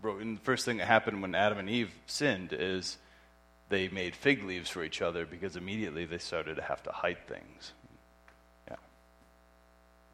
broken. 0.00 0.34
The 0.34 0.40
first 0.40 0.64
thing 0.64 0.76
that 0.78 0.86
happened 0.86 1.22
when 1.22 1.34
Adam 1.34 1.58
and 1.58 1.70
Eve 1.70 1.90
sinned 2.06 2.52
is 2.52 2.98
they 3.68 3.88
made 3.88 4.14
fig 4.14 4.44
leaves 4.44 4.70
for 4.70 4.84
each 4.84 5.02
other 5.02 5.26
because 5.26 5.56
immediately 5.56 6.04
they 6.04 6.18
started 6.18 6.56
to 6.56 6.62
have 6.62 6.82
to 6.84 6.92
hide 6.92 7.26
things. 7.26 7.72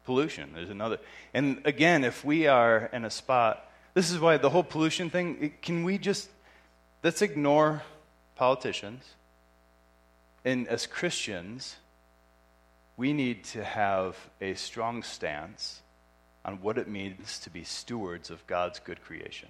Pollution, 0.05 0.51
there's 0.53 0.69
another. 0.69 0.99
And 1.33 1.61
again, 1.65 2.03
if 2.03 2.25
we 2.25 2.47
are 2.47 2.89
in 2.91 3.05
a 3.05 3.09
spot, 3.09 3.69
this 3.93 4.11
is 4.11 4.19
why 4.19 4.37
the 4.37 4.49
whole 4.49 4.63
pollution 4.63 5.09
thing, 5.09 5.53
can 5.61 5.83
we 5.83 5.97
just, 5.97 6.29
let's 7.03 7.21
ignore 7.21 7.83
politicians. 8.35 9.03
And 10.43 10.67
as 10.67 10.85
Christians, 10.85 11.77
we 12.97 13.13
need 13.13 13.43
to 13.45 13.63
have 13.63 14.17
a 14.41 14.55
strong 14.55 15.03
stance 15.03 15.81
on 16.45 16.61
what 16.61 16.77
it 16.77 16.87
means 16.87 17.39
to 17.39 17.49
be 17.49 17.63
stewards 17.63 18.29
of 18.29 18.45
God's 18.47 18.79
good 18.79 19.01
creation. 19.03 19.49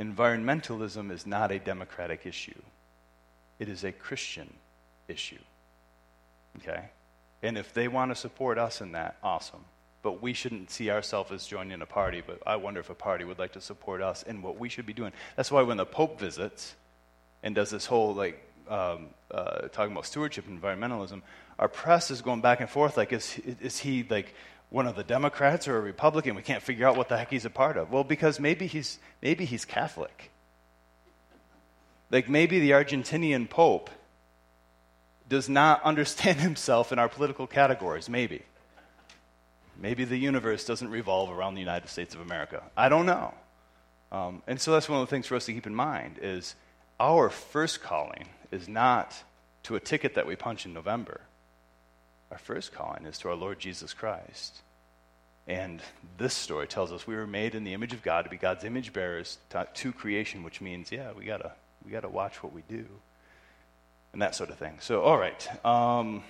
Environmentalism 0.00 1.12
is 1.12 1.26
not 1.26 1.52
a 1.52 1.58
democratic 1.58 2.26
issue, 2.26 2.62
it 3.58 3.68
is 3.68 3.84
a 3.84 3.92
Christian 3.92 4.52
issue. 5.08 5.38
Okay? 6.56 6.88
And 7.42 7.56
if 7.56 7.72
they 7.72 7.88
want 7.88 8.10
to 8.10 8.14
support 8.14 8.58
us 8.58 8.80
in 8.80 8.92
that, 8.92 9.16
awesome. 9.22 9.64
But 10.02 10.22
we 10.22 10.32
shouldn't 10.32 10.70
see 10.70 10.90
ourselves 10.90 11.30
as 11.32 11.46
joining 11.46 11.80
a 11.82 11.86
party, 11.86 12.22
but 12.26 12.40
I 12.46 12.56
wonder 12.56 12.80
if 12.80 12.90
a 12.90 12.94
party 12.94 13.24
would 13.24 13.38
like 13.38 13.52
to 13.52 13.60
support 13.60 14.02
us 14.02 14.22
in 14.22 14.42
what 14.42 14.58
we 14.58 14.68
should 14.68 14.86
be 14.86 14.92
doing. 14.92 15.12
That's 15.36 15.50
why 15.50 15.62
when 15.62 15.76
the 15.76 15.86
Pope 15.86 16.18
visits 16.18 16.74
and 17.42 17.54
does 17.54 17.70
this 17.70 17.86
whole, 17.86 18.14
like, 18.14 18.42
um, 18.68 19.08
uh, 19.30 19.68
talking 19.68 19.92
about 19.92 20.06
stewardship 20.06 20.46
and 20.46 20.60
environmentalism, 20.60 21.22
our 21.58 21.68
press 21.68 22.10
is 22.10 22.22
going 22.22 22.40
back 22.40 22.60
and 22.60 22.68
forth 22.68 22.96
like, 22.96 23.12
is, 23.12 23.38
is 23.60 23.78
he, 23.78 24.06
like, 24.08 24.34
one 24.70 24.86
of 24.86 24.96
the 24.96 25.04
Democrats 25.04 25.66
or 25.66 25.76
a 25.76 25.80
Republican. 25.80 26.34
We 26.36 26.42
can't 26.42 26.62
figure 26.62 26.86
out 26.86 26.96
what 26.96 27.08
the 27.08 27.18
heck 27.18 27.30
he's 27.30 27.44
a 27.44 27.50
part 27.50 27.76
of. 27.76 27.90
Well, 27.90 28.04
because 28.04 28.38
maybe 28.38 28.66
he's, 28.66 28.98
maybe 29.20 29.44
he's 29.44 29.64
Catholic. 29.64 30.30
Like 32.10 32.28
maybe 32.28 32.58
the 32.58 32.70
Argentinian 32.70 33.48
Pope 33.48 33.90
does 35.30 35.48
not 35.48 35.82
understand 35.82 36.40
himself 36.48 36.92
in 36.92 36.98
our 36.98 37.08
political 37.08 37.46
categories. 37.46 38.10
Maybe. 38.10 38.42
Maybe 39.80 40.04
the 40.04 40.18
universe 40.18 40.66
doesn't 40.66 40.90
revolve 40.90 41.30
around 41.30 41.54
the 41.54 41.60
United 41.60 41.88
States 41.88 42.14
of 42.14 42.20
America. 42.20 42.62
I 42.76 42.90
don't 42.90 43.06
know. 43.06 43.32
Um, 44.12 44.42
and 44.46 44.60
so 44.60 44.72
that's 44.72 44.90
one 44.90 45.00
of 45.00 45.08
the 45.08 45.10
things 45.10 45.26
for 45.26 45.36
us 45.36 45.46
to 45.46 45.54
keep 45.54 45.66
in 45.66 45.74
mind 45.74 46.18
is 46.20 46.54
our 46.98 47.30
first 47.30 47.80
calling 47.82 48.28
is 48.50 48.68
not 48.68 49.16
to 49.62 49.76
a 49.76 49.80
ticket 49.80 50.16
that 50.16 50.26
we 50.26 50.36
punch 50.36 50.66
in 50.66 50.74
November. 50.74 51.22
Our 52.30 52.38
first 52.38 52.72
calling 52.72 53.06
is 53.06 53.16
to 53.18 53.28
our 53.28 53.34
Lord 53.34 53.58
Jesus 53.58 53.94
Christ. 53.94 54.60
And 55.46 55.80
this 56.18 56.34
story 56.34 56.66
tells 56.66 56.92
us 56.92 57.06
we 57.06 57.16
were 57.16 57.26
made 57.26 57.54
in 57.54 57.64
the 57.64 57.72
image 57.72 57.92
of 57.92 58.02
God 58.02 58.22
to 58.22 58.30
be 58.30 58.36
God's 58.36 58.64
image 58.64 58.92
bearers 58.92 59.38
to, 59.50 59.66
to 59.72 59.92
creation, 59.92 60.42
which 60.42 60.60
means, 60.60 60.92
yeah, 60.92 61.12
we 61.16 61.24
gotta 61.24 61.52
we 61.84 61.90
gotta 61.90 62.08
watch 62.08 62.42
what 62.42 62.52
we 62.52 62.62
do, 62.68 62.86
and 64.12 64.20
that 64.22 64.34
sort 64.34 64.50
of 64.50 64.58
thing. 64.58 64.78
So, 64.80 65.02
all 65.02 65.18
right. 65.18 65.64
Um, 65.64 66.22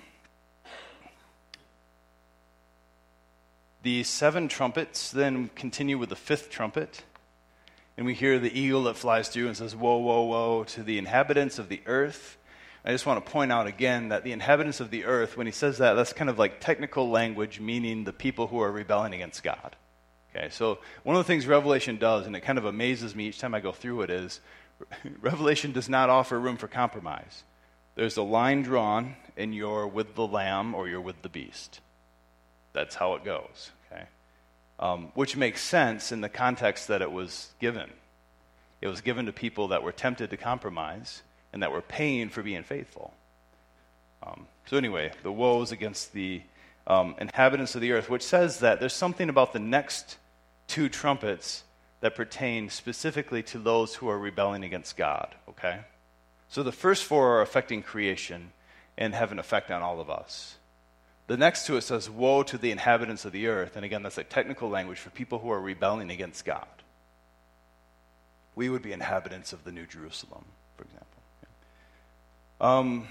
the 3.83 4.03
seven 4.03 4.47
trumpets 4.47 5.11
then 5.11 5.49
continue 5.55 5.97
with 5.97 6.09
the 6.09 6.15
fifth 6.15 6.49
trumpet, 6.49 7.03
and 7.97 8.05
we 8.05 8.13
hear 8.13 8.39
the 8.39 8.57
eagle 8.57 8.83
that 8.83 8.95
flies 8.95 9.29
through 9.29 9.47
and 9.47 9.57
says, 9.57 9.75
"Woe, 9.75 9.97
woe, 9.97 10.23
woe 10.23 10.63
to 10.65 10.83
the 10.83 10.97
inhabitants 10.97 11.59
of 11.59 11.69
the 11.69 11.81
earth." 11.85 12.37
I 12.83 12.91
just 12.91 13.05
want 13.05 13.23
to 13.23 13.31
point 13.31 13.51
out 13.51 13.67
again 13.67 14.09
that 14.09 14.23
the 14.23 14.31
inhabitants 14.31 14.79
of 14.79 14.89
the 14.89 15.05
earth, 15.05 15.37
when 15.37 15.45
he 15.45 15.51
says 15.51 15.77
that, 15.77 15.93
that's 15.93 16.13
kind 16.13 16.31
of 16.31 16.39
like 16.39 16.59
technical 16.59 17.09
language, 17.09 17.59
meaning 17.59 18.03
the 18.03 18.13
people 18.13 18.47
who 18.47 18.59
are 18.59 18.71
rebelling 18.71 19.13
against 19.13 19.43
God. 19.43 19.75
Okay, 20.35 20.49
so 20.49 20.79
one 21.03 21.15
of 21.15 21.19
the 21.19 21.27
things 21.27 21.45
Revelation 21.45 21.97
does, 21.97 22.25
and 22.25 22.35
it 22.35 22.41
kind 22.41 22.57
of 22.57 22.65
amazes 22.65 23.15
me 23.15 23.27
each 23.27 23.39
time 23.39 23.53
I 23.53 23.59
go 23.59 23.71
through 23.71 24.01
it, 24.01 24.09
is 24.09 24.39
Revelation 25.21 25.71
does 25.71 25.89
not 25.89 26.09
offer 26.09 26.39
room 26.39 26.57
for 26.57 26.67
compromise. 26.67 27.43
There's 27.95 28.17
a 28.17 28.23
line 28.23 28.61
drawn, 28.61 29.15
and 29.37 29.53
you're 29.53 29.87
with 29.87 30.15
the 30.15 30.25
lamb 30.25 30.73
or 30.73 30.87
you're 30.87 31.01
with 31.01 31.21
the 31.21 31.29
beast. 31.29 31.79
That's 32.73 32.95
how 32.95 33.15
it 33.15 33.23
goes. 33.23 33.71
Okay, 33.91 34.03
um, 34.79 35.11
which 35.13 35.35
makes 35.35 35.61
sense 35.61 36.11
in 36.11 36.21
the 36.21 36.29
context 36.29 36.87
that 36.87 37.01
it 37.01 37.11
was 37.11 37.51
given. 37.59 37.89
It 38.81 38.87
was 38.87 39.01
given 39.01 39.25
to 39.27 39.33
people 39.33 39.69
that 39.69 39.83
were 39.83 39.91
tempted 39.91 40.29
to 40.31 40.37
compromise 40.37 41.21
and 41.53 41.61
that 41.61 41.71
we're 41.71 41.81
paying 41.81 42.29
for 42.29 42.41
being 42.41 42.63
faithful. 42.63 43.13
Um, 44.23 44.47
so, 44.65 44.77
anyway, 44.77 45.11
the 45.23 45.31
woes 45.31 45.71
against 45.71 46.13
the 46.13 46.41
um, 46.87 47.15
inhabitants 47.19 47.75
of 47.75 47.81
the 47.81 47.91
earth, 47.91 48.09
which 48.09 48.23
says 48.23 48.59
that 48.59 48.79
there's 48.79 48.93
something 48.93 49.29
about 49.29 49.53
the 49.53 49.59
next 49.59 50.17
two 50.67 50.89
trumpets 50.89 51.63
that 52.01 52.15
pertain 52.15 52.69
specifically 52.69 53.43
to 53.43 53.59
those 53.59 53.95
who 53.95 54.09
are 54.09 54.17
rebelling 54.17 54.63
against 54.63 54.97
God, 54.97 55.35
okay? 55.49 55.81
So 56.51 56.63
the 56.63 56.73
first 56.73 57.05
four 57.05 57.37
are 57.37 57.41
affecting 57.41 57.81
creation 57.81 58.51
and 58.97 59.15
have 59.15 59.31
an 59.31 59.39
effect 59.39 59.71
on 59.71 59.81
all 59.81 60.01
of 60.01 60.09
us. 60.09 60.57
The 61.27 61.37
next 61.37 61.65
two 61.65 61.77
it 61.77 61.81
says, 61.81 62.09
Woe 62.09 62.43
to 62.43 62.57
the 62.57 62.71
inhabitants 62.71 63.23
of 63.23 63.31
the 63.31 63.47
earth. 63.47 63.77
And 63.77 63.85
again, 63.85 64.03
that's 64.03 64.17
a 64.17 64.25
technical 64.25 64.67
language 64.67 64.99
for 64.99 65.11
people 65.11 65.39
who 65.39 65.49
are 65.49 65.61
rebelling 65.61 66.11
against 66.11 66.43
God. 66.43 66.67
We 68.53 68.67
would 68.67 68.81
be 68.81 68.91
inhabitants 68.91 69.53
of 69.53 69.63
the 69.63 69.71
New 69.71 69.85
Jerusalem, 69.85 70.43
for 70.75 70.83
example. 70.83 71.07
Um, 72.59 73.07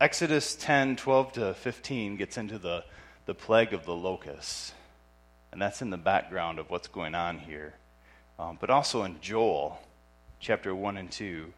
Exodus 0.00 0.56
10 0.56 0.96
12 0.96 1.32
to 1.34 1.54
15 1.54 2.16
gets 2.16 2.36
into 2.36 2.58
the, 2.58 2.82
the 3.26 3.34
plague 3.34 3.74
of 3.74 3.84
the 3.84 3.94
locusts. 3.94 4.72
And 5.52 5.62
that's 5.62 5.82
in 5.82 5.90
the 5.90 5.96
background 5.96 6.58
of 6.58 6.68
what's 6.68 6.88
going 6.88 7.14
on 7.14 7.38
here. 7.38 7.74
Um, 8.40 8.58
but 8.60 8.70
also 8.70 9.04
in 9.04 9.20
Joel, 9.20 9.78
chapter 10.40 10.74
1 10.74 10.96
and 10.96 11.12
2, 11.12 11.52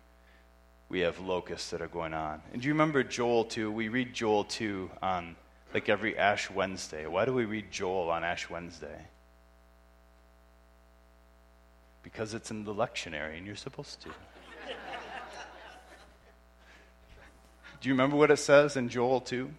we 0.88 1.00
have 1.00 1.18
locusts 1.20 1.70
that 1.70 1.82
are 1.82 1.88
going 1.88 2.14
on. 2.14 2.40
And 2.52 2.62
do 2.62 2.68
you 2.68 2.74
remember 2.74 3.02
Joel 3.02 3.44
2? 3.44 3.70
We 3.70 3.88
read 3.88 4.14
Joel 4.14 4.44
2 4.44 4.90
on 5.02 5.36
like 5.74 5.88
every 5.88 6.16
Ash 6.16 6.50
Wednesday. 6.50 7.06
Why 7.06 7.24
do 7.24 7.34
we 7.34 7.44
read 7.44 7.70
Joel 7.70 8.10
on 8.10 8.24
Ash 8.24 8.48
Wednesday? 8.48 9.06
Because 12.02 12.32
it's 12.32 12.50
in 12.50 12.64
the 12.64 12.74
lectionary 12.74 13.36
and 13.36 13.46
you're 13.46 13.56
supposed 13.56 14.00
to. 14.02 14.08
Do 17.80 17.88
you 17.88 17.94
remember 17.94 18.16
what 18.16 18.30
it 18.30 18.38
says 18.38 18.76
in 18.76 18.88
Joel 18.88 19.20
2? 19.20 19.50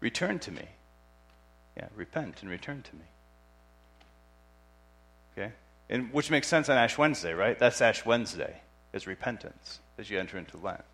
Return 0.00 0.38
to 0.38 0.52
me. 0.52 0.64
Yeah, 1.76 1.88
repent 1.94 2.40
and 2.40 2.50
return 2.50 2.82
to 2.82 2.96
me. 2.96 3.04
Okay? 5.36 5.52
And 5.88 6.12
which 6.12 6.30
makes 6.30 6.48
sense 6.48 6.68
on 6.68 6.76
Ash 6.76 6.96
Wednesday, 6.96 7.32
right? 7.32 7.58
That's 7.58 7.80
Ash 7.80 8.04
Wednesday, 8.04 8.60
is 8.92 9.06
repentance 9.06 9.80
as 9.98 10.10
you 10.10 10.18
enter 10.18 10.38
into 10.38 10.56
Lent. 10.56 10.84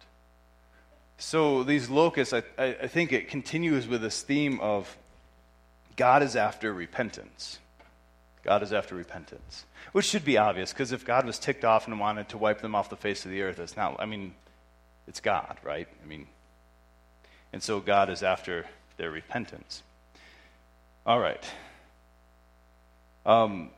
So 1.19 1.63
these 1.63 1.89
locusts, 1.89 2.35
I, 2.35 2.43
I 2.59 2.87
think 2.89 3.13
it 3.13 3.29
continues 3.29 3.87
with 3.87 4.03
this 4.03 4.23
theme 4.23 4.61
of 4.61 4.97
God 5.97 6.23
is 6.23 6.37
after 6.37 6.73
repentance. 6.73 7.59
God 8.43 8.63
is 8.63 8.73
after 8.73 8.95
repentance, 8.95 9.65
which 9.93 10.07
should 10.07 10.25
be 10.25 10.39
obvious 10.39 10.73
because 10.73 10.93
if 10.93 11.05
God 11.05 11.27
was 11.27 11.39
ticked 11.39 11.65
off 11.65 11.89
and 11.89 11.99
wanted 11.99 12.29
to 12.29 12.39
wipe 12.39 12.61
them 12.61 12.75
off 12.75 12.91
the 12.91 12.97
face 12.97 13.25
of 13.25 13.31
the 13.31 13.43
earth, 13.43 13.59
it's 13.59 13.77
not, 13.77 13.97
I 13.99 14.07
mean, 14.07 14.35
it's 15.09 15.21
God, 15.21 15.57
right? 15.65 15.89
I 16.03 16.07
mean, 16.07 16.27
and 17.53 17.63
so 17.63 17.81
God 17.81 18.11
is 18.11 18.23
after 18.23 18.67
their 18.99 19.11
repentance. 19.11 19.83
All 21.05 21.19
right. 21.19 21.43
Um, 23.25 23.71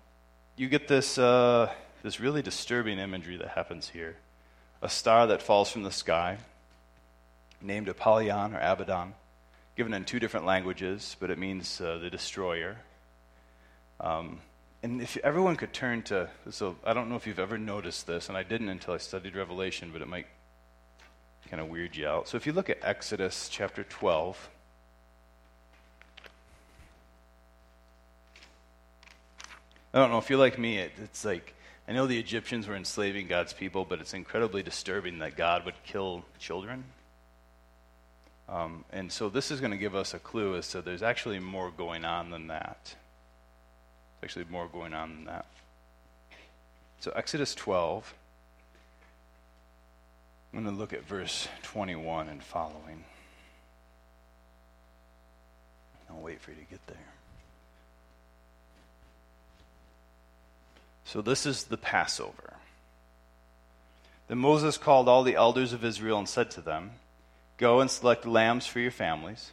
you 0.59 0.69
get 0.69 0.89
this, 0.89 1.19
uh, 1.19 1.71
this 2.03 2.19
really 2.19 2.43
disturbing 2.43 2.99
imagery 2.99 3.37
that 3.37 3.49
happens 3.49 3.89
here 3.89 4.17
a 4.81 4.89
star 4.89 5.27
that 5.27 5.43
falls 5.43 5.71
from 5.71 5.83
the 5.83 5.91
sky, 5.91 6.39
named 7.61 7.89
Apollyon 7.89 8.55
or 8.55 8.61
Abaddon, 8.61 9.15
given 9.77 9.93
in 9.93 10.05
two 10.05 10.21
different 10.21 10.47
languages, 10.47 11.17
but 11.19 11.31
it 11.31 11.39
means 11.39 11.81
uh, 11.81 11.99
the 11.99 12.09
destroyer. 12.09 12.77
Um, 13.99 14.41
and 14.83 15.03
if 15.03 15.17
everyone 15.19 15.57
could 15.57 15.73
turn 15.73 16.03
to, 16.03 16.29
so 16.51 16.77
I 16.85 16.95
don't 16.95 17.09
know 17.09 17.17
if 17.17 17.27
you've 17.27 17.41
ever 17.41 17.59
noticed 17.59 18.07
this, 18.07 18.29
and 18.29 18.39
I 18.39 18.45
didn't 18.45 18.69
until 18.69 18.95
I 18.95 18.99
studied 18.99 19.35
Revelation, 19.35 19.91
but 19.93 20.01
it 20.01 20.07
might 20.07 20.27
kind 21.51 21.61
of 21.61 21.69
weird 21.69 21.97
you 21.97 22.07
out. 22.07 22.29
So 22.29 22.37
if 22.37 22.47
you 22.47 22.53
look 22.53 22.71
at 22.71 22.79
Exodus 22.83 23.49
chapter 23.49 23.83
12, 23.83 24.49
I 29.93 29.99
don't 29.99 30.11
know 30.11 30.19
if 30.19 30.29
you're 30.29 30.39
like 30.39 30.59
me, 30.59 30.79
it, 30.79 30.93
it's 31.03 31.25
like, 31.25 31.55
I 31.87 31.93
know 31.93 32.07
the 32.07 32.19
Egyptians 32.19 32.67
were 32.67 32.77
enslaving 32.77 33.27
God's 33.27 33.53
people, 33.53 33.87
but 33.89 34.01
it's 34.01 34.13
incredibly 34.13 34.63
disturbing 34.63 35.21
that 35.21 35.37
God 35.37 35.65
would 35.65 35.83
kill 35.85 36.25
children. 36.39 36.85
Um, 38.49 38.85
and 38.93 39.11
so 39.11 39.29
this 39.29 39.51
is 39.51 39.61
going 39.61 39.73
to 39.73 39.79
give 39.79 39.95
us 39.95 40.15
a 40.15 40.19
clue 40.19 40.57
as 40.57 40.69
to 40.71 40.83
there's 40.83 41.03
actually 41.03 41.39
more 41.39 41.71
going 41.71 42.05
on 42.05 42.31
than 42.31 42.49
that. 42.49 42.95
There's 44.21 44.31
actually 44.31 44.47
more 44.51 44.69
going 44.69 44.95
on 44.95 45.11
than 45.11 45.25
that. 45.27 45.47
So, 47.01 47.13
Exodus 47.15 47.55
12, 47.55 48.13
I'm 50.53 50.65
going 50.65 50.75
to 50.75 50.79
look 50.79 50.93
at 50.93 51.05
verse 51.05 51.47
21 51.63 52.29
and 52.29 52.43
following. 52.43 53.05
I'll 56.11 56.21
wait 56.21 56.41
for 56.41 56.51
you 56.51 56.57
to 56.57 56.65
get 56.65 56.85
there. 56.87 56.97
So, 61.09 61.23
this 61.23 61.47
is 61.47 61.65
the 61.65 61.77
Passover. 61.77 62.55
Then 64.29 64.39
Moses 64.39 64.77
called 64.77 65.09
all 65.09 65.23
the 65.23 65.37
elders 65.37 65.73
of 65.73 65.85
Israel 65.85 66.19
and 66.19 66.29
said 66.29 66.51
to 66.53 66.61
them, 66.61 66.91
Go 67.57 67.81
and 67.81 67.91
select 67.91 68.27
lambs 68.27 68.67
for 68.67 68.79
your 68.79 68.91
families, 68.91 69.53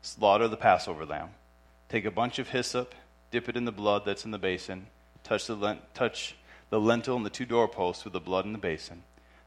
slaughter 0.00 0.48
the 0.48 0.56
Passover 0.56 1.04
lamb, 1.04 1.28
take 1.88 2.04
a 2.04 2.10
bunch 2.10 2.38
of 2.38 2.48
hyssop 2.48 2.94
dip 3.34 3.48
it 3.48 3.56
in 3.56 3.64
the 3.64 3.72
blood 3.72 4.04
that's 4.04 4.24
in 4.24 4.30
the 4.30 4.38
basin, 4.38 4.86
touch 5.24 5.48
the, 5.48 5.56
lent, 5.56 5.80
touch 5.92 6.36
the 6.70 6.78
lintel 6.78 7.16
and 7.16 7.26
the 7.26 7.30
two 7.30 7.44
doorposts 7.44 8.04
with 8.04 8.12
the 8.12 8.20
blood 8.20 8.44
in 8.44 8.52
the 8.52 8.58
basin. 8.58 9.02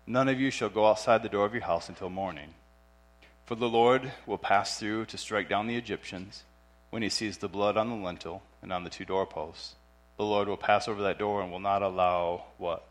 None 0.06 0.28
of 0.28 0.42
you 0.42 0.52
shall 0.52 0.68
go 0.68 0.88
outside 0.88 1.24
the 1.24 1.30
door 1.30 1.46
of 1.46 1.54
your 1.54 1.64
house 1.64 1.88
until 1.88 2.10
morning. 2.10 2.50
For 3.46 3.56
the 3.56 3.70
Lord 3.70 4.12
will 4.26 4.38
pass 4.38 4.78
through 4.78 5.06
to 5.06 5.18
strike 5.18 5.48
down 5.48 5.68
the 5.68 5.78
Egyptians 5.78 6.44
when 6.90 7.02
he 7.02 7.08
sees 7.08 7.38
the 7.38 7.48
blood 7.48 7.78
on 7.78 7.88
the 7.88 7.96
lintel 7.96 8.44
and 8.62 8.74
on 8.74 8.84
the 8.84 8.90
two 8.90 9.06
doorposts. 9.06 9.76
The 10.18 10.26
Lord 10.26 10.48
will 10.48 10.58
pass 10.58 10.88
over 10.88 11.04
that 11.04 11.20
door 11.20 11.42
and 11.42 11.52
will 11.52 11.60
not 11.60 11.84
allow 11.84 12.44
what? 12.58 12.86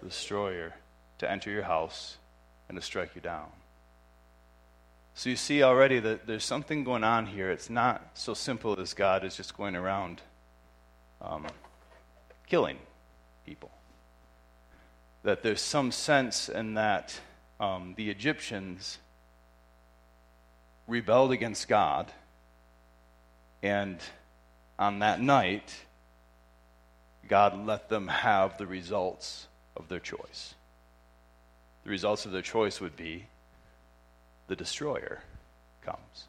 The 0.00 0.08
destroyer 0.08 0.74
to 1.18 1.30
enter 1.30 1.50
your 1.50 1.62
house 1.62 2.18
and 2.68 2.76
to 2.76 2.82
strike 2.82 3.14
you 3.14 3.20
down. 3.20 3.46
So 5.14 5.30
you 5.30 5.36
see 5.36 5.62
already 5.62 6.00
that 6.00 6.26
there's 6.26 6.44
something 6.44 6.84
going 6.84 7.04
on 7.04 7.26
here. 7.26 7.50
It's 7.50 7.70
not 7.70 8.10
so 8.14 8.34
simple 8.34 8.78
as 8.80 8.92
God 8.94 9.24
is 9.24 9.36
just 9.36 9.56
going 9.56 9.76
around 9.76 10.20
um, 11.22 11.46
killing 12.46 12.78
people. 13.46 13.70
That 15.22 15.42
there's 15.42 15.60
some 15.60 15.92
sense 15.92 16.48
in 16.48 16.74
that 16.74 17.18
um, 17.60 17.94
the 17.96 18.10
Egyptians 18.10 18.98
rebelled 20.86 21.32
against 21.32 21.68
God, 21.68 22.12
and 23.62 23.98
on 24.78 24.98
that 24.98 25.20
night, 25.20 25.72
God 27.28 27.66
let 27.66 27.88
them 27.88 28.08
have 28.08 28.58
the 28.58 28.66
results 28.66 29.46
of 29.76 29.88
their 29.88 30.00
choice. 30.00 30.54
The 31.84 31.90
results 31.90 32.26
of 32.26 32.32
their 32.32 32.42
choice 32.42 32.80
would 32.80 32.96
be 32.96 33.26
the 34.46 34.56
destroyer 34.56 35.20
comes. 35.82 36.24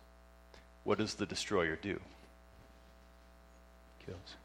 What 0.83 0.97
does 0.97 1.15
the 1.15 1.25
destroyer 1.25 1.77
do? 1.81 1.99
Kills. 4.05 4.35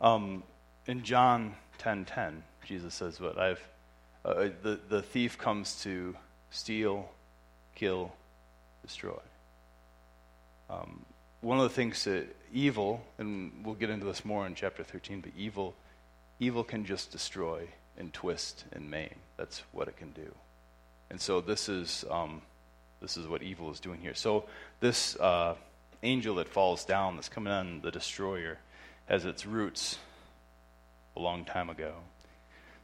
Um, 0.00 0.42
in 0.86 1.02
John 1.02 1.54
10:10, 1.78 1.78
10, 1.78 2.04
10, 2.04 2.44
Jesus 2.64 2.94
says, 2.94 3.20
"What 3.20 3.38
I've 3.38 3.66
uh, 4.24 4.48
the 4.62 4.78
the 4.88 5.02
thief 5.02 5.38
comes 5.38 5.82
to 5.82 6.16
steal, 6.50 7.08
kill, 7.74 8.12
destroy." 8.82 9.18
Um, 10.68 11.04
one 11.40 11.58
of 11.58 11.64
the 11.64 11.74
things 11.74 12.04
that 12.04 12.26
evil, 12.52 13.02
and 13.18 13.52
we'll 13.64 13.74
get 13.74 13.90
into 13.90 14.06
this 14.06 14.24
more 14.24 14.46
in 14.46 14.54
chapter 14.54 14.82
13, 14.82 15.20
but 15.20 15.32
evil, 15.36 15.74
evil 16.40 16.64
can 16.64 16.84
just 16.84 17.12
destroy 17.12 17.68
and 17.96 18.12
twist 18.12 18.64
and 18.72 18.90
maim. 18.90 19.14
That's 19.36 19.62
what 19.72 19.88
it 19.88 19.96
can 19.96 20.10
do. 20.12 20.34
And 21.10 21.20
so 21.20 21.40
this 21.40 21.68
is 21.68 22.04
um, 22.10 22.42
this 23.00 23.16
is 23.16 23.26
what 23.26 23.42
evil 23.42 23.70
is 23.70 23.80
doing 23.80 24.00
here. 24.00 24.14
So, 24.14 24.44
this 24.80 25.16
uh, 25.16 25.54
angel 26.02 26.36
that 26.36 26.48
falls 26.48 26.84
down, 26.84 27.16
that's 27.16 27.28
coming 27.28 27.52
on 27.52 27.80
the 27.80 27.90
destroyer, 27.90 28.58
has 29.06 29.24
its 29.24 29.46
roots 29.46 29.98
a 31.16 31.20
long 31.20 31.44
time 31.44 31.70
ago. 31.70 31.94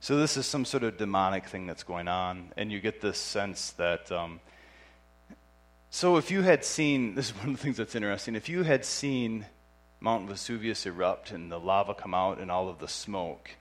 So, 0.00 0.16
this 0.16 0.36
is 0.36 0.46
some 0.46 0.64
sort 0.64 0.84
of 0.84 0.96
demonic 0.96 1.46
thing 1.46 1.66
that's 1.66 1.82
going 1.82 2.08
on, 2.08 2.52
and 2.56 2.70
you 2.70 2.80
get 2.80 3.00
this 3.00 3.18
sense 3.18 3.72
that. 3.72 4.10
Um, 4.10 4.40
so, 5.94 6.16
if 6.16 6.32
you 6.32 6.42
had 6.42 6.64
seen, 6.64 7.14
this 7.14 7.30
is 7.30 7.36
one 7.36 7.50
of 7.50 7.56
the 7.56 7.62
things 7.62 7.76
that's 7.76 7.94
interesting, 7.94 8.34
if 8.34 8.48
you 8.48 8.64
had 8.64 8.84
seen 8.84 9.46
Mount 10.00 10.28
Vesuvius 10.28 10.86
erupt 10.86 11.30
and 11.30 11.52
the 11.52 11.60
lava 11.60 11.94
come 11.94 12.14
out 12.14 12.40
and 12.40 12.50
all 12.50 12.68
of 12.68 12.80
the 12.80 12.88
smoke, 12.88 13.52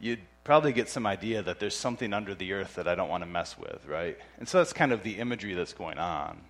you'd 0.00 0.18
probably 0.42 0.72
get 0.72 0.88
some 0.88 1.06
idea 1.06 1.42
that 1.42 1.60
there's 1.60 1.76
something 1.76 2.12
under 2.12 2.34
the 2.34 2.54
earth 2.54 2.74
that 2.74 2.88
I 2.88 2.96
don't 2.96 3.08
want 3.08 3.22
to 3.22 3.30
mess 3.30 3.56
with, 3.56 3.86
right? 3.86 4.18
And 4.40 4.48
so 4.48 4.58
that's 4.58 4.72
kind 4.72 4.90
of 4.90 5.04
the 5.04 5.18
imagery 5.18 5.54
that's 5.54 5.72
going 5.72 5.98
on, 5.98 6.40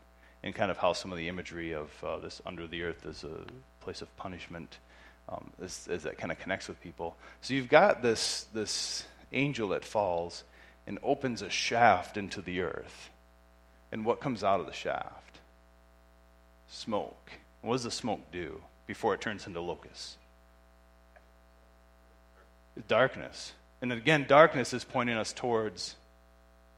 and 0.43 0.55
kind 0.55 0.71
of 0.71 0.79
how 0.79 0.95
some 0.95 1.13
of 1.13 1.19
the 1.19 1.29
imagery 1.29 1.75
of 1.75 1.91
uh, 2.03 2.17
this 2.17 2.41
under 2.47 2.67
the 2.67 2.83
earth 2.85 3.05
is 3.05 3.23
a 3.23 3.45
place 3.85 4.01
of 4.01 4.17
punishment, 4.17 4.79
um, 5.29 5.51
as 5.61 5.85
that 5.85 6.17
kind 6.17 6.33
of 6.33 6.39
connects 6.39 6.67
with 6.67 6.81
people. 6.81 7.15
So 7.43 7.53
you've 7.53 7.69
got 7.69 8.01
this 8.01 8.47
this 8.55 9.05
angel 9.35 9.69
that 9.69 9.85
falls 9.85 10.45
and 10.87 10.99
opens 11.03 11.43
a 11.43 11.51
shaft 11.51 12.17
into 12.17 12.41
the 12.41 12.63
earth, 12.63 13.11
and 13.93 14.05
what 14.05 14.21
comes 14.21 14.45
out 14.45 14.61
of 14.61 14.67
the 14.67 14.73
shaft? 14.73 15.39
Smoke. 16.69 17.31
What 17.63 17.75
does 17.75 17.85
the 17.85 17.91
smoke 17.91 18.21
do 18.33 18.61
before 18.87 19.15
it 19.15 19.21
turns 19.21 19.47
into 19.47 19.61
locusts? 19.61 20.17
Darkness. 22.89 23.53
And 23.83 23.93
again, 23.93 24.27
darkness 24.29 24.73
is 24.73 24.85
pointing 24.85 25.17
us 25.17 25.33
towards 25.33 25.97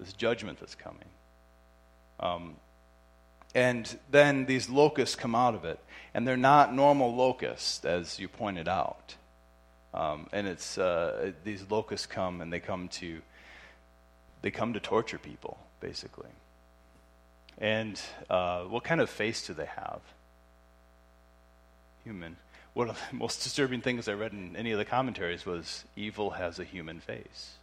this 0.01 0.13
judgment 0.13 0.59
that's 0.59 0.75
coming. 0.75 1.05
Um, 2.19 2.57
and 3.55 3.99
then 4.11 4.47
these 4.47 4.69
locusts 4.69 5.15
come 5.15 5.35
out 5.35 5.55
of 5.55 5.65
it. 5.65 5.79
And 6.15 6.27
they're 6.27 6.37
not 6.37 6.75
normal 6.75 7.15
locusts, 7.15 7.85
as 7.85 8.19
you 8.19 8.29
pointed 8.29 8.69
out. 8.69 9.15
Um, 9.95 10.29
and 10.33 10.47
it's 10.47 10.79
uh, 10.79 11.33
these 11.45 11.65
locusts 11.71 12.07
come 12.07 12.41
and 12.41 12.53
they 12.53 12.61
come 12.61 12.89
to 12.89 13.21
they 14.41 14.51
come 14.51 14.73
to 14.73 14.81
torture 14.81 15.19
people, 15.19 15.59
basically. 15.81 16.31
And 17.59 18.01
uh, 18.29 18.63
what 18.63 18.85
kind 18.85 19.01
of 19.01 19.11
face 19.11 19.47
do 19.47 19.55
they 19.55 19.67
have? 19.67 20.01
Human 22.05 22.37
one 22.75 22.89
of 22.89 22.99
the 23.11 23.17
most 23.17 23.43
disturbing 23.43 23.81
things 23.81 24.09
I 24.09 24.15
read 24.15 24.33
in 24.33 24.57
any 24.57 24.73
of 24.73 24.79
the 24.79 24.85
commentaries 24.85 25.45
was 25.45 25.85
evil 25.97 26.31
has 26.31 26.59
a 26.59 26.65
human 26.65 27.01
face. 27.01 27.55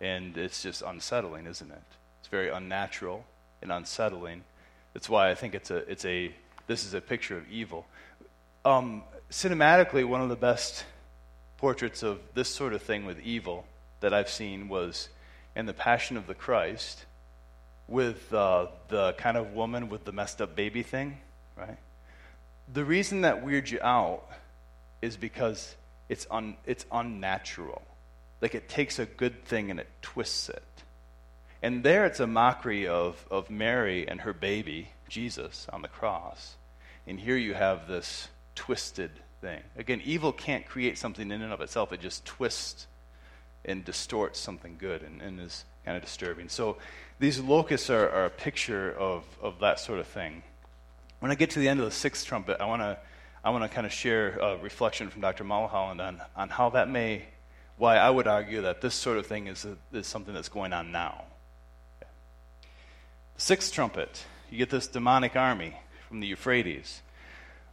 And 0.00 0.36
it's 0.36 0.62
just 0.62 0.82
unsettling, 0.82 1.46
isn't 1.46 1.70
it? 1.70 1.82
It's 2.20 2.28
very 2.28 2.50
unnatural 2.50 3.24
and 3.62 3.72
unsettling. 3.72 4.42
That's 4.92 5.08
why 5.08 5.30
I 5.30 5.34
think 5.34 5.54
it's 5.54 5.70
a, 5.70 5.76
it's 5.90 6.04
a 6.04 6.32
this 6.66 6.84
is 6.84 6.94
a 6.94 7.00
picture 7.00 7.36
of 7.38 7.48
evil. 7.50 7.86
Um, 8.64 9.04
cinematically, 9.30 10.06
one 10.06 10.20
of 10.20 10.28
the 10.28 10.36
best 10.36 10.84
portraits 11.56 12.02
of 12.02 12.18
this 12.34 12.48
sort 12.48 12.74
of 12.74 12.82
thing 12.82 13.06
with 13.06 13.20
evil 13.20 13.64
that 14.00 14.12
I've 14.12 14.28
seen 14.28 14.68
was 14.68 15.08
in 15.54 15.64
The 15.66 15.72
Passion 15.72 16.16
of 16.16 16.26
the 16.26 16.34
Christ 16.34 17.05
with 17.88 18.32
uh, 18.32 18.66
the 18.88 19.12
kind 19.14 19.36
of 19.36 19.52
woman 19.52 19.88
with 19.88 20.04
the 20.04 20.12
messed 20.12 20.42
up 20.42 20.56
baby 20.56 20.82
thing, 20.82 21.18
right? 21.56 21.78
the 22.72 22.84
reason 22.84 23.22
that 23.22 23.44
weirds 23.44 23.70
you 23.70 23.80
out 23.82 24.24
is 25.02 25.16
because 25.16 25.74
it's, 26.08 26.26
un, 26.30 26.56
it's 26.64 26.84
unnatural. 26.90 27.82
Like 28.40 28.54
it 28.54 28.68
takes 28.68 28.98
a 28.98 29.06
good 29.06 29.44
thing 29.44 29.70
and 29.70 29.80
it 29.80 29.88
twists 30.02 30.48
it. 30.48 30.62
And 31.62 31.82
there 31.82 32.04
it's 32.04 32.20
a 32.20 32.26
mockery 32.26 32.86
of, 32.86 33.24
of 33.30 33.50
Mary 33.50 34.06
and 34.06 34.20
her 34.20 34.32
baby, 34.32 34.90
Jesus, 35.08 35.66
on 35.72 35.82
the 35.82 35.88
cross. 35.88 36.56
And 37.06 37.18
here 37.18 37.36
you 37.36 37.54
have 37.54 37.88
this 37.88 38.28
twisted 38.54 39.10
thing. 39.40 39.62
Again, 39.76 40.02
evil 40.04 40.32
can't 40.32 40.66
create 40.66 40.98
something 40.98 41.30
in 41.30 41.42
and 41.42 41.52
of 41.52 41.60
itself, 41.60 41.92
it 41.92 42.00
just 42.00 42.24
twists 42.24 42.86
and 43.64 43.84
distorts 43.84 44.38
something 44.38 44.76
good 44.78 45.02
and, 45.02 45.20
and 45.22 45.40
is 45.40 45.64
kind 45.84 45.96
of 45.96 46.04
disturbing. 46.04 46.48
So 46.48 46.76
these 47.18 47.40
locusts 47.40 47.90
are, 47.90 48.08
are 48.10 48.26
a 48.26 48.30
picture 48.30 48.92
of, 48.92 49.24
of 49.40 49.60
that 49.60 49.80
sort 49.80 50.00
of 50.00 50.06
thing. 50.06 50.42
When 51.20 51.30
I 51.30 51.34
get 51.34 51.50
to 51.50 51.58
the 51.58 51.68
end 51.68 51.80
of 51.80 51.86
the 51.86 51.92
sixth 51.92 52.26
trumpet, 52.26 52.58
I 52.60 52.66
want 52.66 52.82
to 52.82 52.98
I 53.46 53.50
want 53.50 53.62
to 53.62 53.68
kind 53.68 53.86
of 53.86 53.92
share 53.92 54.36
a 54.38 54.56
reflection 54.56 55.08
from 55.08 55.20
Dr. 55.20 55.44
Mulholland 55.44 56.00
on, 56.00 56.20
on 56.34 56.48
how 56.48 56.70
that 56.70 56.90
may, 56.90 57.26
why 57.76 57.96
I 57.96 58.10
would 58.10 58.26
argue 58.26 58.62
that 58.62 58.80
this 58.80 58.92
sort 58.92 59.18
of 59.18 59.26
thing 59.28 59.46
is, 59.46 59.64
a, 59.64 59.76
is 59.96 60.08
something 60.08 60.34
that's 60.34 60.48
going 60.48 60.72
on 60.72 60.90
now. 60.90 61.22
The 62.00 63.40
sixth 63.40 63.72
trumpet, 63.72 64.24
you 64.50 64.58
get 64.58 64.70
this 64.70 64.88
demonic 64.88 65.36
army 65.36 65.76
from 66.08 66.18
the 66.18 66.26
Euphrates. 66.26 67.02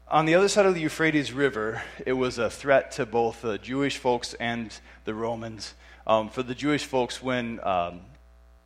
on 0.08 0.28
the 0.28 0.36
other 0.36 0.48
side 0.48 0.68
of 0.68 0.76
the 0.76 0.82
Euphrates 0.82 1.34
River, 1.34 1.82
it 2.06 2.14
was 2.14 2.38
a 2.38 2.52
threat 2.52 2.91
to 2.91 3.08
both 3.08 3.41
the 3.41 3.58
Jewish 3.58 3.98
folks 3.98 4.36
and 4.36 4.78
the 5.06 5.16
Romans. 5.16 5.74
Um, 6.06 6.30
for 6.30 6.44
the 6.44 6.54
Jewish 6.54 6.86
folks, 6.86 7.24
when, 7.24 7.60
um, 7.64 8.02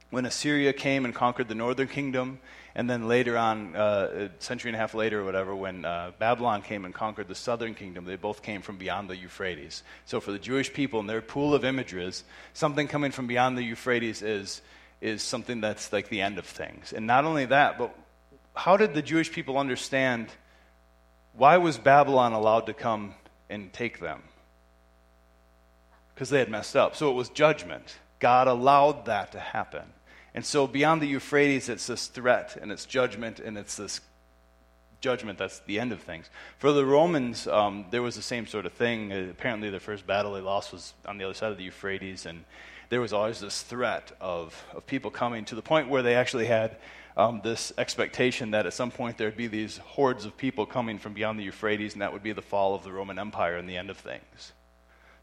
when 0.09 0.25
Assyria 0.25 0.73
came 0.73 1.05
and 1.05 1.13
conquered 1.13 1.47
the 1.47 1.55
northern 1.55 1.87
kingdom, 1.87 2.39
and 2.75 2.89
then 2.89 3.07
later 3.07 3.37
on, 3.37 3.75
uh, 3.75 4.29
a 4.29 4.41
century 4.41 4.69
and 4.69 4.75
a 4.75 4.79
half 4.79 4.93
later 4.93 5.21
or 5.21 5.25
whatever, 5.25 5.55
when 5.55 5.83
uh, 5.83 6.11
Babylon 6.19 6.61
came 6.61 6.85
and 6.85 6.93
conquered 6.93 7.27
the 7.27 7.35
southern 7.35 7.73
kingdom, 7.73 8.05
they 8.05 8.15
both 8.15 8.43
came 8.43 8.61
from 8.61 8.77
beyond 8.77 9.09
the 9.09 9.17
Euphrates. 9.17 9.83
So 10.05 10.19
for 10.19 10.31
the 10.31 10.39
Jewish 10.39 10.71
people 10.71 10.99
and 10.99 11.09
their 11.09 11.21
pool 11.21 11.55
of 11.55 11.65
images, 11.65 12.23
something 12.53 12.87
coming 12.87 13.11
from 13.11 13.25
beyond 13.25 13.57
the 13.57 13.63
Euphrates 13.63 14.21
is, 14.21 14.61
is 15.01 15.23
something 15.23 15.59
that's 15.59 15.91
like 15.91 16.09
the 16.09 16.21
end 16.21 16.37
of 16.37 16.45
things. 16.45 16.93
And 16.93 17.07
not 17.07 17.25
only 17.25 17.45
that, 17.45 17.79
but 17.79 17.95
how 18.55 18.77
did 18.77 18.93
the 18.93 19.01
Jewish 19.01 19.31
people 19.31 19.57
understand 19.57 20.27
why 21.33 21.57
was 21.57 21.77
Babylon 21.77 22.33
allowed 22.33 22.67
to 22.67 22.73
come 22.73 23.15
and 23.49 23.73
take 23.73 23.99
them? 23.99 24.21
Because 26.13 26.29
they 26.29 26.39
had 26.39 26.49
messed 26.49 26.75
up. 26.75 26.95
So 26.95 27.09
it 27.11 27.13
was 27.13 27.29
judgment. 27.29 27.97
God 28.19 28.47
allowed 28.47 29.05
that 29.05 29.33
to 29.33 29.39
happen. 29.39 29.83
And 30.33 30.45
so 30.45 30.67
beyond 30.67 31.01
the 31.01 31.07
Euphrates, 31.07 31.69
it's 31.69 31.87
this 31.87 32.07
threat 32.07 32.57
and 32.61 32.71
it's 32.71 32.85
judgment 32.85 33.39
and 33.39 33.57
it's 33.57 33.75
this 33.75 34.01
judgment 35.01 35.37
that's 35.37 35.59
the 35.59 35.79
end 35.79 35.91
of 35.91 36.01
things. 36.01 36.29
For 36.59 36.71
the 36.71 36.85
Romans, 36.85 37.47
um, 37.47 37.85
there 37.91 38.01
was 38.01 38.15
the 38.15 38.21
same 38.21 38.47
sort 38.47 38.65
of 38.65 38.73
thing. 38.73 39.11
Uh, 39.11 39.27
apparently, 39.29 39.69
the 39.69 39.79
first 39.79 40.07
battle 40.07 40.33
they 40.33 40.41
lost 40.41 40.71
was 40.71 40.93
on 41.05 41.17
the 41.17 41.25
other 41.25 41.33
side 41.33 41.51
of 41.51 41.57
the 41.57 41.63
Euphrates, 41.63 42.25
and 42.25 42.43
there 42.89 43.01
was 43.01 43.13
always 43.13 43.39
this 43.39 43.61
threat 43.61 44.11
of, 44.19 44.65
of 44.73 44.85
people 44.87 45.11
coming 45.11 45.45
to 45.45 45.55
the 45.55 45.61
point 45.61 45.89
where 45.89 46.01
they 46.01 46.15
actually 46.15 46.45
had 46.45 46.77
um, 47.15 47.41
this 47.43 47.73
expectation 47.77 48.51
that 48.51 48.65
at 48.65 48.73
some 48.73 48.91
point 48.91 49.17
there'd 49.17 49.35
be 49.35 49.47
these 49.47 49.77
hordes 49.77 50.23
of 50.25 50.37
people 50.37 50.65
coming 50.65 50.99
from 50.99 51.13
beyond 51.13 51.39
the 51.39 51.43
Euphrates, 51.43 51.93
and 51.93 52.01
that 52.01 52.13
would 52.13 52.23
be 52.23 52.31
the 52.31 52.41
fall 52.41 52.75
of 52.75 52.83
the 52.83 52.91
Roman 52.91 53.19
Empire 53.19 53.57
and 53.57 53.67
the 53.67 53.77
end 53.77 53.89
of 53.89 53.97
things. 53.97 54.53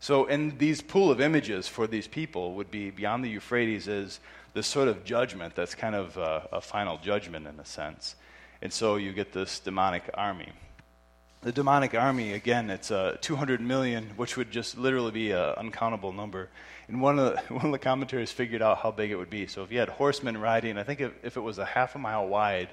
So, 0.01 0.27
in 0.27 0.59
these 0.59 0.83
pool 0.83 1.11
of 1.11 1.21
images 1.21 1.67
for 1.67 1.87
these 1.87 2.07
people 2.07 2.55
would 2.55 2.71
be 2.71 2.91
beyond 2.91 3.25
the 3.25 3.31
Euphrates 3.31 3.89
is 3.89 4.21
this 4.55 4.67
sort 4.67 4.89
of 4.89 5.05
judgment 5.05 5.55
that's 5.55 5.75
kind 5.75 5.95
of 5.95 6.17
a, 6.17 6.49
a 6.53 6.61
final 6.61 6.97
judgment 6.99 7.47
in 7.47 7.59
a 7.61 7.65
sense. 7.65 8.15
And 8.63 8.73
so 8.73 8.97
you 8.97 9.13
get 9.13 9.33
this 9.33 9.59
demonic 9.59 10.09
army. 10.15 10.53
The 11.43 11.53
demonic 11.53 11.95
army, 11.95 12.33
again, 12.33 12.71
it's 12.71 12.91
uh, 12.91 13.19
200 13.21 13.61
million, 13.61 14.11
which 14.17 14.39
would 14.39 14.51
just 14.51 14.79
literally 14.79 15.11
be 15.11 15.33
an 15.33 15.55
uncountable 15.59 16.13
number. 16.13 16.49
And 16.89 17.03
one 17.03 17.19
of, 17.19 17.35
the, 17.35 17.41
one 17.55 17.67
of 17.67 17.73
the 17.73 17.79
commentators 17.79 18.31
figured 18.31 18.63
out 18.63 18.79
how 18.79 18.93
big 18.93 19.11
it 19.11 19.17
would 19.17 19.29
be. 19.29 19.47
So 19.47 19.63
if 19.63 19.71
you 19.71 19.79
had 19.79 19.91
horsemen 19.91 20.39
riding, 20.39 20.79
I 20.79 20.85
think 20.85 21.01
if, 21.01 21.13
if 21.23 21.37
it 21.37 21.41
was 21.41 21.59
a 21.59 21.65
half 21.65 21.97
a 21.97 21.99
mile 21.99 22.27
wide, 22.27 22.71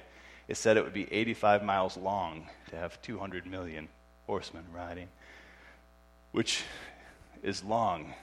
it 0.48 0.56
said 0.56 0.76
it 0.76 0.84
would 0.84 0.94
be 0.94 1.12
85 1.12 1.64
miles 1.64 1.96
long 1.96 2.48
to 2.70 2.76
have 2.76 3.00
200 3.02 3.46
million 3.46 3.88
horsemen 4.26 4.64
riding, 4.72 5.08
which 6.30 6.62
is 7.42 7.62
long. 7.62 8.14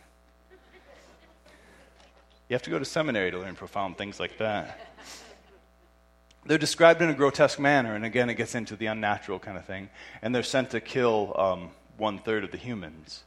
You 2.50 2.56
have 2.56 2.64
to 2.64 2.72
go 2.72 2.80
to 2.80 2.86
seminary 2.86 3.30
to 3.30 3.38
learn 3.38 3.56
profound 3.56 3.98
things 4.00 4.20
like 4.20 4.40
that. 4.40 4.80
They're 6.46 6.58
described 6.58 7.00
in 7.00 7.10
a 7.10 7.14
grotesque 7.14 7.60
manner, 7.60 7.94
and 7.94 8.04
again, 8.04 8.28
it 8.28 8.36
gets 8.36 8.56
into 8.56 8.76
the 8.76 8.88
unnatural 8.88 9.38
kind 9.38 9.56
of 9.56 9.66
thing. 9.66 9.90
And 10.24 10.34
they're 10.34 10.42
sent 10.42 10.72
to 10.72 10.80
kill 10.80 11.36
um, 11.38 11.70
one 11.98 12.18
third 12.18 12.44
of 12.44 12.52
the 12.52 12.58
humans. 12.58 13.24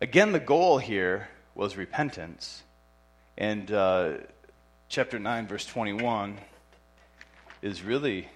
Again, 0.00 0.32
the 0.32 0.40
goal 0.40 0.78
here 0.78 1.28
was 1.54 1.76
repentance. 1.76 2.62
And 3.36 3.70
uh, 3.70 4.12
chapter 4.88 5.18
9, 5.18 5.48
verse 5.48 5.66
21 5.66 6.38
is 7.60 7.82
really 7.82 8.28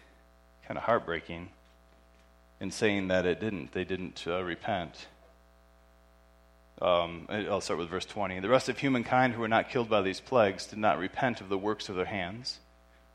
kind 0.66 0.76
of 0.76 0.84
heartbreaking 0.84 1.48
in 2.60 2.70
saying 2.70 3.08
that 3.08 3.24
it 3.24 3.40
didn't. 3.40 3.72
They 3.72 3.84
didn't 3.84 4.24
uh, 4.26 4.42
repent. 4.42 5.06
Um, 6.81 7.26
I'll 7.28 7.61
start 7.61 7.78
with 7.78 7.91
verse 7.91 8.07
20. 8.07 8.41
The 8.41 8.49
rest 8.49 8.68
of 8.68 8.78
humankind 8.78 9.35
who 9.35 9.41
were 9.41 9.49
not 9.49 9.68
killed 9.68 9.91
by 9.91 10.01
these 10.01 10.20
plagues 10.20 10.66
did 10.66 10.78
not 10.78 10.99
repent 10.99 11.41
of 11.41 11.51
the 11.51 11.59
works 11.59 11.89
of 11.89 11.97
their 11.97 12.07
hands 12.07 12.59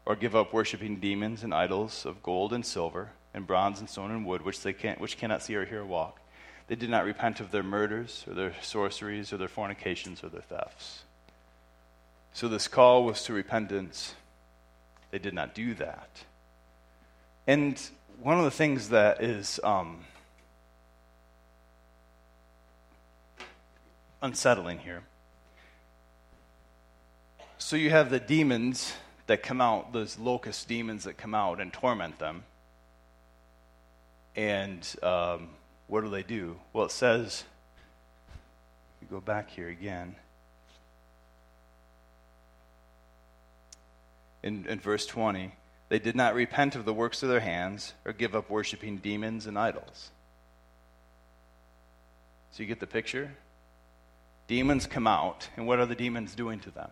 or 0.06 0.16
give 0.16 0.36
up 0.36 0.54
worshiping 0.54 1.00
demons 1.00 1.44
and 1.44 1.54
idols 1.54 2.06
of 2.06 2.22
gold 2.22 2.54
and 2.54 2.64
silver 2.64 3.10
and 3.34 3.48
bronze 3.48 3.80
and 3.80 3.90
stone 3.90 4.12
and 4.12 4.26
wood, 4.26 4.44
which 4.44 4.62
they 4.62 4.72
can't, 4.72 5.02
which 5.02 5.18
cannot 5.18 5.42
see 5.42 5.56
or 5.56 5.66
hear 5.66 5.82
or 5.82 5.86
walk. 5.86 6.20
They 6.68 6.76
did 6.76 6.90
not 6.90 7.06
repent 7.06 7.40
of 7.40 7.52
their 7.52 7.64
murders 7.64 8.24
or 8.28 8.34
their 8.34 8.54
sorceries 8.62 9.34
or 9.34 9.38
their 9.38 9.48
fornications 9.48 10.24
or 10.24 10.30
their 10.30 10.42
thefts. 10.42 11.04
So 12.34 12.48
this 12.48 12.68
call 12.68 13.04
was 13.04 13.24
to 13.24 13.34
repentance. 13.34 14.14
They 15.10 15.20
did 15.20 15.34
not 15.34 15.56
do 15.56 15.74
that. 15.76 16.10
And 17.48 17.82
one 18.22 18.38
of 18.38 18.46
the 18.46 18.52
things 18.52 18.90
that 18.90 19.24
is 19.24 19.60
um, 19.64 20.06
unsettling 24.26 24.80
here. 24.80 25.04
So 27.60 27.76
you 27.76 27.92
have 27.92 28.10
the 28.10 28.20
demons 28.20 28.94
that 29.28 29.44
come 29.44 29.62
out, 29.62 29.94
those 29.94 30.20
locust 30.20 30.68
demons 30.68 31.04
that 31.06 31.16
come 31.16 31.34
out 31.34 31.62
and 31.62 31.72
torment 31.72 32.20
them. 32.20 32.44
And 34.36 34.86
um, 35.02 35.50
what 35.88 36.02
do 36.02 36.10
they 36.10 36.24
do? 36.24 36.58
Well, 36.74 36.86
it 36.86 36.92
says, 36.92 37.44
you 39.02 39.08
go 39.10 39.22
back 39.22 39.50
here 39.50 39.70
again. 39.70 40.16
In, 44.44 44.66
in 44.68 44.80
verse 44.80 45.06
20, 45.06 45.54
they 45.90 46.00
did 46.00 46.16
not 46.16 46.34
repent 46.34 46.76
of 46.76 46.86
the 46.86 46.94
works 46.94 47.22
of 47.24 47.30
their 47.30 47.40
hands 47.40 47.94
or 48.06 48.12
give 48.14 48.36
up 48.36 48.50
worshiping 48.50 48.98
demons 48.98 49.46
and 49.46 49.58
idols. 49.58 50.10
So 52.52 52.64
you 52.64 52.68
get 52.68 52.80
the 52.80 52.88
picture? 52.88 53.32
Demons 54.48 54.86
come 54.88 55.08
out, 55.08 55.50
and 55.58 55.66
what 55.68 55.80
are 55.80 55.86
the 55.86 55.96
demons 55.96 56.36
doing 56.36 56.60
to 56.62 56.72
them? 56.72 56.92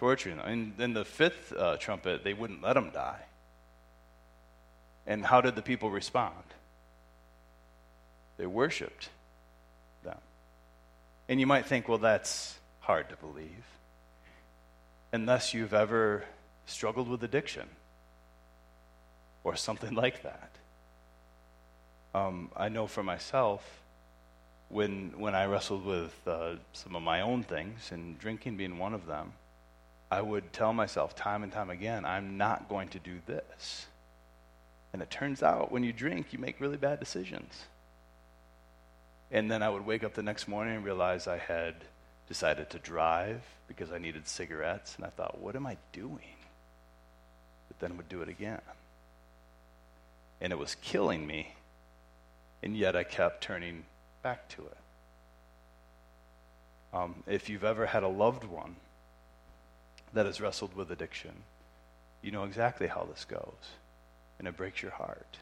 torturing 0.00 0.38
them. 0.38 0.46
And 0.46 0.72
then 0.78 0.94
the 0.94 1.04
fifth 1.04 1.52
uh, 1.52 1.76
trumpet, 1.76 2.24
they 2.24 2.32
wouldn't 2.32 2.62
let 2.62 2.72
them 2.72 2.90
die. 2.90 3.20
And 5.06 5.24
how 5.24 5.42
did 5.42 5.56
the 5.56 5.62
people 5.62 5.90
respond? 5.90 6.34
They 8.38 8.46
worshiped 8.46 9.10
them. 10.02 10.16
And 11.28 11.38
you 11.38 11.46
might 11.46 11.66
think, 11.66 11.86
well, 11.86 11.98
that's 11.98 12.58
hard 12.80 13.10
to 13.10 13.16
believe. 13.16 13.66
Unless 15.12 15.52
you've 15.52 15.74
ever 15.74 16.24
struggled 16.64 17.08
with 17.08 17.22
addiction 17.22 17.68
or 19.44 19.54
something 19.54 19.94
like 20.04 20.22
that. 20.22 20.50
Um, 22.14 22.50
I 22.56 22.70
know 22.70 22.86
for 22.86 23.02
myself, 23.02 23.79
when, 24.70 25.12
when 25.18 25.34
I 25.34 25.46
wrestled 25.46 25.84
with 25.84 26.14
uh, 26.26 26.54
some 26.72 26.94
of 26.94 27.02
my 27.02 27.20
own 27.20 27.42
things, 27.42 27.90
and 27.92 28.18
drinking 28.18 28.56
being 28.56 28.78
one 28.78 28.94
of 28.94 29.06
them, 29.06 29.32
I 30.10 30.22
would 30.22 30.52
tell 30.52 30.72
myself 30.72 31.14
time 31.14 31.42
and 31.42 31.52
time 31.52 31.70
again, 31.70 32.04
I'm 32.04 32.38
not 32.38 32.68
going 32.68 32.88
to 32.90 32.98
do 32.98 33.18
this. 33.26 33.86
And 34.92 35.02
it 35.02 35.10
turns 35.10 35.42
out 35.42 35.70
when 35.70 35.84
you 35.84 35.92
drink, 35.92 36.32
you 36.32 36.38
make 36.38 36.60
really 36.60 36.76
bad 36.76 36.98
decisions. 36.98 37.64
And 39.30 39.50
then 39.50 39.62
I 39.62 39.68
would 39.68 39.86
wake 39.86 40.02
up 40.02 40.14
the 40.14 40.22
next 40.22 40.48
morning 40.48 40.76
and 40.76 40.84
realize 40.84 41.28
I 41.28 41.38
had 41.38 41.74
decided 42.28 42.70
to 42.70 42.78
drive 42.78 43.42
because 43.68 43.92
I 43.92 43.98
needed 43.98 44.26
cigarettes. 44.26 44.96
And 44.96 45.04
I 45.04 45.10
thought, 45.10 45.40
what 45.40 45.54
am 45.54 45.66
I 45.66 45.76
doing? 45.92 46.36
But 47.68 47.78
then 47.78 47.92
I 47.92 47.94
would 47.94 48.08
do 48.08 48.22
it 48.22 48.28
again. 48.28 48.62
And 50.40 50.52
it 50.52 50.58
was 50.58 50.74
killing 50.76 51.26
me. 51.26 51.54
And 52.62 52.76
yet 52.76 52.96
I 52.96 53.04
kept 53.04 53.42
turning 53.42 53.84
back 54.22 54.48
to 54.50 54.62
it. 54.62 54.76
Um, 56.92 57.22
if 57.26 57.48
you've 57.48 57.64
ever 57.64 57.86
had 57.86 58.02
a 58.02 58.08
loved 58.08 58.44
one 58.44 58.76
that 60.12 60.26
has 60.26 60.40
wrestled 60.40 60.74
with 60.74 60.90
addiction, 60.90 61.32
you 62.22 62.32
know 62.32 62.44
exactly 62.44 62.86
how 62.88 63.06
this 63.08 63.24
goes. 63.24 63.54
And 64.38 64.48
it 64.48 64.56
breaks 64.56 64.82
your 64.82 64.90
heart 64.90 65.36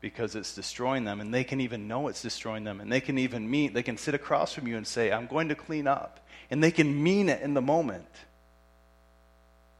because 0.00 0.34
it's 0.34 0.54
destroying 0.54 1.04
them, 1.04 1.20
and 1.20 1.32
they 1.32 1.44
can 1.44 1.60
even 1.60 1.86
know 1.86 2.08
it's 2.08 2.22
destroying 2.22 2.64
them, 2.64 2.80
and 2.80 2.90
they 2.90 3.00
can 3.00 3.18
even 3.18 3.50
meet, 3.50 3.74
they 3.74 3.82
can 3.82 3.98
sit 3.98 4.14
across 4.14 4.52
from 4.52 4.66
you 4.66 4.76
and 4.76 4.86
say, 4.86 5.12
I'm 5.12 5.26
going 5.26 5.48
to 5.48 5.54
clean 5.54 5.86
up. 5.86 6.20
And 6.50 6.62
they 6.62 6.70
can 6.70 7.02
mean 7.02 7.28
it 7.28 7.42
in 7.42 7.54
the 7.54 7.60
moment. 7.60 8.08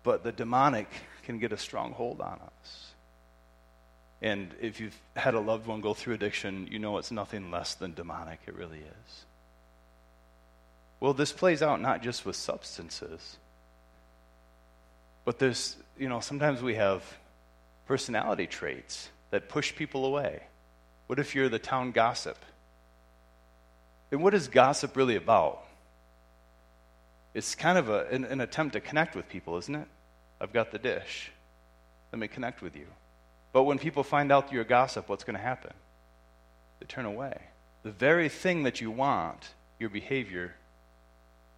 But 0.02 0.22
the 0.22 0.32
demonic 0.32 0.88
can 1.24 1.38
get 1.38 1.52
a 1.52 1.56
strong 1.56 1.92
hold 1.92 2.20
on 2.20 2.38
us. 2.62 2.89
And 4.22 4.54
if 4.60 4.80
you've 4.80 4.98
had 5.16 5.34
a 5.34 5.40
loved 5.40 5.66
one 5.66 5.80
go 5.80 5.94
through 5.94 6.14
addiction, 6.14 6.68
you 6.70 6.78
know 6.78 6.98
it's 6.98 7.10
nothing 7.10 7.50
less 7.50 7.74
than 7.74 7.94
demonic. 7.94 8.40
It 8.46 8.54
really 8.54 8.78
is. 8.78 9.24
Well, 11.00 11.14
this 11.14 11.32
plays 11.32 11.62
out 11.62 11.80
not 11.80 12.02
just 12.02 12.26
with 12.26 12.36
substances 12.36 13.38
but 15.24 15.38
there's, 15.38 15.76
you 15.98 16.08
know, 16.08 16.20
sometimes 16.20 16.62
we 16.62 16.74
have 16.76 17.04
personality 17.86 18.46
traits 18.46 19.08
that 19.30 19.48
push 19.48 19.74
people 19.74 20.04
away. 20.04 20.42
What 21.06 21.18
if 21.18 21.34
you're 21.34 21.48
the 21.48 21.58
town 21.58 21.92
gossip? 21.92 22.36
And 24.10 24.22
what 24.22 24.34
is 24.34 24.48
gossip 24.48 24.96
really 24.96 25.16
about? 25.16 25.62
It's 27.34 27.54
kind 27.54 27.78
of 27.78 27.88
a, 27.88 28.06
an, 28.06 28.24
an 28.24 28.40
attempt 28.40 28.72
to 28.72 28.80
connect 28.80 29.14
with 29.14 29.28
people, 29.28 29.56
isn't 29.58 29.74
it? 29.74 29.86
I've 30.40 30.52
got 30.52 30.72
the 30.72 30.78
dish. 30.78 31.30
Let 32.12 32.18
me 32.18 32.26
connect 32.26 32.62
with 32.62 32.74
you. 32.74 32.86
But 33.52 33.64
when 33.64 33.78
people 33.78 34.02
find 34.02 34.30
out 34.30 34.52
you're 34.52 34.64
gossip, 34.64 35.08
what's 35.08 35.24
going 35.24 35.36
to 35.36 35.42
happen? 35.42 35.72
They 36.78 36.86
turn 36.86 37.04
away. 37.04 37.40
The 37.82 37.90
very 37.90 38.28
thing 38.28 38.62
that 38.64 38.80
you 38.80 38.90
want, 38.90 39.54
your 39.78 39.90
behavior, 39.90 40.54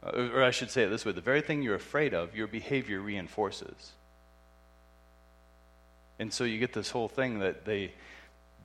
uh, 0.02 0.28
or 0.32 0.42
I 0.42 0.50
should 0.50 0.70
say 0.70 0.84
it 0.84 0.88
this 0.88 1.04
way 1.04 1.12
the 1.12 1.20
very 1.20 1.42
thing 1.42 1.62
you're 1.62 1.74
afraid 1.74 2.14
of, 2.14 2.34
your 2.34 2.46
behavior 2.46 3.00
reinforces. 3.00 3.92
And 6.18 6.32
so 6.32 6.44
you 6.44 6.58
get 6.58 6.72
this 6.72 6.90
whole 6.90 7.08
thing 7.08 7.40
that 7.40 7.64
they, 7.64 7.92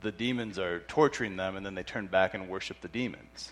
the 0.01 0.11
demons 0.11 0.59
are 0.59 0.79
torturing 0.81 1.37
them, 1.37 1.55
and 1.55 1.65
then 1.65 1.75
they 1.75 1.83
turn 1.83 2.07
back 2.07 2.33
and 2.33 2.47
worship 2.47 2.81
the 2.81 2.87
demons. 2.87 3.51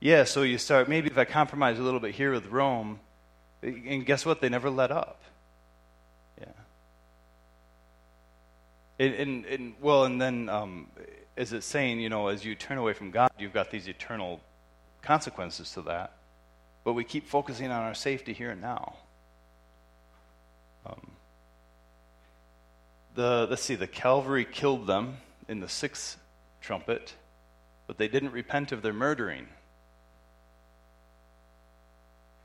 Yeah, 0.00 0.24
so 0.24 0.42
you 0.42 0.56
start, 0.56 0.88
maybe 0.88 1.10
if 1.10 1.18
I 1.18 1.26
compromise 1.26 1.78
a 1.78 1.82
little 1.82 2.00
bit 2.00 2.14
here 2.14 2.32
with 2.32 2.46
Rome, 2.46 3.00
and 3.62 4.06
guess 4.06 4.24
what? 4.24 4.40
They 4.40 4.48
never 4.48 4.70
let 4.70 4.90
up. 4.90 5.20
Yeah. 6.40 6.46
And, 8.98 9.14
and, 9.14 9.44
and 9.44 9.74
well, 9.80 10.04
and 10.04 10.20
then 10.20 10.48
um, 10.48 10.86
is 11.36 11.52
it 11.52 11.62
saying, 11.62 12.00
you 12.00 12.08
know, 12.08 12.28
as 12.28 12.44
you 12.44 12.54
turn 12.54 12.78
away 12.78 12.94
from 12.94 13.10
God, 13.10 13.30
you've 13.38 13.52
got 13.52 13.70
these 13.70 13.88
eternal 13.88 14.40
consequences 15.02 15.70
to 15.72 15.82
that. 15.82 16.12
But 16.82 16.94
we 16.94 17.04
keep 17.04 17.26
focusing 17.26 17.66
on 17.70 17.82
our 17.82 17.94
safety 17.94 18.32
here 18.32 18.50
and 18.50 18.62
now. 18.62 18.94
Um, 20.86 21.10
the 23.14 23.46
let's 23.50 23.62
see, 23.62 23.74
the 23.74 23.86
Calvary 23.86 24.46
killed 24.50 24.86
them 24.86 25.18
in 25.46 25.60
the 25.60 25.68
sixth 25.68 26.16
trumpet, 26.62 27.12
but 27.86 27.98
they 27.98 28.08
didn't 28.08 28.32
repent 28.32 28.72
of 28.72 28.80
their 28.80 28.94
murdering. 28.94 29.46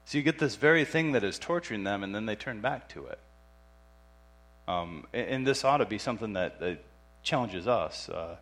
So 0.06 0.20
you 0.20 0.24
get 0.24 0.38
this 0.38 0.56
very 0.56 0.86
thing 0.86 1.14
that 1.14 1.24
is 1.24 1.40
torturing 1.40 1.84
them, 1.84 2.04
and 2.04 2.14
then 2.14 2.28
they 2.28 2.36
turn 2.36 2.62
back 2.62 2.88
to 2.90 3.08
it. 3.08 3.20
Um, 4.68 5.06
and, 5.14 5.46
this 5.46 5.64
ought 5.64 5.78
to 5.78 5.86
be 5.86 5.98
something 5.98 6.34
that, 6.34 6.60
that 6.60 6.84
challenges 7.24 7.68
us. 7.68 8.10
Uh, 8.10 8.36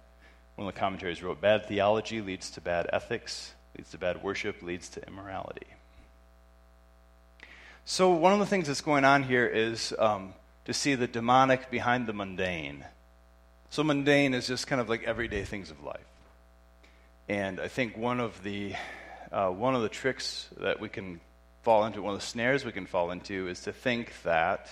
one 0.56 0.68
of 0.68 0.74
the 0.74 0.80
commentaries 0.80 1.24
wrote 1.24 1.42
Bad 1.42 1.66
theology 1.66 2.22
leads 2.22 2.52
to 2.52 2.62
bad 2.62 2.90
ethics, 2.94 3.54
leads 3.78 3.92
to 3.92 3.98
bad 3.98 4.24
worship, 4.24 4.62
leads 4.62 4.88
to 4.90 5.06
immorality. 5.08 5.68
So, 7.86 8.12
one 8.12 8.32
of 8.32 8.40
the 8.40 8.46
things 8.46 8.68
that's 8.68 8.82
going 8.82 9.04
on 9.04 9.24
here 9.24 9.46
is 9.46 9.94
um, 10.00 10.34
to 10.66 10.74
see 10.74 10.96
the 10.96 11.08
demonic 11.08 11.70
behind 11.70 12.08
the 12.08 12.14
mundane. 12.14 12.86
So, 13.70 13.84
mundane 13.84 14.34
is 14.34 14.48
just 14.48 14.68
kind 14.68 14.80
of 14.80 14.88
like 14.88 15.04
everyday 15.04 15.44
things 15.44 15.72
of 15.72 15.84
life. 15.84 16.00
And 17.28 17.60
I 17.60 17.68
think 17.68 17.98
one 17.98 18.22
of 18.22 18.42
the, 18.44 18.76
uh, 19.32 19.50
one 19.50 19.76
of 19.76 19.82
the 19.82 19.90
tricks 19.90 20.50
that 20.58 20.80
we 20.80 20.88
can 20.88 21.20
fall 21.64 21.86
into, 21.86 22.02
one 22.02 22.14
of 22.14 22.20
the 22.20 22.26
snares 22.26 22.66
we 22.66 22.72
can 22.72 22.86
fall 22.86 23.12
into, 23.12 23.48
is 23.48 23.62
to 23.62 23.74
think 23.74 24.14
that 24.24 24.70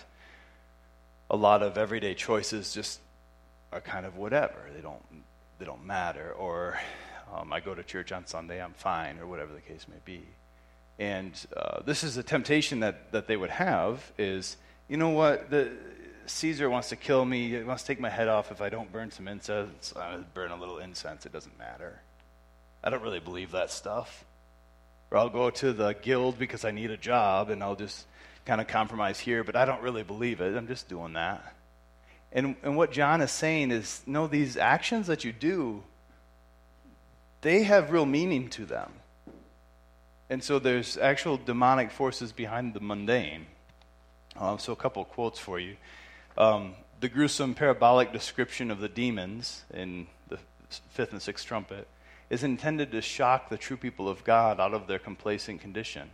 a 1.30 1.36
lot 1.36 1.64
of 1.64 1.78
everyday 1.78 2.14
choices 2.14 2.74
just 2.74 3.00
are 3.72 3.82
kind 3.82 4.06
of 4.06 4.18
whatever. 4.18 4.60
They 4.76 4.82
don't, 4.82 5.02
they 5.58 5.66
don't 5.66 5.86
matter. 5.86 6.34
Or 6.38 6.78
um, 7.34 7.52
I 7.54 7.62
go 7.62 7.74
to 7.74 7.84
church 7.84 8.12
on 8.12 8.28
Sunday, 8.28 8.62
I'm 8.62 8.74
fine, 8.74 9.20
or 9.20 9.26
whatever 9.26 9.54
the 9.54 9.62
case 9.62 9.88
may 9.88 10.00
be. 10.04 10.22
And 11.00 11.34
uh, 11.56 11.82
this 11.84 12.04
is 12.04 12.18
a 12.18 12.24
temptation 12.24 12.82
that, 12.82 13.14
that 13.14 13.26
they 13.26 13.38
would 13.38 13.50
have 13.50 14.12
is, 14.18 14.58
you 14.90 14.98
know 14.98 15.10
what, 15.10 15.50
the, 15.50 15.72
Caesar 16.26 16.70
wants 16.70 16.90
to 16.90 16.98
kill 16.98 17.24
me. 17.24 17.50
He 17.50 17.64
wants 17.64 17.84
to 17.84 17.88
take 17.88 18.00
my 18.00 18.10
head 18.10 18.28
off 18.28 18.52
if 18.52 18.62
I 18.62 18.70
don't 18.70 18.92
burn 18.92 19.12
some 19.12 19.28
incense. 19.28 19.94
I 19.96 20.18
burn 20.34 20.52
a 20.52 20.58
little 20.58 20.78
incense. 20.78 21.26
It 21.26 21.32
doesn't 21.32 21.58
matter. 21.58 22.02
I 22.84 22.90
don't 22.90 23.02
really 23.02 23.20
believe 23.20 23.52
that 23.52 23.72
stuff 23.72 24.26
or 25.12 25.18
I'll 25.18 25.30
go 25.30 25.50
to 25.50 25.74
the 25.74 25.94
guild 25.94 26.40
because 26.40 26.64
I 26.64 26.72
need 26.72 26.90
a 26.90 26.98
job 26.98 27.50
and 27.50 27.62
I'll 27.62 27.76
just 27.76 28.06
kind 28.46 28.62
of 28.62 28.68
compromise 28.68 29.20
here, 29.20 29.44
but 29.44 29.56
I 29.56 29.66
don't 29.66 29.82
really 29.82 30.04
believe 30.04 30.42
it. 30.42 30.56
I'm 30.56 30.68
just 30.68 30.88
doing 30.88 31.14
that. 31.14 31.54
And, 32.32 32.56
and 32.64 32.78
what 32.78 32.92
John 32.92 33.22
is 33.22 33.32
saying 33.32 33.72
is 33.72 34.02
no, 34.08 34.26
these 34.26 34.56
actions 34.56 35.08
that 35.08 35.26
you 35.26 35.34
do, 35.34 35.84
they 37.42 37.64
have 37.64 37.92
real 37.92 38.06
meaning 38.06 38.50
to 38.52 38.66
them. 38.66 38.92
And 40.30 40.42
so 40.42 40.60
there's 40.60 40.98
actual 40.98 41.36
demonic 41.36 41.92
forces 41.92 42.32
behind 42.32 42.74
the 42.74 42.80
mundane. 42.80 43.48
Um, 44.38 44.60
so, 44.60 44.72
a 44.72 44.78
couple 44.78 45.04
quotes 45.04 45.38
for 45.38 45.60
you. 45.60 45.76
Um, 46.38 46.74
the 47.02 47.10
gruesome 47.10 47.54
parabolic 47.54 48.14
description 48.14 48.72
of 48.72 48.80
the 48.80 48.88
demons 48.88 49.66
in 49.74 50.08
the 50.30 50.40
fifth 50.92 51.12
and 51.12 51.22
sixth 51.22 51.46
trumpet 51.46 51.86
is 52.32 52.44
intended 52.46 52.94
to 52.94 53.02
shock 53.02 53.50
the 53.50 53.58
true 53.58 53.76
people 53.76 54.08
of 54.08 54.24
God 54.24 54.62
out 54.62 54.74
of 54.74 54.88
their 54.88 54.98
complacent 54.98 55.60
condition 55.60 56.10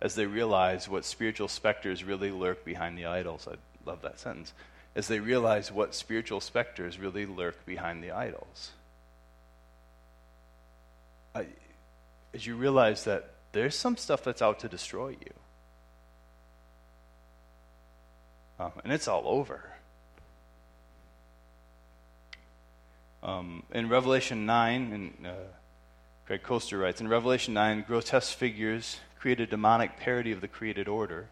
as 0.00 0.14
they 0.14 0.24
realize 0.24 0.88
what 0.88 1.04
spiritual 1.04 1.48
specters 1.48 2.04
really 2.04 2.30
lurk 2.30 2.64
behind 2.64 2.96
the 2.96 3.06
idols. 3.06 3.48
I 3.50 3.56
love 3.84 4.02
that 4.02 4.20
sentence. 4.20 4.52
As 4.94 5.08
they 5.08 5.18
realize 5.18 5.72
what 5.72 5.96
spiritual 5.96 6.40
specters 6.40 6.96
really 6.96 7.26
lurk 7.26 7.66
behind 7.66 8.04
the 8.04 8.12
idols. 8.12 8.70
I, 11.34 11.46
as 12.32 12.46
you 12.46 12.54
realize 12.54 13.02
that 13.02 13.30
there's 13.50 13.74
some 13.74 13.96
stuff 13.96 14.22
that's 14.22 14.40
out 14.40 14.60
to 14.60 14.68
destroy 14.68 15.08
you. 15.08 15.34
Um, 18.60 18.72
and 18.84 18.92
it's 18.92 19.08
all 19.08 19.24
over. 19.26 19.72
Um, 23.22 23.64
in 23.72 23.88
Revelation 23.88 24.46
9, 24.46 24.92
and 24.92 25.26
uh, 25.26 25.32
Craig 26.26 26.42
Koester 26.42 26.80
writes, 26.80 27.00
in 27.00 27.08
Revelation 27.08 27.52
9, 27.52 27.84
grotesque 27.86 28.36
figures 28.36 28.98
create 29.18 29.40
a 29.40 29.46
demonic 29.46 29.98
parody 29.98 30.32
of 30.32 30.40
the 30.40 30.48
created 30.48 30.88
order, 30.88 31.28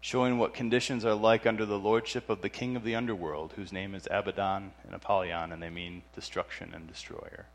showing 0.00 0.38
what 0.38 0.54
conditions 0.54 1.04
are 1.04 1.14
like 1.14 1.46
under 1.46 1.64
the 1.64 1.78
lordship 1.78 2.28
of 2.28 2.42
the 2.42 2.48
king 2.48 2.74
of 2.74 2.82
the 2.82 2.96
underworld, 2.96 3.52
whose 3.54 3.72
name 3.72 3.94
is 3.94 4.08
Abaddon 4.10 4.72
and 4.84 4.94
Apollyon, 4.94 5.52
and 5.52 5.62
they 5.62 5.70
mean 5.70 6.02
destruction 6.14 6.72
and 6.74 6.88
destroyer. 6.88 7.46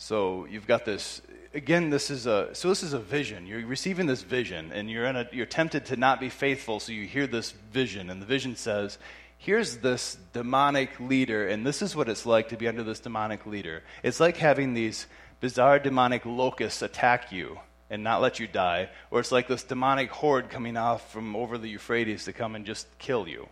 So 0.00 0.46
you've 0.46 0.66
got 0.66 0.86
this 0.86 1.20
again. 1.52 1.90
This 1.90 2.10
is 2.10 2.26
a 2.26 2.54
so 2.54 2.70
this 2.70 2.82
is 2.82 2.94
a 2.94 2.98
vision. 2.98 3.46
You're 3.46 3.66
receiving 3.66 4.06
this 4.06 4.22
vision, 4.22 4.72
and 4.72 4.90
you're 4.90 5.04
in 5.04 5.14
a, 5.14 5.28
you're 5.30 5.44
tempted 5.44 5.84
to 5.86 5.96
not 5.96 6.20
be 6.20 6.30
faithful. 6.30 6.80
So 6.80 6.92
you 6.92 7.06
hear 7.06 7.26
this 7.26 7.50
vision, 7.50 8.08
and 8.08 8.20
the 8.20 8.26
vision 8.26 8.56
says, 8.56 8.96
here's 9.40 9.78
this 9.78 10.18
demonic 10.34 11.00
leader, 11.00 11.48
and 11.48 11.66
this 11.66 11.80
is 11.80 11.96
what 11.96 12.08
it's 12.08 12.26
like 12.26 12.50
to 12.50 12.56
be 12.56 12.68
under 12.68 12.82
this 12.82 13.00
demonic 13.00 13.46
leader. 13.46 13.82
It's 14.02 14.20
like 14.20 14.36
having 14.36 14.74
these 14.74 15.06
bizarre 15.40 15.78
demonic 15.78 16.26
locusts 16.26 16.82
attack 16.82 17.32
you 17.32 17.58
and 17.88 18.04
not 18.04 18.20
let 18.20 18.38
you 18.38 18.46
die, 18.46 18.90
or 19.10 19.18
it's 19.18 19.32
like 19.32 19.48
this 19.48 19.62
demonic 19.62 20.10
horde 20.10 20.50
coming 20.50 20.76
off 20.76 21.10
from 21.10 21.34
over 21.34 21.56
the 21.56 21.68
Euphrates 21.68 22.26
to 22.26 22.34
come 22.34 22.54
and 22.54 22.66
just 22.66 22.86
kill 22.98 23.26
you. 23.26 23.48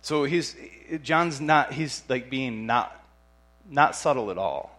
So 0.00 0.22
he's 0.22 0.54
John's 1.02 1.40
not 1.40 1.72
he's 1.72 2.04
like 2.08 2.30
being 2.30 2.66
not 2.66 2.94
not 3.68 3.96
subtle 3.96 4.30
at 4.30 4.38
all. 4.38 4.72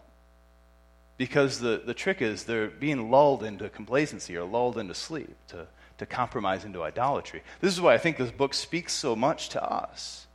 Because 1.18 1.58
the, 1.58 1.82
the 1.84 1.94
trick 1.94 2.22
is 2.22 2.44
they're 2.44 2.68
being 2.68 3.10
lulled 3.10 3.42
into 3.42 3.68
complacency 3.68 4.36
or 4.36 4.44
lulled 4.44 4.78
into 4.78 4.94
sleep 4.94 5.36
to 5.48 5.66
to 5.98 6.06
compromise 6.06 6.64
into 6.64 6.82
idolatry. 6.82 7.42
This 7.60 7.72
is 7.72 7.80
why 7.80 7.94
I 7.94 7.98
think 7.98 8.16
this 8.16 8.30
book 8.30 8.54
speaks 8.54 8.92
so 8.92 9.14
much 9.14 9.50
to 9.50 9.62
us. 9.62 10.26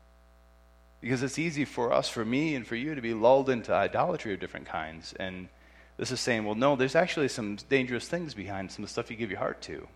Because 1.01 1.23
it's 1.23 1.39
easy 1.39 1.65
for 1.65 1.91
us, 1.91 2.07
for 2.07 2.23
me, 2.23 2.55
and 2.55 2.65
for 2.65 2.75
you 2.75 2.95
to 2.95 3.01
be 3.01 3.13
lulled 3.13 3.49
into 3.49 3.73
idolatry 3.73 4.33
of 4.33 4.39
different 4.39 4.67
kinds. 4.67 5.13
And 5.13 5.49
this 5.97 6.11
is 6.11 6.19
saying, 6.19 6.45
well, 6.45 6.55
no, 6.55 6.75
there's 6.75 6.95
actually 6.95 7.27
some 7.27 7.57
dangerous 7.69 8.07
things 8.07 8.33
behind 8.33 8.71
some 8.71 8.83
of 8.83 8.89
the 8.89 8.93
stuff 8.93 9.11
you 9.11 9.17
give 9.17 9.29
your 9.29 9.39
heart 9.39 9.61
to. 9.63 9.87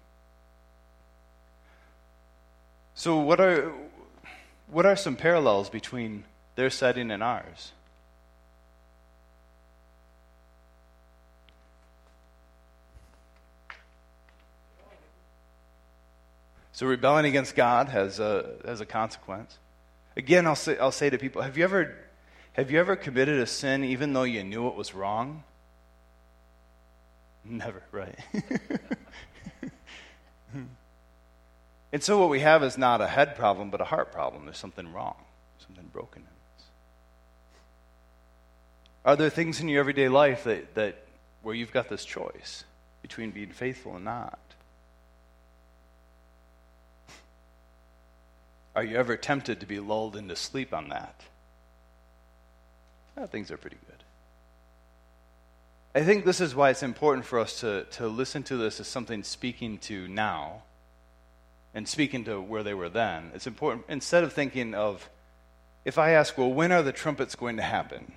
So, 2.94 3.18
what 3.20 3.40
are, 3.40 3.72
what 4.72 4.86
are 4.86 4.96
some 4.96 5.16
parallels 5.16 5.70
between 5.70 6.24
their 6.56 6.70
setting 6.70 7.12
and 7.12 7.22
ours? 7.22 7.72
So 16.78 16.86
rebelling 16.86 17.26
against 17.26 17.56
God 17.56 17.90
has 17.90 18.20
a, 18.20 18.52
has 18.64 18.82
a 18.82 18.86
consequence. 18.86 19.58
Again, 20.16 20.46
I'll 20.46 20.56
say, 20.56 20.78
I'll 20.78 20.92
say 20.92 21.10
to 21.10 21.18
people, 21.18 21.42
have 21.42 21.58
you, 21.58 21.64
ever, 21.64 21.96
have 22.54 22.70
you 22.70 22.80
ever 22.80 22.96
committed 22.96 23.40
a 23.40 23.48
sin 23.48 23.84
even 23.84 24.14
though 24.14 24.22
you 24.22 24.44
knew 24.44 24.68
it 24.68 24.76
was 24.76 24.94
wrong? 24.94 25.44
Never, 27.44 27.82
right? 27.92 28.16
and 31.92 32.04
so 32.04 32.20
what 32.20 32.30
we 32.30 32.42
have 32.42 32.62
is 32.62 32.78
not 32.78 33.02
a 33.02 33.08
head 33.08 33.36
problem, 33.36 33.72
but 33.72 33.82
a 33.82 33.86
heart 33.86 34.12
problem. 34.12 34.46
There's 34.46 34.60
something 34.60 34.94
wrong, 34.94 35.16
something 35.58 35.90
broken 35.92 36.22
in 36.22 36.28
us. 36.28 36.66
Are 39.04 39.16
there 39.16 39.32
things 39.32 39.62
in 39.62 39.68
your 39.68 39.80
everyday 39.80 40.10
life 40.10 40.44
that, 40.44 40.76
that 40.76 41.08
where 41.42 41.56
you've 41.56 41.74
got 41.74 41.90
this 41.90 42.06
choice 42.06 42.66
between 43.02 43.32
being 43.32 43.50
faithful 43.50 43.96
and 43.96 44.06
not? 44.06 44.47
Are 48.78 48.84
you 48.84 48.98
ever 48.98 49.18
tempted 49.18 49.62
to 49.62 49.66
be 49.66 49.80
lulled 49.80 50.16
into 50.16 50.36
sleep 50.36 50.72
on 50.72 50.90
that? 50.90 51.24
Well, 53.16 53.26
things 53.26 53.50
are 53.50 53.58
pretty 53.58 53.78
good. 53.88 54.04
I 55.96 56.06
think 56.06 56.26
this 56.26 56.40
is 56.40 56.54
why 56.54 56.70
it's 56.70 56.84
important 56.84 57.26
for 57.26 57.40
us 57.40 57.62
to, 57.62 57.86
to 57.94 58.08
listen 58.08 58.44
to 58.44 58.56
this 58.56 58.80
as 58.80 58.88
something 58.88 59.24
speaking 59.24 59.80
to 59.80 60.08
now 60.08 60.62
and 61.74 61.88
speaking 61.88 62.24
to 62.26 62.40
where 62.40 62.62
they 62.62 62.76
were 62.76 62.88
then. 62.88 63.32
It's 63.34 63.48
important, 63.48 63.86
instead 63.90 64.24
of 64.24 64.32
thinking 64.32 64.76
of, 64.76 65.10
if 65.84 65.98
I 65.98 66.12
ask, 66.12 66.38
well, 66.38 66.54
when 66.54 66.72
are 66.72 66.84
the 66.84 66.92
trumpets 66.92 67.34
going 67.34 67.58
to 67.58 67.64
happen? 67.64 68.12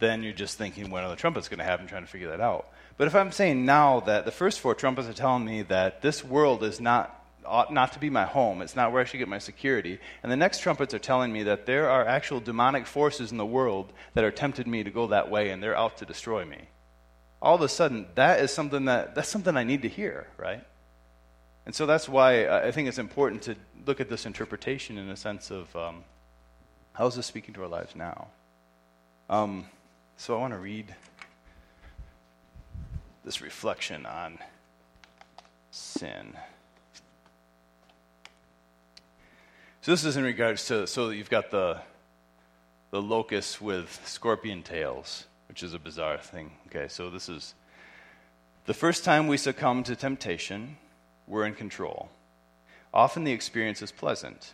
Then 0.00 0.22
you're 0.22 0.34
just 0.34 0.58
thinking, 0.58 0.90
when 0.90 1.02
are 1.02 1.08
the 1.08 1.16
trumpets 1.16 1.48
going 1.48 1.60
to 1.60 1.64
happen, 1.64 1.86
trying 1.86 2.04
to 2.04 2.10
figure 2.10 2.28
that 2.28 2.42
out. 2.42 2.68
But 2.98 3.06
if 3.06 3.14
I'm 3.14 3.32
saying 3.32 3.64
now 3.64 4.00
that 4.00 4.26
the 4.26 4.32
first 4.32 4.60
four 4.60 4.74
trumpets 4.74 5.08
are 5.08 5.14
telling 5.14 5.46
me 5.46 5.62
that 5.62 6.02
this 6.02 6.22
world 6.22 6.62
is 6.62 6.78
not 6.78 7.17
ought 7.48 7.72
not 7.72 7.92
to 7.94 7.98
be 7.98 8.10
my 8.10 8.24
home. 8.24 8.62
It's 8.62 8.76
not 8.76 8.92
where 8.92 9.00
I 9.00 9.04
should 9.04 9.18
get 9.18 9.28
my 9.28 9.38
security. 9.38 9.98
And 10.22 10.30
the 10.30 10.36
next 10.36 10.60
trumpets 10.60 10.94
are 10.94 10.98
telling 10.98 11.32
me 11.32 11.44
that 11.44 11.66
there 11.66 11.90
are 11.90 12.06
actual 12.06 12.40
demonic 12.40 12.86
forces 12.86 13.32
in 13.32 13.38
the 13.38 13.46
world 13.46 13.92
that 14.14 14.24
are 14.24 14.30
tempted 14.30 14.66
me 14.66 14.84
to 14.84 14.90
go 14.90 15.08
that 15.08 15.30
way 15.30 15.50
and 15.50 15.62
they're 15.62 15.76
out 15.76 15.98
to 15.98 16.06
destroy 16.06 16.44
me. 16.44 16.68
All 17.40 17.54
of 17.54 17.62
a 17.62 17.68
sudden, 17.68 18.06
that 18.14 18.40
is 18.40 18.52
something 18.52 18.86
that 18.86 19.14
that's 19.14 19.28
something 19.28 19.56
I 19.56 19.64
need 19.64 19.82
to 19.82 19.88
hear, 19.88 20.26
right? 20.36 20.64
And 21.66 21.74
so 21.74 21.86
that's 21.86 22.08
why 22.08 22.48
I 22.48 22.70
think 22.72 22.88
it's 22.88 22.98
important 22.98 23.42
to 23.42 23.54
look 23.86 24.00
at 24.00 24.08
this 24.08 24.26
interpretation 24.26 24.98
in 24.98 25.08
a 25.10 25.16
sense 25.16 25.50
of 25.50 25.74
um, 25.76 26.02
how 26.94 27.06
is 27.06 27.14
this 27.14 27.26
speaking 27.26 27.54
to 27.54 27.62
our 27.62 27.68
lives 27.68 27.94
now? 27.94 28.28
Um, 29.30 29.66
so 30.16 30.34
I 30.36 30.40
want 30.40 30.52
to 30.54 30.58
read 30.58 30.94
this 33.24 33.40
reflection 33.40 34.06
on 34.06 34.38
sin. 35.70 36.34
So 39.88 39.92
this 39.92 40.04
is 40.04 40.18
in 40.18 40.22
regards 40.24 40.66
to 40.66 40.86
so 40.86 41.08
you've 41.08 41.30
got 41.30 41.50
the 41.50 41.80
the 42.90 43.00
locust 43.00 43.62
with 43.62 44.02
scorpion 44.04 44.62
tails, 44.62 45.24
which 45.48 45.62
is 45.62 45.72
a 45.72 45.78
bizarre 45.78 46.18
thing. 46.18 46.50
Okay, 46.66 46.88
so 46.88 47.08
this 47.08 47.30
is 47.30 47.54
the 48.66 48.74
first 48.74 49.02
time 49.02 49.28
we 49.28 49.38
succumb 49.38 49.82
to 49.84 49.96
temptation, 49.96 50.76
we're 51.26 51.46
in 51.46 51.54
control. 51.54 52.10
Often 52.92 53.24
the 53.24 53.32
experience 53.32 53.80
is 53.80 53.90
pleasant. 53.90 54.52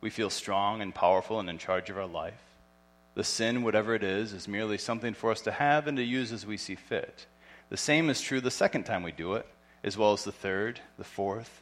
We 0.00 0.08
feel 0.08 0.30
strong 0.30 0.80
and 0.80 0.94
powerful 0.94 1.38
and 1.40 1.50
in 1.50 1.58
charge 1.58 1.90
of 1.90 1.98
our 1.98 2.06
life. 2.06 2.40
The 3.16 3.22
sin, 3.22 3.62
whatever 3.62 3.94
it 3.94 4.02
is, 4.02 4.32
is 4.32 4.48
merely 4.48 4.78
something 4.78 5.12
for 5.12 5.30
us 5.30 5.42
to 5.42 5.52
have 5.52 5.88
and 5.88 5.98
to 5.98 6.02
use 6.02 6.32
as 6.32 6.46
we 6.46 6.56
see 6.56 6.74
fit. 6.74 7.26
The 7.68 7.76
same 7.76 8.08
is 8.08 8.22
true 8.22 8.40
the 8.40 8.50
second 8.50 8.84
time 8.84 9.02
we 9.02 9.12
do 9.12 9.34
it, 9.34 9.46
as 9.84 9.98
well 9.98 10.14
as 10.14 10.24
the 10.24 10.32
third, 10.32 10.80
the 10.96 11.04
fourth. 11.04 11.60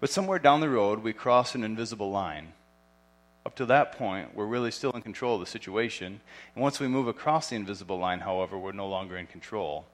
But 0.00 0.10
somewhere 0.10 0.38
down 0.38 0.60
the 0.60 0.68
road, 0.68 1.02
we 1.02 1.12
cross 1.12 1.54
an 1.54 1.64
invisible 1.64 2.10
line. 2.10 2.52
Up 3.44 3.54
to 3.56 3.66
that 3.66 3.92
point, 3.92 4.34
we're 4.34 4.46
really 4.46 4.70
still 4.70 4.90
in 4.92 5.02
control 5.02 5.34
of 5.34 5.40
the 5.40 5.46
situation. 5.46 6.20
And 6.54 6.62
once 6.62 6.80
we 6.80 6.88
move 6.88 7.08
across 7.08 7.48
the 7.48 7.56
invisible 7.56 7.98
line, 7.98 8.20
however, 8.20 8.58
we're 8.58 8.72
no 8.72 8.88
longer 8.88 9.16
in 9.16 9.26
control. 9.26 9.86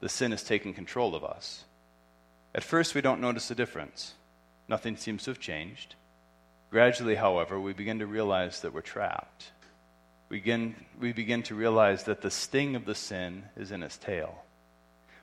The 0.00 0.08
sin 0.08 0.30
has 0.30 0.42
taken 0.42 0.72
control 0.72 1.14
of 1.14 1.24
us. 1.24 1.64
At 2.54 2.64
first, 2.64 2.94
we 2.94 3.00
don't 3.00 3.20
notice 3.20 3.48
the 3.48 3.54
difference. 3.54 4.14
Nothing 4.68 4.96
seems 4.96 5.24
to 5.24 5.30
have 5.30 5.40
changed. 5.40 5.96
Gradually, 6.70 7.16
however, 7.16 7.60
we 7.60 7.72
begin 7.72 7.98
to 7.98 8.06
realize 8.06 8.60
that 8.60 8.72
we're 8.72 8.80
trapped. 8.80 9.50
We 10.28 10.38
begin, 10.38 10.76
we 11.00 11.12
begin 11.12 11.42
to 11.44 11.54
realize 11.54 12.04
that 12.04 12.22
the 12.22 12.30
sting 12.30 12.76
of 12.76 12.86
the 12.86 12.94
sin 12.94 13.44
is 13.56 13.72
in 13.72 13.82
its 13.82 13.98
tail 13.98 14.42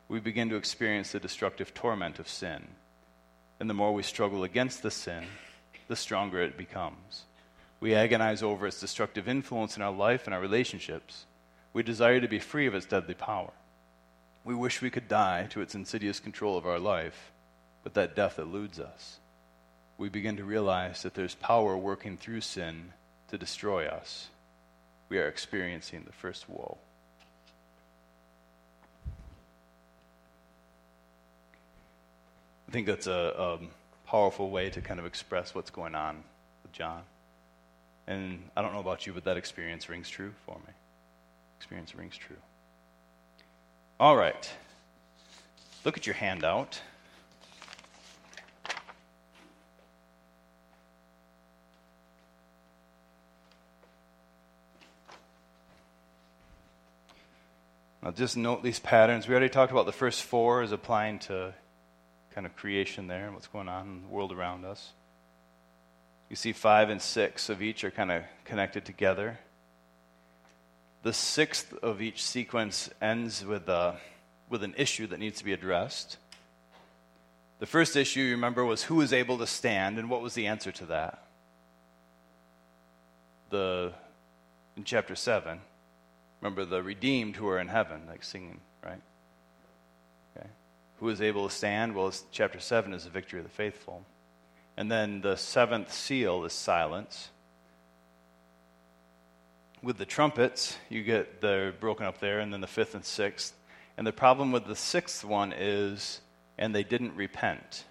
we 0.09 0.19
begin 0.19 0.49
to 0.49 0.57
experience 0.57 1.11
the 1.11 1.19
destructive 1.19 1.73
torment 1.73 2.19
of 2.19 2.27
sin. 2.27 2.67
And 3.59 3.69
the 3.69 3.73
more 3.73 3.93
we 3.93 4.03
struggle 4.03 4.43
against 4.43 4.83
the 4.83 4.91
sin, 4.91 5.23
the 5.87 5.95
stronger 5.95 6.41
it 6.41 6.57
becomes. 6.57 7.23
We 7.79 7.95
agonize 7.95 8.43
over 8.43 8.67
its 8.67 8.79
destructive 8.79 9.27
influence 9.27 9.75
in 9.75 9.81
our 9.81 9.91
life 9.91 10.25
and 10.25 10.33
our 10.33 10.41
relationships. 10.41 11.25
We 11.73 11.83
desire 11.83 12.19
to 12.19 12.27
be 12.27 12.39
free 12.39 12.67
of 12.67 12.75
its 12.75 12.85
deadly 12.85 13.13
power. 13.13 13.51
We 14.43 14.55
wish 14.55 14.81
we 14.81 14.89
could 14.89 15.07
die 15.07 15.47
to 15.51 15.61
its 15.61 15.75
insidious 15.75 16.19
control 16.19 16.57
of 16.57 16.65
our 16.65 16.79
life, 16.79 17.31
but 17.83 17.93
that 17.93 18.15
death 18.15 18.39
eludes 18.39 18.79
us. 18.79 19.19
We 19.97 20.09
begin 20.09 20.37
to 20.37 20.43
realize 20.43 21.03
that 21.03 21.13
there's 21.13 21.35
power 21.35 21.77
working 21.77 22.17
through 22.17 22.41
sin 22.41 22.93
to 23.29 23.37
destroy 23.37 23.85
us. 23.85 24.29
We 25.09 25.19
are 25.19 25.27
experiencing 25.27 26.03
the 26.05 26.13
first 26.13 26.49
woe. 26.49 26.77
I 32.69 32.71
think 32.71 32.85
that's 32.85 33.07
a, 33.07 33.33
a 33.35 33.59
powerful 34.07 34.51
way 34.51 34.69
to 34.69 34.79
kind 34.79 34.99
of 34.99 35.07
express 35.07 35.55
what's 35.55 35.71
going 35.71 35.95
on 35.95 36.23
with 36.61 36.71
John. 36.71 37.01
And 38.05 38.43
I 38.55 38.61
don't 38.61 38.73
know 38.73 38.79
about 38.79 39.07
you, 39.07 39.13
but 39.13 39.23
that 39.23 39.37
experience 39.37 39.89
rings 39.89 40.07
true 40.07 40.35
for 40.45 40.55
me. 40.55 40.73
Experience 41.57 41.95
rings 41.95 42.15
true. 42.15 42.35
All 43.99 44.15
right. 44.15 44.47
Look 45.83 45.97
at 45.97 46.05
your 46.05 46.13
handout. 46.13 46.79
Now, 58.03 58.11
just 58.11 58.37
note 58.37 58.61
these 58.61 58.79
patterns. 58.79 59.27
We 59.27 59.33
already 59.33 59.49
talked 59.49 59.71
about 59.71 59.87
the 59.87 59.91
first 59.91 60.21
four 60.21 60.61
as 60.61 60.71
applying 60.71 61.17
to 61.19 61.55
kind 62.33 62.45
of 62.45 62.55
creation 62.55 63.07
there 63.07 63.25
and 63.25 63.33
what's 63.33 63.47
going 63.47 63.67
on 63.67 63.87
in 63.87 64.01
the 64.03 64.07
world 64.07 64.31
around 64.31 64.65
us. 64.65 64.91
You 66.29 66.35
see, 66.35 66.53
five 66.53 66.89
and 66.89 67.01
six 67.01 67.49
of 67.49 67.61
each 67.61 67.83
are 67.83 67.91
kind 67.91 68.11
of 68.11 68.23
connected 68.45 68.85
together. 68.85 69.39
The 71.01 71.13
sixth 71.13 71.73
of 71.81 72.01
each 72.01 72.23
sequence 72.23 72.89
ends 73.01 73.43
with, 73.43 73.67
a, 73.67 73.97
with 74.49 74.63
an 74.63 74.75
issue 74.77 75.07
that 75.07 75.19
needs 75.19 75.39
to 75.39 75.45
be 75.45 75.53
addressed. 75.53 76.17
The 77.59 77.65
first 77.65 77.95
issue, 77.95 78.21
you 78.21 78.31
remember, 78.31 78.63
was 78.63 78.83
who 78.83 78.95
was 78.95 79.11
able 79.11 79.37
to 79.39 79.47
stand, 79.47 79.97
and 79.97 80.09
what 80.09 80.21
was 80.21 80.33
the 80.33 80.47
answer 80.47 80.71
to 80.71 80.85
that? 80.87 81.25
The, 83.49 83.93
in 84.77 84.83
chapter 84.83 85.15
7, 85.15 85.59
remember 86.41 86.63
the 86.63 86.83
redeemed 86.83 87.37
who 87.37 87.47
are 87.47 87.59
in 87.59 87.69
heaven, 87.69 88.03
like 88.07 88.23
singing? 88.23 88.61
Who 90.99 91.09
is 91.09 91.21
able 91.21 91.47
to 91.47 91.53
stand? 91.53 91.95
Well, 91.95 92.13
chapter 92.31 92.59
7 92.59 92.93
is 92.93 93.05
the 93.05 93.09
victory 93.09 93.39
of 93.39 93.45
the 93.45 93.51
faithful. 93.51 94.05
And 94.77 94.91
then 94.91 95.21
the 95.21 95.35
seventh 95.35 95.91
seal 95.93 96.45
is 96.45 96.53
silence. 96.53 97.29
With 99.81 99.97
the 99.97 100.05
trumpets, 100.05 100.77
you 100.89 101.03
get 101.03 101.41
they're 101.41 101.71
broken 101.71 102.05
up 102.05 102.19
there, 102.19 102.39
and 102.39 102.53
then 102.53 102.61
the 102.61 102.67
fifth 102.67 102.95
and 102.95 103.03
sixth. 103.03 103.53
And 103.97 104.07
the 104.07 104.13
problem 104.13 104.51
with 104.51 104.65
the 104.65 104.75
sixth 104.75 105.23
one 105.23 105.53
is, 105.53 106.21
and 106.57 106.73
they 106.73 106.83
didn't 106.83 107.15
repent. 107.15 107.83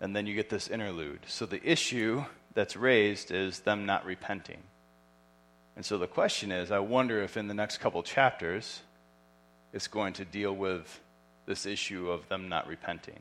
And 0.00 0.16
then 0.16 0.26
you 0.26 0.34
get 0.34 0.48
this 0.48 0.68
interlude. 0.68 1.20
So 1.26 1.44
the 1.46 1.62
issue 1.62 2.24
that's 2.54 2.76
raised 2.76 3.30
is 3.30 3.60
them 3.60 3.86
not 3.86 4.04
repenting. 4.04 4.62
And 5.76 5.84
so 5.84 5.98
the 5.98 6.06
question 6.06 6.50
is 6.52 6.70
I 6.70 6.78
wonder 6.80 7.22
if 7.22 7.36
in 7.36 7.48
the 7.48 7.54
next 7.54 7.78
couple 7.78 8.02
chapters, 8.02 8.80
it's 9.72 9.88
going 9.88 10.14
to 10.14 10.24
deal 10.24 10.54
with 10.54 11.00
this 11.50 11.66
issue 11.66 12.10
of 12.10 12.28
them 12.28 12.48
not 12.48 12.68
repenting. 12.68 13.18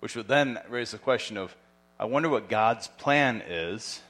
Which 0.00 0.16
would 0.16 0.28
then 0.28 0.58
raise 0.70 0.92
the 0.92 0.98
question 0.98 1.36
of 1.36 1.54
I 2.00 2.06
wonder 2.06 2.30
what 2.30 2.48
God's 2.48 2.88
plan 2.88 3.42
is 3.46 4.00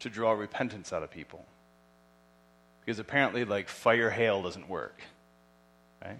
to 0.00 0.08
draw 0.08 0.32
repentance 0.32 0.90
out 0.90 1.02
of 1.02 1.10
people. 1.10 1.44
Because 2.80 2.98
apparently, 2.98 3.44
like, 3.44 3.68
fire 3.68 4.08
hail 4.08 4.42
doesn't 4.42 4.70
work. 4.70 4.98
Right? 6.02 6.18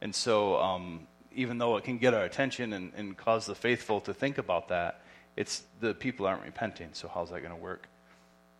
And 0.00 0.12
so, 0.12 0.60
um, 0.60 1.06
even 1.32 1.58
though 1.58 1.76
it 1.76 1.84
can 1.84 1.98
get 1.98 2.12
our 2.12 2.24
attention 2.24 2.72
and, 2.72 2.92
and 2.96 3.16
cause 3.16 3.46
the 3.46 3.54
faithful 3.54 4.00
to 4.00 4.12
think 4.12 4.38
about 4.38 4.68
that, 4.68 5.02
it's 5.36 5.62
the 5.80 5.94
people 5.94 6.26
aren't 6.26 6.42
repenting. 6.42 6.88
So, 6.94 7.08
how's 7.08 7.30
that 7.30 7.40
going 7.40 7.54
to 7.54 7.62
work? 7.62 7.86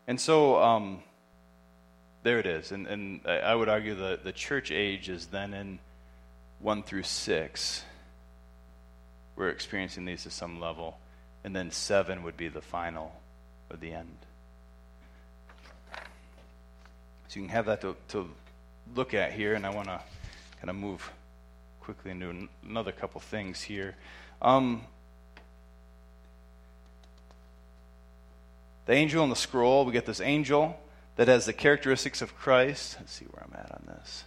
And 0.06 0.20
so, 0.20 0.62
um, 0.62 1.02
there 2.22 2.38
it 2.38 2.46
is. 2.46 2.72
And, 2.72 2.86
and 2.86 3.20
I 3.26 3.54
would 3.54 3.68
argue 3.68 3.94
that 3.94 4.24
the 4.24 4.32
church 4.32 4.70
age 4.70 5.08
is 5.08 5.26
then 5.26 5.54
in 5.54 5.78
1 6.60 6.82
through 6.82 7.04
6. 7.04 7.84
We're 9.36 9.48
experiencing 9.48 10.04
these 10.04 10.24
to 10.24 10.30
some 10.30 10.60
level. 10.60 10.98
And 11.44 11.56
then 11.56 11.70
7 11.70 12.22
would 12.22 12.36
be 12.36 12.48
the 12.48 12.60
final 12.60 13.12
or 13.70 13.76
the 13.76 13.92
end. 13.92 14.16
So 17.28 17.38
you 17.38 17.46
can 17.46 17.54
have 17.54 17.66
that 17.66 17.80
to, 17.82 17.96
to 18.08 18.28
look 18.94 19.14
at 19.14 19.32
here, 19.32 19.54
and 19.54 19.64
I 19.64 19.70
want 19.70 19.86
to 19.86 20.00
kind 20.58 20.68
of 20.68 20.76
move 20.76 21.10
quickly 21.80 22.10
into 22.10 22.28
an, 22.28 22.48
another 22.68 22.92
couple 22.92 23.20
things 23.20 23.62
here. 23.62 23.94
Um, 24.42 24.82
the 28.86 28.92
angel 28.92 29.22
and 29.22 29.30
the 29.30 29.36
scroll, 29.36 29.84
we 29.84 29.92
get 29.92 30.06
this 30.06 30.20
angel 30.20 30.78
that 31.20 31.28
has 31.28 31.44
the 31.44 31.52
characteristics 31.52 32.22
of 32.22 32.34
Christ. 32.34 32.96
Let's 32.98 33.12
see 33.12 33.26
where 33.26 33.44
I'm 33.44 33.52
at 33.52 33.70
on 33.72 33.82
this. 33.88 34.24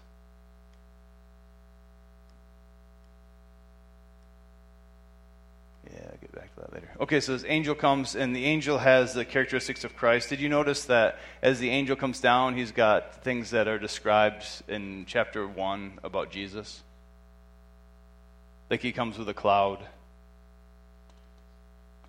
Yeah, 5.91 6.01
I'll 6.03 6.17
get 6.21 6.35
back 6.35 6.53
to 6.53 6.61
that 6.61 6.71
later. 6.71 6.91
Okay, 6.99 7.19
so 7.19 7.31
this 7.31 7.45
angel 7.47 7.73
comes, 7.73 8.15
and 8.15 8.35
the 8.35 8.45
angel 8.45 8.77
has 8.77 9.15
the 9.15 9.25
characteristics 9.25 9.83
of 9.83 9.95
Christ. 9.95 10.29
Did 10.29 10.39
you 10.39 10.49
notice 10.49 10.85
that 10.85 11.17
as 11.41 11.57
the 11.57 11.71
angel 11.71 11.95
comes 11.95 12.19
down, 12.19 12.55
he's 12.55 12.71
got 12.71 13.23
things 13.23 13.49
that 13.49 13.67
are 13.67 13.79
described 13.79 14.45
in 14.67 15.05
chapter 15.07 15.47
1 15.47 15.97
about 16.03 16.29
Jesus? 16.29 16.83
Like 18.69 18.81
he 18.81 18.91
comes 18.91 19.17
with 19.17 19.27
a 19.29 19.33
cloud 19.33 19.79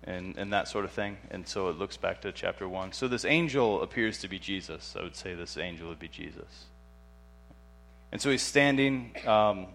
and, 0.05 0.37
and 0.37 0.53
that 0.53 0.67
sort 0.67 0.85
of 0.85 0.91
thing. 0.91 1.17
And 1.31 1.47
so 1.47 1.69
it 1.69 1.77
looks 1.77 1.97
back 1.97 2.21
to 2.21 2.31
chapter 2.31 2.69
1. 2.69 2.93
So 2.93 3.07
this 3.07 3.25
angel 3.25 3.81
appears 3.81 4.19
to 4.19 4.27
be 4.27 4.39
Jesus. 4.39 4.95
I 4.97 5.03
would 5.03 5.15
say 5.15 5.33
this 5.33 5.57
angel 5.57 5.89
would 5.89 5.99
be 5.99 6.07
Jesus. 6.07 6.65
And 8.11 8.21
so 8.21 8.29
he's 8.29 8.43
standing. 8.43 9.15
Um, 9.25 9.67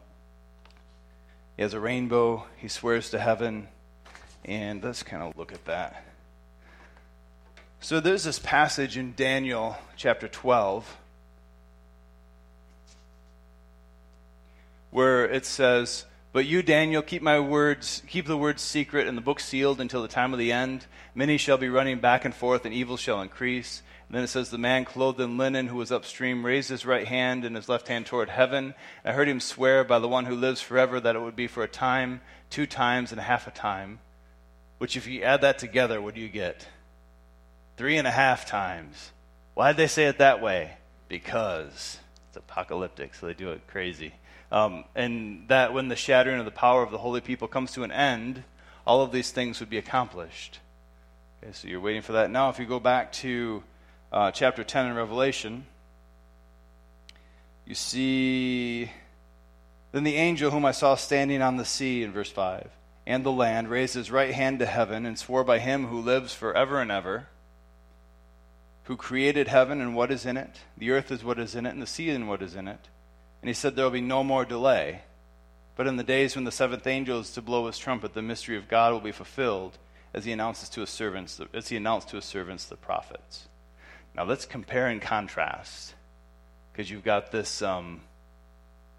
he 1.57 1.63
has 1.63 1.75
a 1.75 1.81
rainbow. 1.81 2.47
He 2.57 2.69
swears 2.69 3.11
to 3.11 3.19
heaven. 3.19 3.69
And 4.45 4.83
let's 4.83 5.03
kind 5.03 5.23
of 5.23 5.37
look 5.37 5.53
at 5.53 5.65
that. 5.67 6.05
So 7.81 7.99
there's 7.99 8.25
this 8.25 8.39
passage 8.39 8.97
in 8.97 9.15
Daniel 9.17 9.77
chapter 9.97 10.29
12 10.29 10.97
where 14.91 15.25
it 15.25 15.47
says, 15.47 16.05
But 16.33 16.47
you, 16.47 16.63
Daniel, 16.63 17.03
keep 17.03 17.23
my 17.23 17.41
words, 17.41 18.03
keep 18.07 18.27
the 18.27 18.37
words 18.37 18.63
secret 18.63 19.09
and 19.09 19.17
the 19.17 19.23
book 19.23 19.41
sealed 19.41 19.81
until 19.81 20.03
the 20.03 20.09
time 20.09 20.33
of 20.33 20.39
the 20.39 20.53
end. 20.53 20.87
Many 21.15 21.37
shall 21.39 21.59
be 21.59 21.69
running 21.69 21.99
back 21.99 22.25
and 22.25 22.35
forth, 22.35 22.65
and 22.65 22.73
evil 22.73 22.97
shall 22.97 23.21
increase. 23.21 23.83
And 24.09 24.17
then 24.17 24.25
it 24.25 24.29
says, 24.29 24.51
The 24.51 24.59
man 24.59 24.85
clothed 24.85 25.21
in 25.21 25.39
linen 25.39 25.67
who 25.67 25.77
was 25.77 25.91
upstream 25.91 26.47
raised 26.47 26.69
his 26.69 26.87
right 26.87 27.07
hand 27.07 27.45
and 27.45 27.57
his 27.57 27.69
left 27.69 27.89
hand 27.89 28.07
toward 28.07 28.29
heaven. 28.29 28.75
I 29.05 29.13
heard 29.13 29.29
him 29.29 29.41
swear 29.41 29.83
by 29.83 29.99
the 29.99 30.09
one 30.09 30.27
who 30.27 30.37
lives 30.37 30.61
forever 30.61 31.01
that 31.01 31.17
it 31.17 31.21
would 31.21 31.37
be 31.37 31.49
for 31.49 31.65
a 31.65 31.69
time, 31.69 32.21
two 32.49 32.67
times, 32.67 33.11
and 33.11 33.21
a 33.21 33.25
half 33.25 33.49
a 33.49 33.51
time 33.51 33.99
which, 34.81 34.97
if 34.97 35.07
you 35.07 35.23
add 35.23 35.43
that 35.43 35.59
together, 35.59 36.01
what 36.01 36.15
do 36.15 36.23
you 36.23 36.29
get? 36.31 36.67
Three 37.77 37.99
and 37.99 38.07
a 38.07 38.11
half 38.11 38.47
times. 38.47 39.13
Why 39.53 39.73
did 39.73 39.77
they 39.77 39.87
say 39.89 40.07
it 40.07 40.17
that 40.17 40.41
way? 40.41 40.79
Because 41.07 41.99
it's 42.29 42.39
apocalyptic, 42.39 43.15
so 43.15 43.27
they 43.27 43.35
do 43.35 43.51
it 43.51 43.67
crazy. 43.67 44.15
Um, 44.53 44.85
and 44.95 45.47
that 45.49 45.73
when 45.73 45.89
the 45.89 45.97
shattering 45.97 46.39
of 46.39 46.45
the 46.45 46.51
power 46.51 46.83
of 46.83 46.91
the 46.91 46.99
holy 46.99 47.21
people 47.21 47.49
comes 47.49 47.73
to 47.73 47.85
an 47.85 47.93
end, 47.93 48.43
all 48.87 49.03
of 49.03 49.13
these 49.13 49.31
things 49.31 49.61
would 49.61 49.71
be 49.71 49.79
accomplished. 49.79 50.59
Okay, 51.43 51.53
so 51.53 51.69
you're 51.69 51.81
waiting 51.81 52.03
for 52.03 52.13
that. 52.13 52.31
Now, 52.31 52.49
if 52.51 52.59
you 52.59 52.67
go 52.67 52.81
back 52.81 53.13
to 53.13 53.63
uh, 54.13 54.31
chapter 54.33 54.65
10 54.65 54.87
in 54.87 54.95
Revelation, 54.95 55.67
you 57.65 57.75
see. 57.75 58.91
Then 59.93 60.05
the 60.05 60.17
angel 60.17 60.51
whom 60.51 60.65
I 60.65 60.73
saw 60.73 60.95
standing 60.95 61.43
on 61.43 61.57
the 61.57 61.65
sea 61.65 62.03
in 62.03 62.13
verse 62.13 62.31
5 62.31 62.71
and 63.07 63.25
the 63.25 63.33
land, 63.33 63.69
raised 63.69 63.95
his 63.95 64.11
right 64.11 64.33
hand 64.33 64.61
to 64.61 64.67
heaven, 64.67 65.05
and 65.05 65.19
swore 65.19 65.43
by 65.43 65.59
him 65.59 65.87
who 65.87 66.01
lives 66.01 66.33
forever 66.33 66.81
and 66.81 66.93
ever, 66.93 67.27
who 68.85 68.97
created 68.97 69.49
heaven 69.49 69.81
and 69.81 69.97
what 69.97 70.13
is 70.13 70.27
in 70.27 70.37
it, 70.37 70.61
the 70.77 70.91
earth 70.91 71.11
is 71.11 71.25
what 71.25 71.39
is 71.39 71.55
in 71.55 71.67
it, 71.67 71.71
and 71.71 71.83
the 71.83 71.87
sea 71.87 72.11
and 72.11 72.29
what 72.29 72.41
is 72.43 72.55
in 72.55 72.69
it. 72.69 72.89
And 73.43 73.49
he 73.49 73.55
said, 73.55 73.77
There 73.77 73.85
will 73.85 73.93
be 73.93 74.01
no 74.01 74.23
more 74.23 74.45
delay. 74.45 75.03
But 75.77 75.87
in 75.87 75.97
the 75.97 76.05
days 76.05 76.35
when 76.35 76.45
the 76.45 76.53
seventh 76.53 76.87
angel 76.87 77.21
is 77.21 77.33
to 77.33 77.43
blow 77.43 77.67
his 77.67 77.79
trumpet, 77.79 78.13
the 78.13 78.23
mystery 78.23 78.57
of 78.57 78.69
God 78.69 78.93
will 78.93 79.01
be 79.01 79.13
fulfilled, 79.13 79.79
as 80.13 80.25
he 80.25 80.33
announces 80.33 80.69
to 80.71 80.81
his 80.81 80.91
servants, 80.91 81.41
as 81.55 81.69
he 81.69 81.77
announced 81.77 82.09
to 82.11 82.17
his 82.17 82.25
servants, 82.25 82.67
the 82.67 82.77
prophets. 82.77 83.49
Now 84.15 84.25
let's 84.25 84.45
compare 84.45 84.89
and 84.89 85.01
contrast, 85.01 85.95
because 86.73 86.91
you've 86.91 87.05
got 87.05 87.33
this 87.33 87.63
um, 87.63 88.03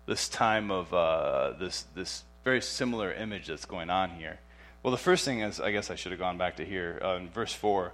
this 0.07 0.27
time 0.27 0.71
of 0.71 0.93
uh, 0.93 1.51
this 1.59 1.83
this 1.93 2.23
very 2.43 2.61
similar 2.61 3.13
image 3.13 3.47
that's 3.47 3.65
going 3.65 3.89
on 3.89 4.09
here. 4.11 4.39
Well, 4.81 4.91
the 4.91 4.97
first 4.97 5.25
thing 5.25 5.41
is, 5.41 5.59
I 5.59 5.71
guess 5.71 5.91
I 5.91 5.95
should 5.95 6.11
have 6.11 6.19
gone 6.19 6.39
back 6.39 6.55
to 6.55 6.65
here 6.65 6.99
uh, 7.03 7.15
in 7.17 7.29
verse 7.29 7.53
4. 7.53 7.93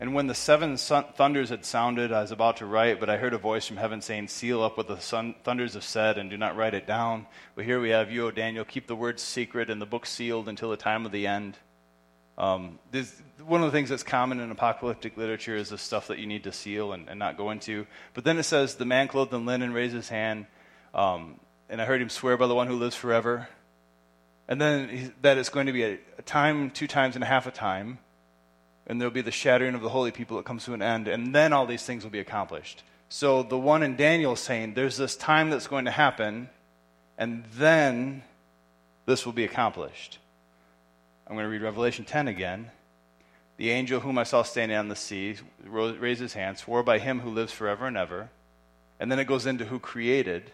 And 0.00 0.14
when 0.14 0.28
the 0.28 0.34
seven 0.34 0.76
thunders 0.76 1.50
had 1.50 1.64
sounded, 1.64 2.12
I 2.12 2.20
was 2.20 2.30
about 2.30 2.58
to 2.58 2.66
write, 2.66 3.00
but 3.00 3.10
I 3.10 3.16
heard 3.16 3.34
a 3.34 3.38
voice 3.38 3.66
from 3.66 3.78
heaven 3.78 4.00
saying, 4.00 4.28
Seal 4.28 4.62
up 4.62 4.76
what 4.76 4.86
the 4.86 5.00
sun- 5.00 5.34
thunders 5.42 5.74
have 5.74 5.82
said 5.82 6.18
and 6.18 6.30
do 6.30 6.36
not 6.36 6.56
write 6.56 6.74
it 6.74 6.86
down. 6.86 7.26
But 7.56 7.64
here 7.64 7.80
we 7.80 7.90
have 7.90 8.10
you, 8.10 8.26
O 8.26 8.30
Daniel, 8.30 8.64
keep 8.64 8.86
the 8.86 8.94
words 8.94 9.22
secret 9.22 9.70
and 9.70 9.82
the 9.82 9.86
book 9.86 10.06
sealed 10.06 10.48
until 10.48 10.70
the 10.70 10.76
time 10.76 11.04
of 11.04 11.10
the 11.10 11.26
end. 11.26 11.58
Um, 12.36 12.78
one 13.44 13.62
of 13.64 13.72
the 13.72 13.76
things 13.76 13.88
that's 13.88 14.04
common 14.04 14.38
in 14.38 14.52
apocalyptic 14.52 15.16
literature 15.16 15.56
is 15.56 15.70
the 15.70 15.78
stuff 15.78 16.06
that 16.06 16.20
you 16.20 16.26
need 16.26 16.44
to 16.44 16.52
seal 16.52 16.92
and, 16.92 17.08
and, 17.08 17.18
not 17.18 17.36
go 17.36 17.50
into. 17.50 17.84
But 18.14 18.22
then 18.22 18.38
it 18.38 18.44
says, 18.44 18.76
The 18.76 18.84
man 18.84 19.08
clothed 19.08 19.34
in 19.34 19.44
linen 19.44 19.72
raised 19.72 19.94
his 19.96 20.08
hand. 20.08 20.46
Um, 20.94 21.40
and 21.68 21.82
I 21.82 21.84
heard 21.84 22.00
him 22.00 22.08
swear 22.08 22.36
by 22.36 22.46
the 22.46 22.54
one 22.54 22.68
who 22.68 22.76
lives 22.76 22.94
forever. 22.94 23.48
And 24.46 24.60
then 24.60 24.88
he, 24.88 25.10
that 25.22 25.36
it's 25.36 25.48
going 25.48 25.66
to 25.66 25.72
be 25.72 25.82
a, 25.82 25.98
a 26.18 26.22
time, 26.22 26.70
two 26.70 26.86
times, 26.86 27.16
and 27.16 27.24
a 27.24 27.26
half 27.26 27.48
a 27.48 27.50
time. 27.50 27.98
And 28.88 29.00
there'll 29.00 29.12
be 29.12 29.20
the 29.20 29.30
shattering 29.30 29.74
of 29.74 29.82
the 29.82 29.90
holy 29.90 30.10
people 30.10 30.38
that 30.38 30.46
comes 30.46 30.64
to 30.64 30.74
an 30.74 30.82
end. 30.82 31.08
And 31.08 31.34
then 31.34 31.52
all 31.52 31.66
these 31.66 31.84
things 31.84 32.04
will 32.04 32.10
be 32.10 32.20
accomplished. 32.20 32.82
So 33.10 33.42
the 33.42 33.58
one 33.58 33.82
in 33.82 33.96
Daniel 33.96 34.34
saying 34.34 34.74
there's 34.74 34.96
this 34.96 35.14
time 35.14 35.50
that's 35.50 35.66
going 35.66 35.84
to 35.84 35.90
happen, 35.90 36.48
and 37.16 37.44
then 37.54 38.22
this 39.06 39.24
will 39.24 39.32
be 39.32 39.44
accomplished. 39.44 40.18
I'm 41.26 41.34
going 41.34 41.44
to 41.44 41.50
read 41.50 41.62
Revelation 41.62 42.04
10 42.04 42.28
again. 42.28 42.70
The 43.58 43.70
angel 43.70 44.00
whom 44.00 44.18
I 44.18 44.24
saw 44.24 44.42
standing 44.42 44.76
on 44.76 44.88
the 44.88 44.96
sea 44.96 45.36
raised 45.64 46.20
his 46.20 46.32
hand, 46.32 46.58
swore 46.58 46.82
by 46.82 46.98
him 46.98 47.20
who 47.20 47.30
lives 47.30 47.52
forever 47.52 47.86
and 47.86 47.96
ever. 47.96 48.30
And 49.00 49.12
then 49.12 49.18
it 49.18 49.24
goes 49.24 49.46
into 49.46 49.66
who 49.66 49.78
created 49.78 50.50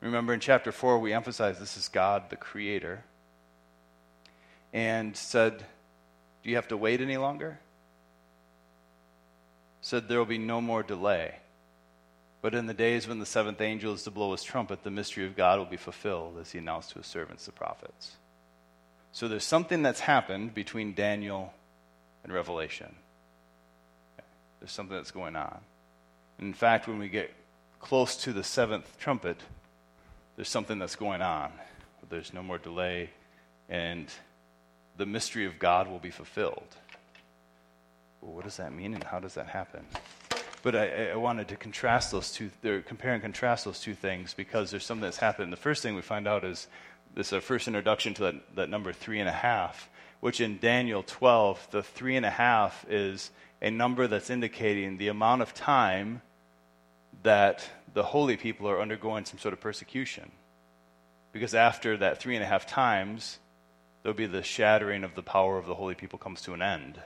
Remember 0.00 0.32
in 0.32 0.40
chapter 0.40 0.70
4, 0.70 0.98
we 0.98 1.12
emphasized 1.12 1.60
this 1.60 1.76
is 1.76 1.88
God, 1.88 2.30
the 2.30 2.36
Creator, 2.36 3.02
and 4.72 5.16
said, 5.16 5.64
Do 6.48 6.52
you 6.52 6.56
have 6.56 6.68
to 6.68 6.78
wait 6.78 7.02
any 7.02 7.18
longer? 7.18 7.58
Said, 9.82 10.08
There 10.08 10.16
will 10.16 10.24
be 10.24 10.38
no 10.38 10.62
more 10.62 10.82
delay. 10.82 11.34
But 12.40 12.54
in 12.54 12.64
the 12.64 12.72
days 12.72 13.06
when 13.06 13.18
the 13.18 13.26
seventh 13.26 13.60
angel 13.60 13.92
is 13.92 14.04
to 14.04 14.10
blow 14.10 14.32
his 14.32 14.42
trumpet, 14.42 14.82
the 14.82 14.90
mystery 14.90 15.26
of 15.26 15.36
God 15.36 15.58
will 15.58 15.66
be 15.66 15.76
fulfilled, 15.76 16.38
as 16.40 16.50
he 16.52 16.58
announced 16.58 16.92
to 16.92 17.00
his 17.00 17.06
servants, 17.06 17.44
the 17.44 17.52
prophets. 17.52 18.16
So 19.12 19.28
there's 19.28 19.44
something 19.44 19.82
that's 19.82 20.00
happened 20.00 20.54
between 20.54 20.94
Daniel 20.94 21.52
and 22.24 22.32
Revelation. 22.32 22.94
There's 24.58 24.72
something 24.72 24.96
that's 24.96 25.10
going 25.10 25.36
on. 25.36 25.58
In 26.38 26.54
fact, 26.54 26.88
when 26.88 26.98
we 26.98 27.10
get 27.10 27.30
close 27.78 28.16
to 28.22 28.32
the 28.32 28.42
seventh 28.42 28.98
trumpet, 28.98 29.36
there's 30.36 30.48
something 30.48 30.78
that's 30.78 30.96
going 30.96 31.20
on. 31.20 31.52
There's 32.08 32.32
no 32.32 32.42
more 32.42 32.56
delay, 32.56 33.10
and 33.68 34.10
the 34.98 35.06
mystery 35.06 35.46
of 35.46 35.58
God 35.58 35.88
will 35.88 36.00
be 36.00 36.10
fulfilled. 36.10 36.76
Well, 38.20 38.34
what 38.34 38.44
does 38.44 38.56
that 38.56 38.72
mean, 38.72 38.94
and 38.94 39.04
how 39.04 39.20
does 39.20 39.34
that 39.34 39.46
happen? 39.46 39.86
But 40.62 40.74
I, 40.74 41.10
I 41.12 41.16
wanted 41.16 41.48
to 41.48 41.56
contrast 41.56 42.10
those 42.10 42.32
two, 42.32 42.50
compare 42.84 43.14
and 43.14 43.22
contrast 43.22 43.64
those 43.64 43.80
two 43.80 43.94
things 43.94 44.34
because 44.34 44.70
there's 44.70 44.84
something 44.84 45.02
that's 45.04 45.18
happened. 45.18 45.52
The 45.52 45.56
first 45.56 45.82
thing 45.82 45.94
we 45.94 46.02
find 46.02 46.26
out 46.26 46.44
is 46.44 46.66
this 47.14 47.28
is 47.28 47.32
our 47.32 47.40
first 47.40 47.68
introduction 47.68 48.12
to 48.14 48.22
that, 48.24 48.56
that 48.56 48.70
number 48.70 48.92
three 48.92 49.20
and 49.20 49.28
a 49.28 49.32
half, 49.32 49.88
which 50.20 50.40
in 50.40 50.58
Daniel 50.58 51.04
12, 51.06 51.68
the 51.70 51.82
three 51.82 52.16
and 52.16 52.26
a 52.26 52.30
half 52.30 52.84
is 52.88 53.30
a 53.62 53.70
number 53.70 54.08
that's 54.08 54.30
indicating 54.30 54.98
the 54.98 55.08
amount 55.08 55.42
of 55.42 55.54
time 55.54 56.22
that 57.22 57.68
the 57.94 58.02
holy 58.02 58.36
people 58.36 58.68
are 58.68 58.80
undergoing 58.80 59.24
some 59.24 59.38
sort 59.38 59.52
of 59.52 59.60
persecution. 59.60 60.30
Because 61.32 61.54
after 61.54 61.96
that 61.98 62.20
three 62.20 62.34
and 62.34 62.42
a 62.42 62.48
half 62.48 62.66
times, 62.66 63.38
there'll 64.02 64.16
be 64.16 64.26
the 64.26 64.42
shattering 64.42 65.04
of 65.04 65.14
the 65.14 65.22
power 65.22 65.58
of 65.58 65.66
the 65.66 65.74
holy 65.74 65.94
people 65.94 66.18
comes 66.18 66.40
to 66.42 66.54
an 66.54 66.62
end. 66.62 67.00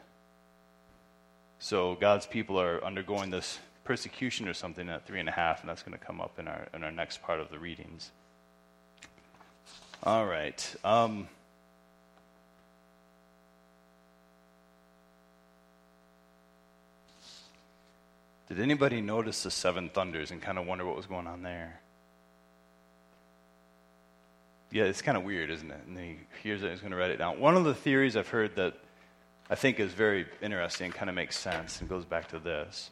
So 1.58 1.94
God's 1.94 2.26
people 2.26 2.60
are 2.60 2.84
undergoing 2.84 3.30
this 3.30 3.58
persecution 3.84 4.48
or 4.48 4.54
something 4.54 4.88
at 4.88 5.06
three 5.06 5.20
and 5.20 5.28
a 5.28 5.32
half, 5.32 5.60
and 5.60 5.68
that's 5.68 5.82
going 5.82 5.98
to 5.98 6.04
come 6.04 6.20
up 6.20 6.38
in 6.38 6.48
our, 6.48 6.68
in 6.74 6.84
our 6.84 6.90
next 6.90 7.22
part 7.22 7.40
of 7.40 7.50
the 7.50 7.58
readings. 7.58 8.10
All 10.02 10.26
right. 10.26 10.74
Um, 10.84 11.28
Did 18.52 18.60
anybody 18.60 19.00
notice 19.00 19.44
the 19.44 19.50
seven 19.50 19.88
thunders 19.88 20.30
and 20.30 20.42
kind 20.42 20.58
of 20.58 20.66
wonder 20.66 20.84
what 20.84 20.94
was 20.94 21.06
going 21.06 21.26
on 21.26 21.42
there? 21.42 21.80
Yeah, 24.72 24.84
it's 24.84 25.02
kind 25.02 25.18
of 25.18 25.24
weird, 25.24 25.50
isn't 25.50 25.70
it? 25.70 25.80
And 25.86 25.98
he 25.98 26.16
hears 26.42 26.62
it, 26.62 26.70
he's 26.70 26.80
going 26.80 26.92
to 26.92 26.96
write 26.96 27.10
it 27.10 27.18
down. 27.18 27.38
One 27.38 27.58
of 27.58 27.64
the 27.64 27.74
theories 27.74 28.16
I've 28.16 28.28
heard 28.28 28.56
that 28.56 28.72
I 29.50 29.54
think 29.54 29.78
is 29.78 29.92
very 29.92 30.26
interesting, 30.40 30.90
kind 30.92 31.10
of 31.10 31.14
makes 31.14 31.38
sense, 31.38 31.78
and 31.80 31.90
goes 31.90 32.06
back 32.06 32.28
to 32.28 32.38
this, 32.38 32.90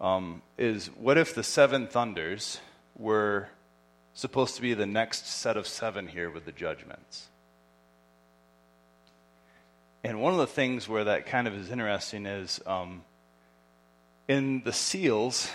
um, 0.00 0.42
is 0.58 0.88
what 0.98 1.16
if 1.16 1.32
the 1.32 1.44
seven 1.44 1.86
thunders 1.86 2.58
were 2.96 3.48
supposed 4.14 4.56
to 4.56 4.62
be 4.62 4.74
the 4.74 4.86
next 4.86 5.28
set 5.28 5.56
of 5.56 5.68
seven 5.68 6.08
here 6.08 6.28
with 6.28 6.44
the 6.44 6.50
judgments? 6.50 7.28
And 10.02 10.20
one 10.20 10.32
of 10.32 10.40
the 10.40 10.46
things 10.48 10.88
where 10.88 11.04
that 11.04 11.26
kind 11.26 11.46
of 11.46 11.54
is 11.54 11.70
interesting 11.70 12.26
is 12.26 12.60
um, 12.66 13.04
in 14.26 14.62
the 14.64 14.72
seals, 14.72 15.48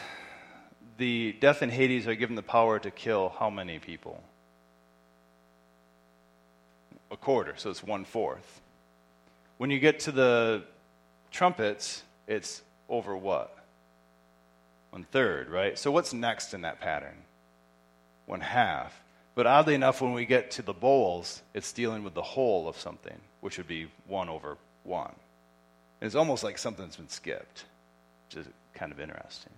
the 0.97 1.34
death 1.41 1.62
and 1.62 1.74
Hades 1.74 2.08
are 2.08 2.16
given 2.16 2.38
the 2.38 2.41
power 2.41 2.80
to 2.80 2.89
kill 2.89 3.34
how 3.38 3.49
many 3.49 3.80
people? 3.80 4.24
A 7.12 7.18
quarter, 7.18 7.53
so 7.57 7.70
it's 7.70 7.84
one 7.84 8.05
fourth. 8.05 8.62
When 9.57 9.70
you 9.70 9.80
get 9.80 9.99
to 10.01 10.12
the 10.12 10.64
trumpets, 11.30 12.03
it's 12.28 12.62
over 12.89 13.16
what? 13.16 13.55
One 14.91 15.05
third, 15.12 15.49
right? 15.49 15.78
So 15.78 15.91
what's 15.91 16.14
next 16.14 16.53
in 16.53 16.62
that 16.62 16.80
pattern? 16.80 17.16
One 18.26 18.41
half. 18.41 19.01
But 19.36 19.47
oddly 19.47 19.76
enough, 19.76 20.01
when 20.01 20.14
we 20.14 20.26
get 20.26 20.51
to 20.51 20.62
the 20.62 20.74
bowls, 20.74 21.41
it's 21.53 21.72
dealing 21.72 22.03
with 22.03 22.14
the 22.14 22.22
whole 22.22 22.68
of 22.68 22.78
something, 22.78 23.18
which 23.39 23.57
would 23.57 23.68
be 23.68 23.88
one 24.07 24.30
over 24.30 24.57
one. 24.84 25.14
And 25.99 26.07
it's 26.07 26.16
almost 26.16 26.43
like 26.43 26.57
something's 26.57 26.97
been 26.97 27.09
skipped, 27.09 27.66
which 28.28 28.45
is 28.45 28.51
kind 28.74 28.91
of 28.91 28.99
interesting. 28.99 29.53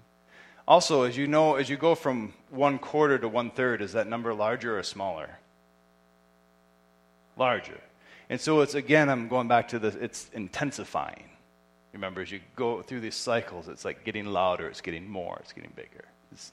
Also, 0.68 1.04
as 1.04 1.18
you 1.18 1.28
know, 1.28 1.56
as 1.56 1.70
you 1.70 1.78
go 1.78 1.96
from 1.96 2.34
one 2.50 2.78
quarter 2.80 3.18
to 3.18 3.28
one 3.28 3.50
third, 3.50 3.82
is 3.82 3.94
that 3.94 4.08
number 4.08 4.34
larger 4.34 4.78
or 4.78 4.84
smaller? 4.84 5.40
Larger. 7.38 7.80
And 8.30 8.40
so 8.40 8.62
it's 8.62 8.76
again, 8.76 9.10
I'm 9.10 9.28
going 9.28 9.48
back 9.48 9.70
to 9.70 9.80
this, 9.80 9.96
it's 9.96 10.30
intensifying. 10.34 11.30
Remember, 11.94 12.22
as 12.22 12.32
you 12.32 12.40
go 12.56 12.82
through 12.82 13.02
these 13.02 13.16
cycles, 13.16 13.68
it's 13.68 13.86
like 13.86 14.04
getting 14.04 14.26
louder, 14.26 14.68
it's 14.68 14.82
getting 14.82 15.08
more, 15.08 15.38
it's 15.42 15.54
getting 15.54 15.72
bigger. 15.76 16.06
It's 16.32 16.52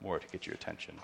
more 0.00 0.18
to 0.18 0.28
get 0.28 0.46
your 0.46 0.54
attention. 0.54 0.94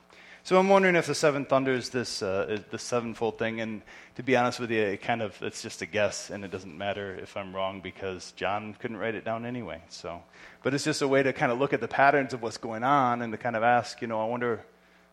So 0.45 0.59
I'm 0.59 0.69
wondering 0.69 0.97
if 0.97 1.07
the 1.07 1.15
seven 1.15 1.45
thunders, 1.45 1.91
this 1.91 2.21
uh, 2.21 2.59
the 2.71 2.79
sevenfold 2.79 3.39
thing, 3.39 3.61
and 3.61 3.81
to 4.17 4.25
be 4.25 4.35
honest 4.35 4.59
with 4.59 4.73
you, 4.73 4.83
it 4.83 5.01
kind 5.01 5.23
of 5.23 5.41
it's 5.41 5.63
just 5.63 5.83
a 5.83 5.87
guess, 5.87 6.31
and 6.31 6.45
it 6.45 6.51
doesn't 6.51 6.77
matter 6.77 7.15
if 7.15 7.37
I'm 7.37 7.55
wrong 7.55 7.81
because 7.81 8.33
John 8.33 8.75
couldn't 8.81 8.97
write 8.97 9.15
it 9.15 9.25
down 9.25 9.47
anyway. 9.47 9.83
So, 9.89 10.21
but 10.65 10.75
it's 10.75 10.83
just 10.83 11.01
a 11.01 11.07
way 11.07 11.23
to 11.23 11.33
kind 11.33 11.53
of 11.53 11.61
look 11.61 11.73
at 11.73 11.81
the 11.81 11.87
patterns 11.87 12.35
of 12.35 12.43
what's 12.43 12.59
going 12.59 12.83
on 12.83 13.23
and 13.23 13.33
to 13.33 13.39
kind 13.39 13.55
of 13.55 13.63
ask, 13.63 14.03
you 14.03 14.09
know, 14.09 14.21
I 14.21 14.25
wonder, 14.25 14.65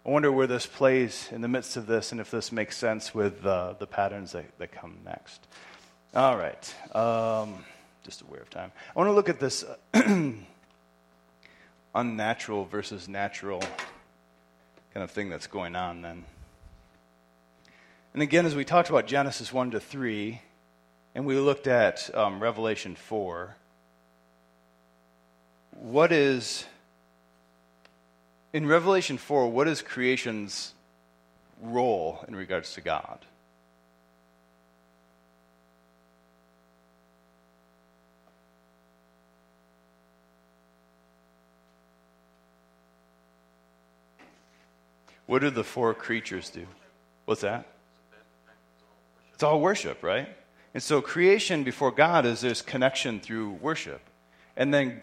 I 0.06 0.10
wonder 0.10 0.32
where 0.32 0.48
this 0.48 0.66
plays 0.66 1.28
in 1.32 1.42
the 1.42 1.48
midst 1.48 1.76
of 1.76 1.86
this, 1.86 2.12
and 2.12 2.22
if 2.22 2.32
this 2.32 2.52
makes 2.52 2.78
sense 2.78 3.14
with 3.14 3.46
uh, 3.46 3.74
the 3.80 3.86
patterns 3.86 4.32
that, 4.32 4.46
that 4.58 4.72
come 4.72 4.98
next. 5.04 5.46
All 6.16 6.38
right, 6.38 6.96
um, 6.96 7.66
just 8.04 8.22
aware 8.22 8.42
of 8.42 8.50
time. 8.50 8.72
I 8.96 9.00
want 9.00 9.10
to 9.10 9.14
look 9.14 9.30
at 9.30 9.40
this 9.40 9.66
unnatural 11.96 12.66
versus 12.66 13.08
natural 13.08 13.62
kind 14.94 15.04
of 15.04 15.12
thing 15.12 15.30
that's 15.30 15.48
going 15.48 15.76
on 15.76 16.02
then. 16.02 16.24
And 18.14 18.24
again, 18.24 18.46
as 18.46 18.56
we 18.56 18.66
talked 18.66 18.90
about 18.90 19.06
Genesis 19.06 19.54
1 19.54 19.72
to 19.72 19.80
3, 19.80 20.42
and 21.14 21.26
we 21.26 21.36
looked 21.36 21.68
at 21.68 22.10
um, 22.16 22.42
Revelation 22.42 22.96
4, 22.96 23.56
what 25.72 26.12
is, 26.12 26.66
in 28.54 28.66
Revelation 28.66 29.18
4, 29.18 29.48
what 29.48 29.68
is 29.68 29.82
creation's 29.82 30.74
role 31.62 32.24
in 32.28 32.36
regards 32.36 32.74
to 32.74 32.82
God? 32.82 33.20
What 45.28 45.42
do 45.42 45.52
the 45.52 45.64
four 45.64 45.94
creatures 45.94 46.50
do? 46.50 46.66
What's 47.26 47.42
that? 47.42 47.68
It's 49.36 49.44
all 49.44 49.62
worship, 49.62 50.02
right? 50.02 50.28
And 50.74 50.82
so 50.82 51.02
creation 51.02 51.64
before 51.64 51.92
God 51.92 52.26
is 52.26 52.42
this 52.42 52.64
connection 52.64 53.20
through 53.20 53.52
worship. 53.62 54.02
And 54.58 54.74
then 54.74 55.02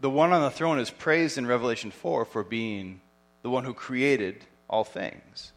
the 0.00 0.10
one 0.10 0.32
on 0.32 0.42
the 0.42 0.50
throne 0.50 0.78
is 0.78 0.90
praised 0.90 1.38
in 1.38 1.46
Revelation 1.46 1.90
4 1.90 2.24
for 2.24 2.44
being 2.44 3.00
the 3.42 3.50
one 3.50 3.64
who 3.64 3.74
created 3.74 4.44
all 4.68 4.84
things. 4.84 5.52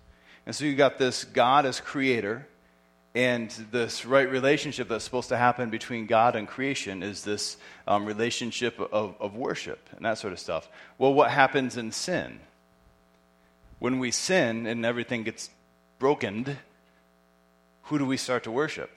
And 0.45 0.55
so 0.55 0.65
you 0.65 0.75
got 0.75 0.97
this 0.97 1.23
God 1.23 1.65
as 1.65 1.79
creator, 1.79 2.47
and 3.13 3.49
this 3.71 4.05
right 4.05 4.29
relationship 4.29 4.87
that's 4.87 5.03
supposed 5.03 5.29
to 5.29 5.37
happen 5.37 5.69
between 5.69 6.05
God 6.05 6.35
and 6.35 6.47
creation 6.47 7.03
is 7.03 7.23
this 7.23 7.57
um, 7.85 8.05
relationship 8.05 8.79
of, 8.79 9.15
of 9.19 9.35
worship 9.35 9.89
and 9.95 10.05
that 10.05 10.17
sort 10.17 10.31
of 10.31 10.39
stuff. 10.39 10.69
Well, 10.97 11.13
what 11.13 11.29
happens 11.29 11.75
in 11.75 11.91
sin? 11.91 12.39
when 13.81 13.97
we 13.97 14.11
sin 14.11 14.67
and 14.67 14.85
everything 14.85 15.23
gets 15.23 15.49
broken, 15.97 16.59
who 17.85 17.97
do 17.97 18.05
we 18.05 18.15
start 18.15 18.43
to 18.43 18.51
worship? 18.51 18.91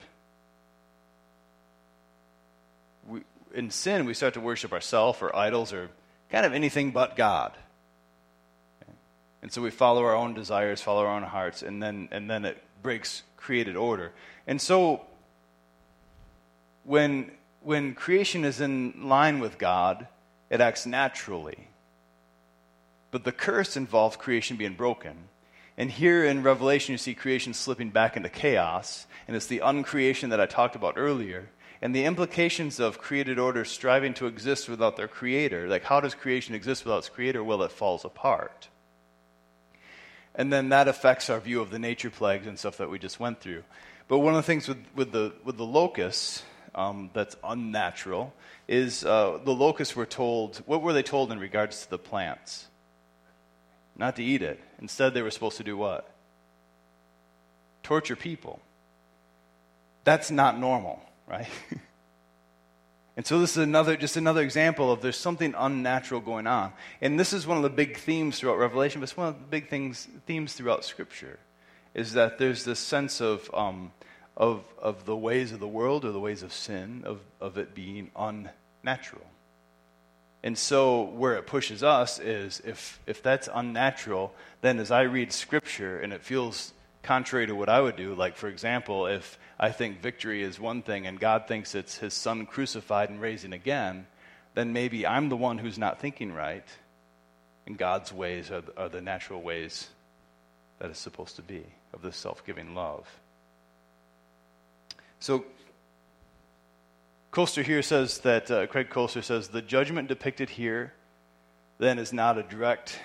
In 3.55 3.71
sin, 3.71 4.05
we 4.05 4.13
start 4.13 4.33
to 4.35 4.41
worship 4.41 4.73
ourselves 4.73 5.21
or 5.21 5.35
idols 5.35 5.73
or 5.73 5.89
kind 6.29 6.45
of 6.45 6.53
anything 6.53 6.91
but 6.91 7.15
God. 7.15 7.53
And 9.41 9.51
so 9.51 9.61
we 9.61 9.69
follow 9.69 10.03
our 10.03 10.15
own 10.15 10.33
desires, 10.33 10.81
follow 10.81 11.05
our 11.05 11.15
own 11.15 11.23
hearts, 11.23 11.61
and 11.61 11.81
then, 11.81 12.09
and 12.11 12.29
then 12.29 12.45
it 12.45 12.61
breaks 12.81 13.23
created 13.37 13.75
order. 13.75 14.11
And 14.47 14.59
so 14.59 15.01
when, 16.83 17.31
when 17.61 17.93
creation 17.93 18.43
is 18.43 18.59
in 18.59 19.07
line 19.07 19.39
with 19.39 19.57
God, 19.57 20.07
it 20.49 20.61
acts 20.61 20.85
naturally. 20.85 21.67
But 23.11 23.23
the 23.23 23.31
curse 23.31 23.77
involves 23.77 24.17
creation 24.17 24.57
being 24.57 24.73
broken. 24.73 25.15
And 25.77 25.91
here 25.91 26.25
in 26.25 26.41
Revelation, 26.41 26.93
you 26.93 26.97
see 26.97 27.13
creation 27.13 27.53
slipping 27.53 27.89
back 27.89 28.17
into 28.17 28.29
chaos. 28.29 29.05
And 29.27 29.35
it's 29.35 29.47
the 29.47 29.59
uncreation 29.59 30.29
that 30.29 30.39
I 30.39 30.45
talked 30.45 30.75
about 30.75 30.95
earlier. 30.97 31.49
And 31.81 31.95
the 31.95 32.05
implications 32.05 32.79
of 32.79 32.99
created 32.99 33.37
order 33.37 33.65
striving 33.65 34.13
to 34.15 34.27
exist 34.27 34.69
without 34.69 34.95
their 34.95 35.07
creator. 35.07 35.67
Like, 35.67 35.83
how 35.83 35.99
does 35.99 36.15
creation 36.15 36.55
exist 36.55 36.85
without 36.85 36.99
its 36.99 37.09
creator? 37.09 37.43
Well, 37.43 37.63
it 37.63 37.71
falls 37.71 38.05
apart. 38.05 38.69
And 40.33 40.51
then 40.51 40.69
that 40.69 40.87
affects 40.87 41.29
our 41.29 41.39
view 41.39 41.61
of 41.61 41.69
the 41.69 41.79
nature 41.79 42.09
plagues 42.09 42.47
and 42.47 42.57
stuff 42.57 42.77
that 42.77 42.89
we 42.89 42.99
just 42.99 43.19
went 43.19 43.39
through. 43.39 43.63
But 44.07 44.19
one 44.19 44.33
of 44.33 44.37
the 44.37 44.43
things 44.43 44.67
with, 44.67 44.83
with, 44.95 45.11
the, 45.11 45.33
with 45.43 45.57
the 45.57 45.65
locusts 45.65 46.43
um, 46.73 47.09
that's 47.13 47.35
unnatural 47.43 48.33
is 48.67 49.05
uh, 49.05 49.39
the 49.43 49.53
locusts 49.53 49.95
were 49.95 50.05
told, 50.05 50.57
what 50.65 50.81
were 50.81 50.93
they 50.93 51.03
told 51.03 51.31
in 51.31 51.39
regards 51.39 51.83
to 51.83 51.89
the 51.89 51.97
plants? 51.97 52.67
not 53.95 54.15
to 54.17 54.23
eat 54.23 54.41
it. 54.41 54.59
Instead, 54.79 55.13
they 55.13 55.21
were 55.21 55.31
supposed 55.31 55.57
to 55.57 55.63
do 55.63 55.77
what? 55.77 56.09
Torture 57.83 58.15
people. 58.15 58.59
That's 60.03 60.29
not 60.29 60.59
normal, 60.59 61.01
right? 61.27 61.47
and 63.17 63.25
so 63.25 63.39
this 63.39 63.51
is 63.51 63.63
another 63.63 63.95
just 63.97 64.17
another 64.17 64.41
example 64.41 64.91
of 64.91 65.01
there's 65.01 65.17
something 65.17 65.53
unnatural 65.57 66.21
going 66.21 66.47
on. 66.47 66.73
And 67.01 67.19
this 67.19 67.33
is 67.33 67.47
one 67.47 67.57
of 67.57 67.63
the 67.63 67.69
big 67.69 67.97
themes 67.97 68.39
throughout 68.39 68.57
Revelation, 68.57 69.01
but 69.01 69.09
it's 69.09 69.17
one 69.17 69.27
of 69.27 69.35
the 69.35 69.47
big 69.47 69.69
things 69.69 70.07
themes 70.25 70.53
throughout 70.53 70.85
Scripture, 70.85 71.39
is 71.93 72.13
that 72.13 72.37
there's 72.37 72.63
this 72.63 72.79
sense 72.79 73.21
of 73.21 73.49
um, 73.53 73.91
of 74.37 74.63
of 74.77 75.05
the 75.05 75.15
ways 75.15 75.51
of 75.51 75.59
the 75.59 75.67
world 75.67 76.05
or 76.05 76.11
the 76.11 76.19
ways 76.19 76.43
of 76.43 76.53
sin, 76.53 77.03
of, 77.05 77.19
of 77.39 77.57
it 77.57 77.73
being 77.73 78.11
unnatural. 78.15 79.25
And 80.45 80.55
so, 80.55 81.01
where 81.01 81.33
it 81.37 81.47
pushes 81.47 81.81
us 81.81 82.19
is 82.19 82.61
if, 82.63 82.99
if 83.07 83.23
that's 83.23 83.49
unnatural, 83.51 84.31
then 84.61 84.79
as 84.79 84.91
I 84.91 85.01
read 85.01 85.33
scripture 85.33 85.99
and 85.99 86.13
it 86.13 86.21
feels 86.21 86.71
contrary 87.05 87.47
to 87.47 87.55
what 87.55 87.69
I 87.69 87.79
would 87.79 87.95
do, 87.95 88.13
like, 88.13 88.35
for 88.35 88.49
example, 88.49 89.07
if 89.07 89.39
I 89.59 89.71
think 89.71 90.01
victory 90.01 90.43
is 90.43 90.59
one 90.59 90.81
thing 90.81 91.07
and 91.07 91.19
God 91.19 91.47
thinks 91.47 91.73
it's 91.75 91.97
his 91.97 92.13
son 92.13 92.45
crucified 92.45 93.09
and 93.09 93.21
raising 93.21 93.53
again, 93.53 94.07
then 94.55 94.73
maybe 94.73 95.07
I'm 95.07 95.29
the 95.29 95.37
one 95.37 95.57
who's 95.57 95.77
not 95.77 95.99
thinking 95.99 96.33
right, 96.33 96.67
and 97.65 97.77
God's 97.77 98.11
ways 98.11 98.51
are, 98.51 98.63
are 98.75 98.89
the 98.89 99.01
natural 99.01 99.41
ways 99.41 99.87
that 100.79 100.89
it's 100.89 100.99
supposed 100.99 101.37
to 101.37 101.41
be 101.41 101.63
of 101.93 102.01
this 102.01 102.17
self 102.17 102.45
giving 102.45 102.75
love. 102.75 103.07
So, 105.19 105.45
Koester 107.31 107.63
here 107.63 107.81
says 107.81 108.19
that, 108.19 108.49
uh, 108.49 108.67
Craig 108.67 108.89
Koester 108.89 109.23
says, 109.23 109.49
the 109.49 109.61
judgment 109.61 110.07
depicted 110.07 110.49
here 110.49 110.93
then 111.77 111.99
is 111.99 112.13
not 112.13 112.37
a 112.37 112.43
direct 112.43 112.99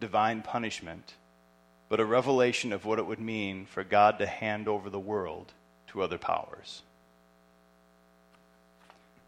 divine 0.00 0.42
punishment, 0.42 1.14
but 1.94 2.00
a 2.00 2.04
revelation 2.04 2.72
of 2.72 2.84
what 2.84 2.98
it 2.98 3.06
would 3.06 3.20
mean 3.20 3.66
for 3.66 3.84
God 3.84 4.18
to 4.18 4.26
hand 4.26 4.66
over 4.66 4.90
the 4.90 4.98
world 4.98 5.52
to 5.86 6.02
other 6.02 6.18
powers. 6.18 6.82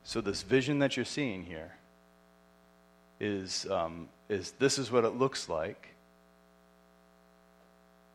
So, 0.02 0.20
this 0.20 0.42
vision 0.42 0.80
that 0.80 0.96
you're 0.96 1.04
seeing 1.04 1.44
here 1.44 1.76
is, 3.20 3.70
um, 3.70 4.08
is 4.28 4.50
this 4.58 4.80
is 4.80 4.90
what 4.90 5.04
it 5.04 5.10
looks 5.10 5.48
like 5.48 5.94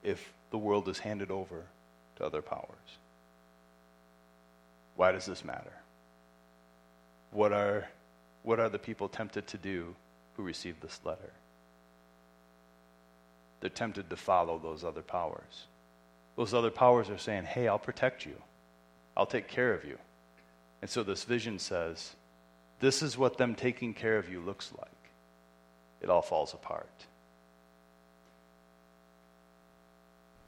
if 0.04 0.34
the 0.50 0.58
world 0.58 0.90
is 0.90 1.00
handed 1.00 1.32
over 1.32 1.64
to 2.18 2.26
other 2.26 2.42
powers. 2.42 2.98
Why 4.98 5.14
does 5.14 5.26
this 5.26 5.46
matter? 5.46 5.78
What 7.32 7.54
are, 7.54 7.88
what 8.44 8.60
are 8.60 8.68
the 8.68 8.80
people 8.80 9.08
tempted 9.08 9.48
to 9.48 9.58
do 9.58 9.96
who 10.36 10.44
receive 10.44 10.82
this 10.82 11.00
letter? 11.06 11.32
They're 13.62 13.70
tempted 13.70 14.10
to 14.10 14.16
follow 14.16 14.60
those 14.60 14.84
other 14.84 15.02
powers. 15.02 15.68
Those 16.36 16.54
other 16.54 16.72
powers 16.72 17.10
are 17.10 17.18
saying, 17.18 17.46
hey, 17.46 17.68
I'll 17.68 17.80
protect 17.80 18.26
you, 18.26 18.36
I'll 19.16 19.26
take 19.26 19.48
care 19.48 19.74
of 19.74 19.86
you. 19.86 19.98
And 20.82 20.90
so 20.90 21.04
this 21.04 21.24
vision 21.24 21.60
says, 21.60 22.16
this 22.80 23.02
is 23.02 23.18
what 23.18 23.38
them 23.38 23.56
taking 23.56 23.94
care 23.94 24.18
of 24.18 24.30
you 24.30 24.42
looks 24.42 24.72
like. 24.78 24.90
It 26.02 26.10
all 26.10 26.24
falls 26.24 26.54
apart. 26.54 27.06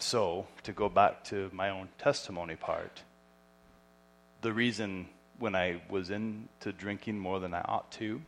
so, 0.04 0.46
to 0.62 0.74
go 0.74 0.90
back 0.90 1.24
to 1.24 1.50
my 1.54 1.72
own 1.72 1.90
testimony 1.98 2.56
part, 2.56 3.02
the 4.42 4.54
reason 4.54 5.08
when 5.40 5.56
I 5.56 5.82
was 5.90 6.12
into 6.12 6.72
drinking 6.78 7.18
more 7.18 7.40
than 7.40 7.54
I 7.56 7.62
ought 7.62 7.92
to 7.94 8.22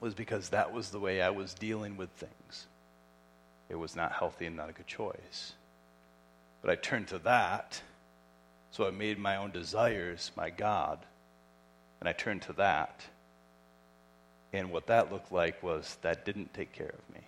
was 0.00 0.12
because 0.12 0.50
that 0.50 0.74
was 0.74 0.90
the 0.90 1.00
way 1.00 1.22
I 1.22 1.30
was 1.30 1.54
dealing 1.54 1.96
with 1.96 2.10
things. 2.10 2.66
It 3.68 3.74
was 3.74 3.96
not 3.96 4.12
healthy 4.12 4.46
and 4.46 4.56
not 4.56 4.70
a 4.70 4.72
good 4.72 4.86
choice. 4.86 5.52
But 6.62 6.70
I 6.70 6.76
turned 6.76 7.08
to 7.08 7.18
that, 7.20 7.80
so 8.70 8.86
I 8.86 8.90
made 8.90 9.18
my 9.18 9.36
own 9.36 9.50
desires 9.50 10.30
my 10.36 10.50
God, 10.50 10.98
and 12.00 12.08
I 12.08 12.12
turned 12.12 12.42
to 12.42 12.52
that. 12.54 13.02
And 14.52 14.70
what 14.70 14.86
that 14.86 15.12
looked 15.12 15.32
like 15.32 15.62
was 15.62 15.98
that 16.02 16.24
didn't 16.24 16.54
take 16.54 16.72
care 16.72 16.94
of 16.94 17.14
me. 17.14 17.22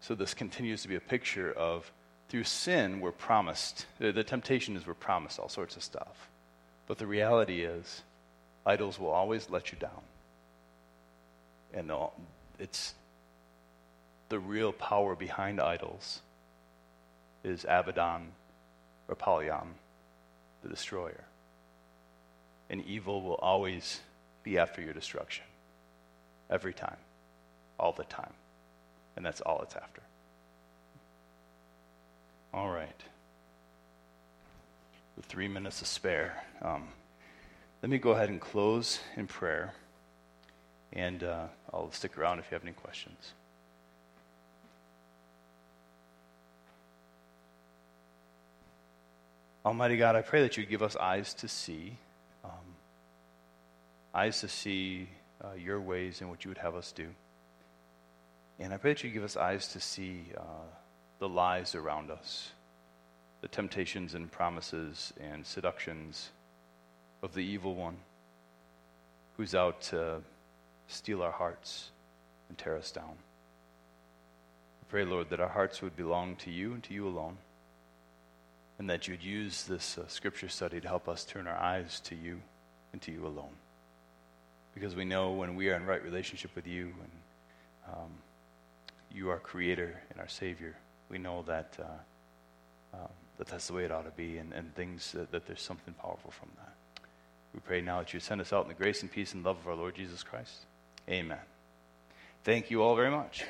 So 0.00 0.14
this 0.14 0.34
continues 0.34 0.82
to 0.82 0.88
be 0.88 0.96
a 0.96 1.00
picture 1.00 1.52
of 1.52 1.90
through 2.28 2.44
sin, 2.44 3.00
we're 3.00 3.10
promised, 3.10 3.86
the 3.98 4.22
temptation 4.22 4.76
is 4.76 4.86
we're 4.86 4.94
promised 4.94 5.38
all 5.40 5.48
sorts 5.48 5.76
of 5.76 5.82
stuff. 5.82 6.28
But 6.86 6.98
the 6.98 7.06
reality 7.06 7.62
is, 7.62 8.02
idols 8.64 8.98
will 8.98 9.10
always 9.10 9.50
let 9.50 9.72
you 9.72 9.78
down. 9.78 10.02
And 11.74 11.90
it's 12.58 12.94
the 14.30 14.38
real 14.38 14.72
power 14.72 15.14
behind 15.14 15.60
idols 15.60 16.20
is 17.44 17.64
Abaddon 17.68 18.28
or 19.08 19.12
Apollyon, 19.12 19.74
the 20.62 20.68
destroyer. 20.68 21.24
And 22.70 22.84
evil 22.86 23.22
will 23.22 23.34
always 23.34 24.00
be 24.44 24.56
after 24.56 24.80
your 24.80 24.94
destruction. 24.94 25.44
Every 26.48 26.72
time. 26.72 26.96
All 27.78 27.92
the 27.92 28.04
time. 28.04 28.32
And 29.16 29.26
that's 29.26 29.40
all 29.40 29.60
it's 29.62 29.74
after. 29.74 30.02
All 32.54 32.70
right. 32.70 33.02
With 35.16 35.26
three 35.26 35.48
minutes 35.48 35.80
to 35.80 35.84
spare, 35.84 36.44
um, 36.62 36.88
let 37.82 37.90
me 37.90 37.98
go 37.98 38.10
ahead 38.10 38.28
and 38.28 38.40
close 38.40 39.00
in 39.16 39.26
prayer. 39.26 39.74
And 40.92 41.24
uh, 41.24 41.46
I'll 41.72 41.90
stick 41.90 42.16
around 42.16 42.38
if 42.38 42.46
you 42.50 42.54
have 42.54 42.62
any 42.62 42.72
questions. 42.72 43.32
Almighty 49.64 49.98
God, 49.98 50.16
I 50.16 50.22
pray 50.22 50.40
that 50.40 50.56
you 50.56 50.64
give 50.64 50.82
us 50.82 50.96
eyes 50.96 51.34
to 51.34 51.48
see, 51.48 51.98
um, 52.42 52.50
eyes 54.14 54.40
to 54.40 54.48
see 54.48 55.06
uh, 55.44 55.48
your 55.52 55.78
ways 55.78 56.22
and 56.22 56.30
what 56.30 56.44
you 56.44 56.48
would 56.48 56.58
have 56.58 56.74
us 56.74 56.92
do. 56.92 57.08
And 58.58 58.72
I 58.72 58.78
pray 58.78 58.94
that 58.94 59.04
you 59.04 59.10
give 59.10 59.22
us 59.22 59.36
eyes 59.36 59.68
to 59.68 59.80
see 59.80 60.24
uh, 60.34 60.42
the 61.18 61.28
lies 61.28 61.74
around 61.74 62.10
us, 62.10 62.52
the 63.42 63.48
temptations 63.48 64.14
and 64.14 64.32
promises 64.32 65.12
and 65.20 65.44
seductions 65.44 66.30
of 67.22 67.34
the 67.34 67.40
evil 67.40 67.74
one 67.74 67.98
who's 69.36 69.54
out 69.54 69.82
to 69.82 70.22
steal 70.88 71.22
our 71.22 71.32
hearts 71.32 71.90
and 72.48 72.56
tear 72.56 72.78
us 72.78 72.90
down. 72.90 73.12
I 74.82 74.84
pray, 74.88 75.04
Lord, 75.04 75.28
that 75.28 75.40
our 75.40 75.48
hearts 75.48 75.82
would 75.82 75.96
belong 75.96 76.36
to 76.36 76.50
you 76.50 76.72
and 76.72 76.82
to 76.84 76.94
you 76.94 77.06
alone, 77.06 77.36
and 78.80 78.88
that 78.88 79.06
you'd 79.06 79.22
use 79.22 79.64
this 79.64 79.98
uh, 79.98 80.08
scripture 80.08 80.48
study 80.48 80.80
to 80.80 80.88
help 80.88 81.06
us 81.06 81.26
turn 81.26 81.46
our 81.46 81.58
eyes 81.58 82.00
to 82.00 82.14
you 82.14 82.40
and 82.94 83.02
to 83.02 83.12
you 83.12 83.26
alone. 83.26 83.52
Because 84.72 84.96
we 84.96 85.04
know 85.04 85.32
when 85.32 85.54
we 85.54 85.68
are 85.68 85.76
in 85.76 85.84
right 85.84 86.02
relationship 86.02 86.50
with 86.56 86.66
you 86.66 86.84
and 86.84 87.92
um, 87.92 88.10
you 89.12 89.28
are 89.28 89.38
creator 89.38 90.00
and 90.10 90.18
our 90.18 90.28
savior, 90.28 90.74
we 91.10 91.18
know 91.18 91.44
that, 91.46 91.76
uh, 91.78 92.96
um, 92.96 93.10
that 93.36 93.48
that's 93.48 93.66
the 93.66 93.74
way 93.74 93.84
it 93.84 93.92
ought 93.92 94.06
to 94.06 94.16
be 94.16 94.38
and, 94.38 94.54
and 94.54 94.74
things 94.74 95.12
that, 95.12 95.30
that 95.30 95.46
there's 95.46 95.60
something 95.60 95.92
powerful 95.92 96.30
from 96.30 96.48
that. 96.56 97.04
We 97.52 97.60
pray 97.60 97.82
now 97.82 97.98
that 97.98 98.14
you 98.14 98.20
send 98.20 98.40
us 98.40 98.50
out 98.50 98.62
in 98.62 98.68
the 98.68 98.74
grace 98.74 99.02
and 99.02 99.12
peace 99.12 99.34
and 99.34 99.44
love 99.44 99.58
of 99.58 99.68
our 99.68 99.74
Lord 99.74 99.94
Jesus 99.94 100.22
Christ. 100.22 100.54
Amen. 101.06 101.36
Thank 102.44 102.70
you 102.70 102.82
all 102.82 102.96
very 102.96 103.10
much. 103.10 103.44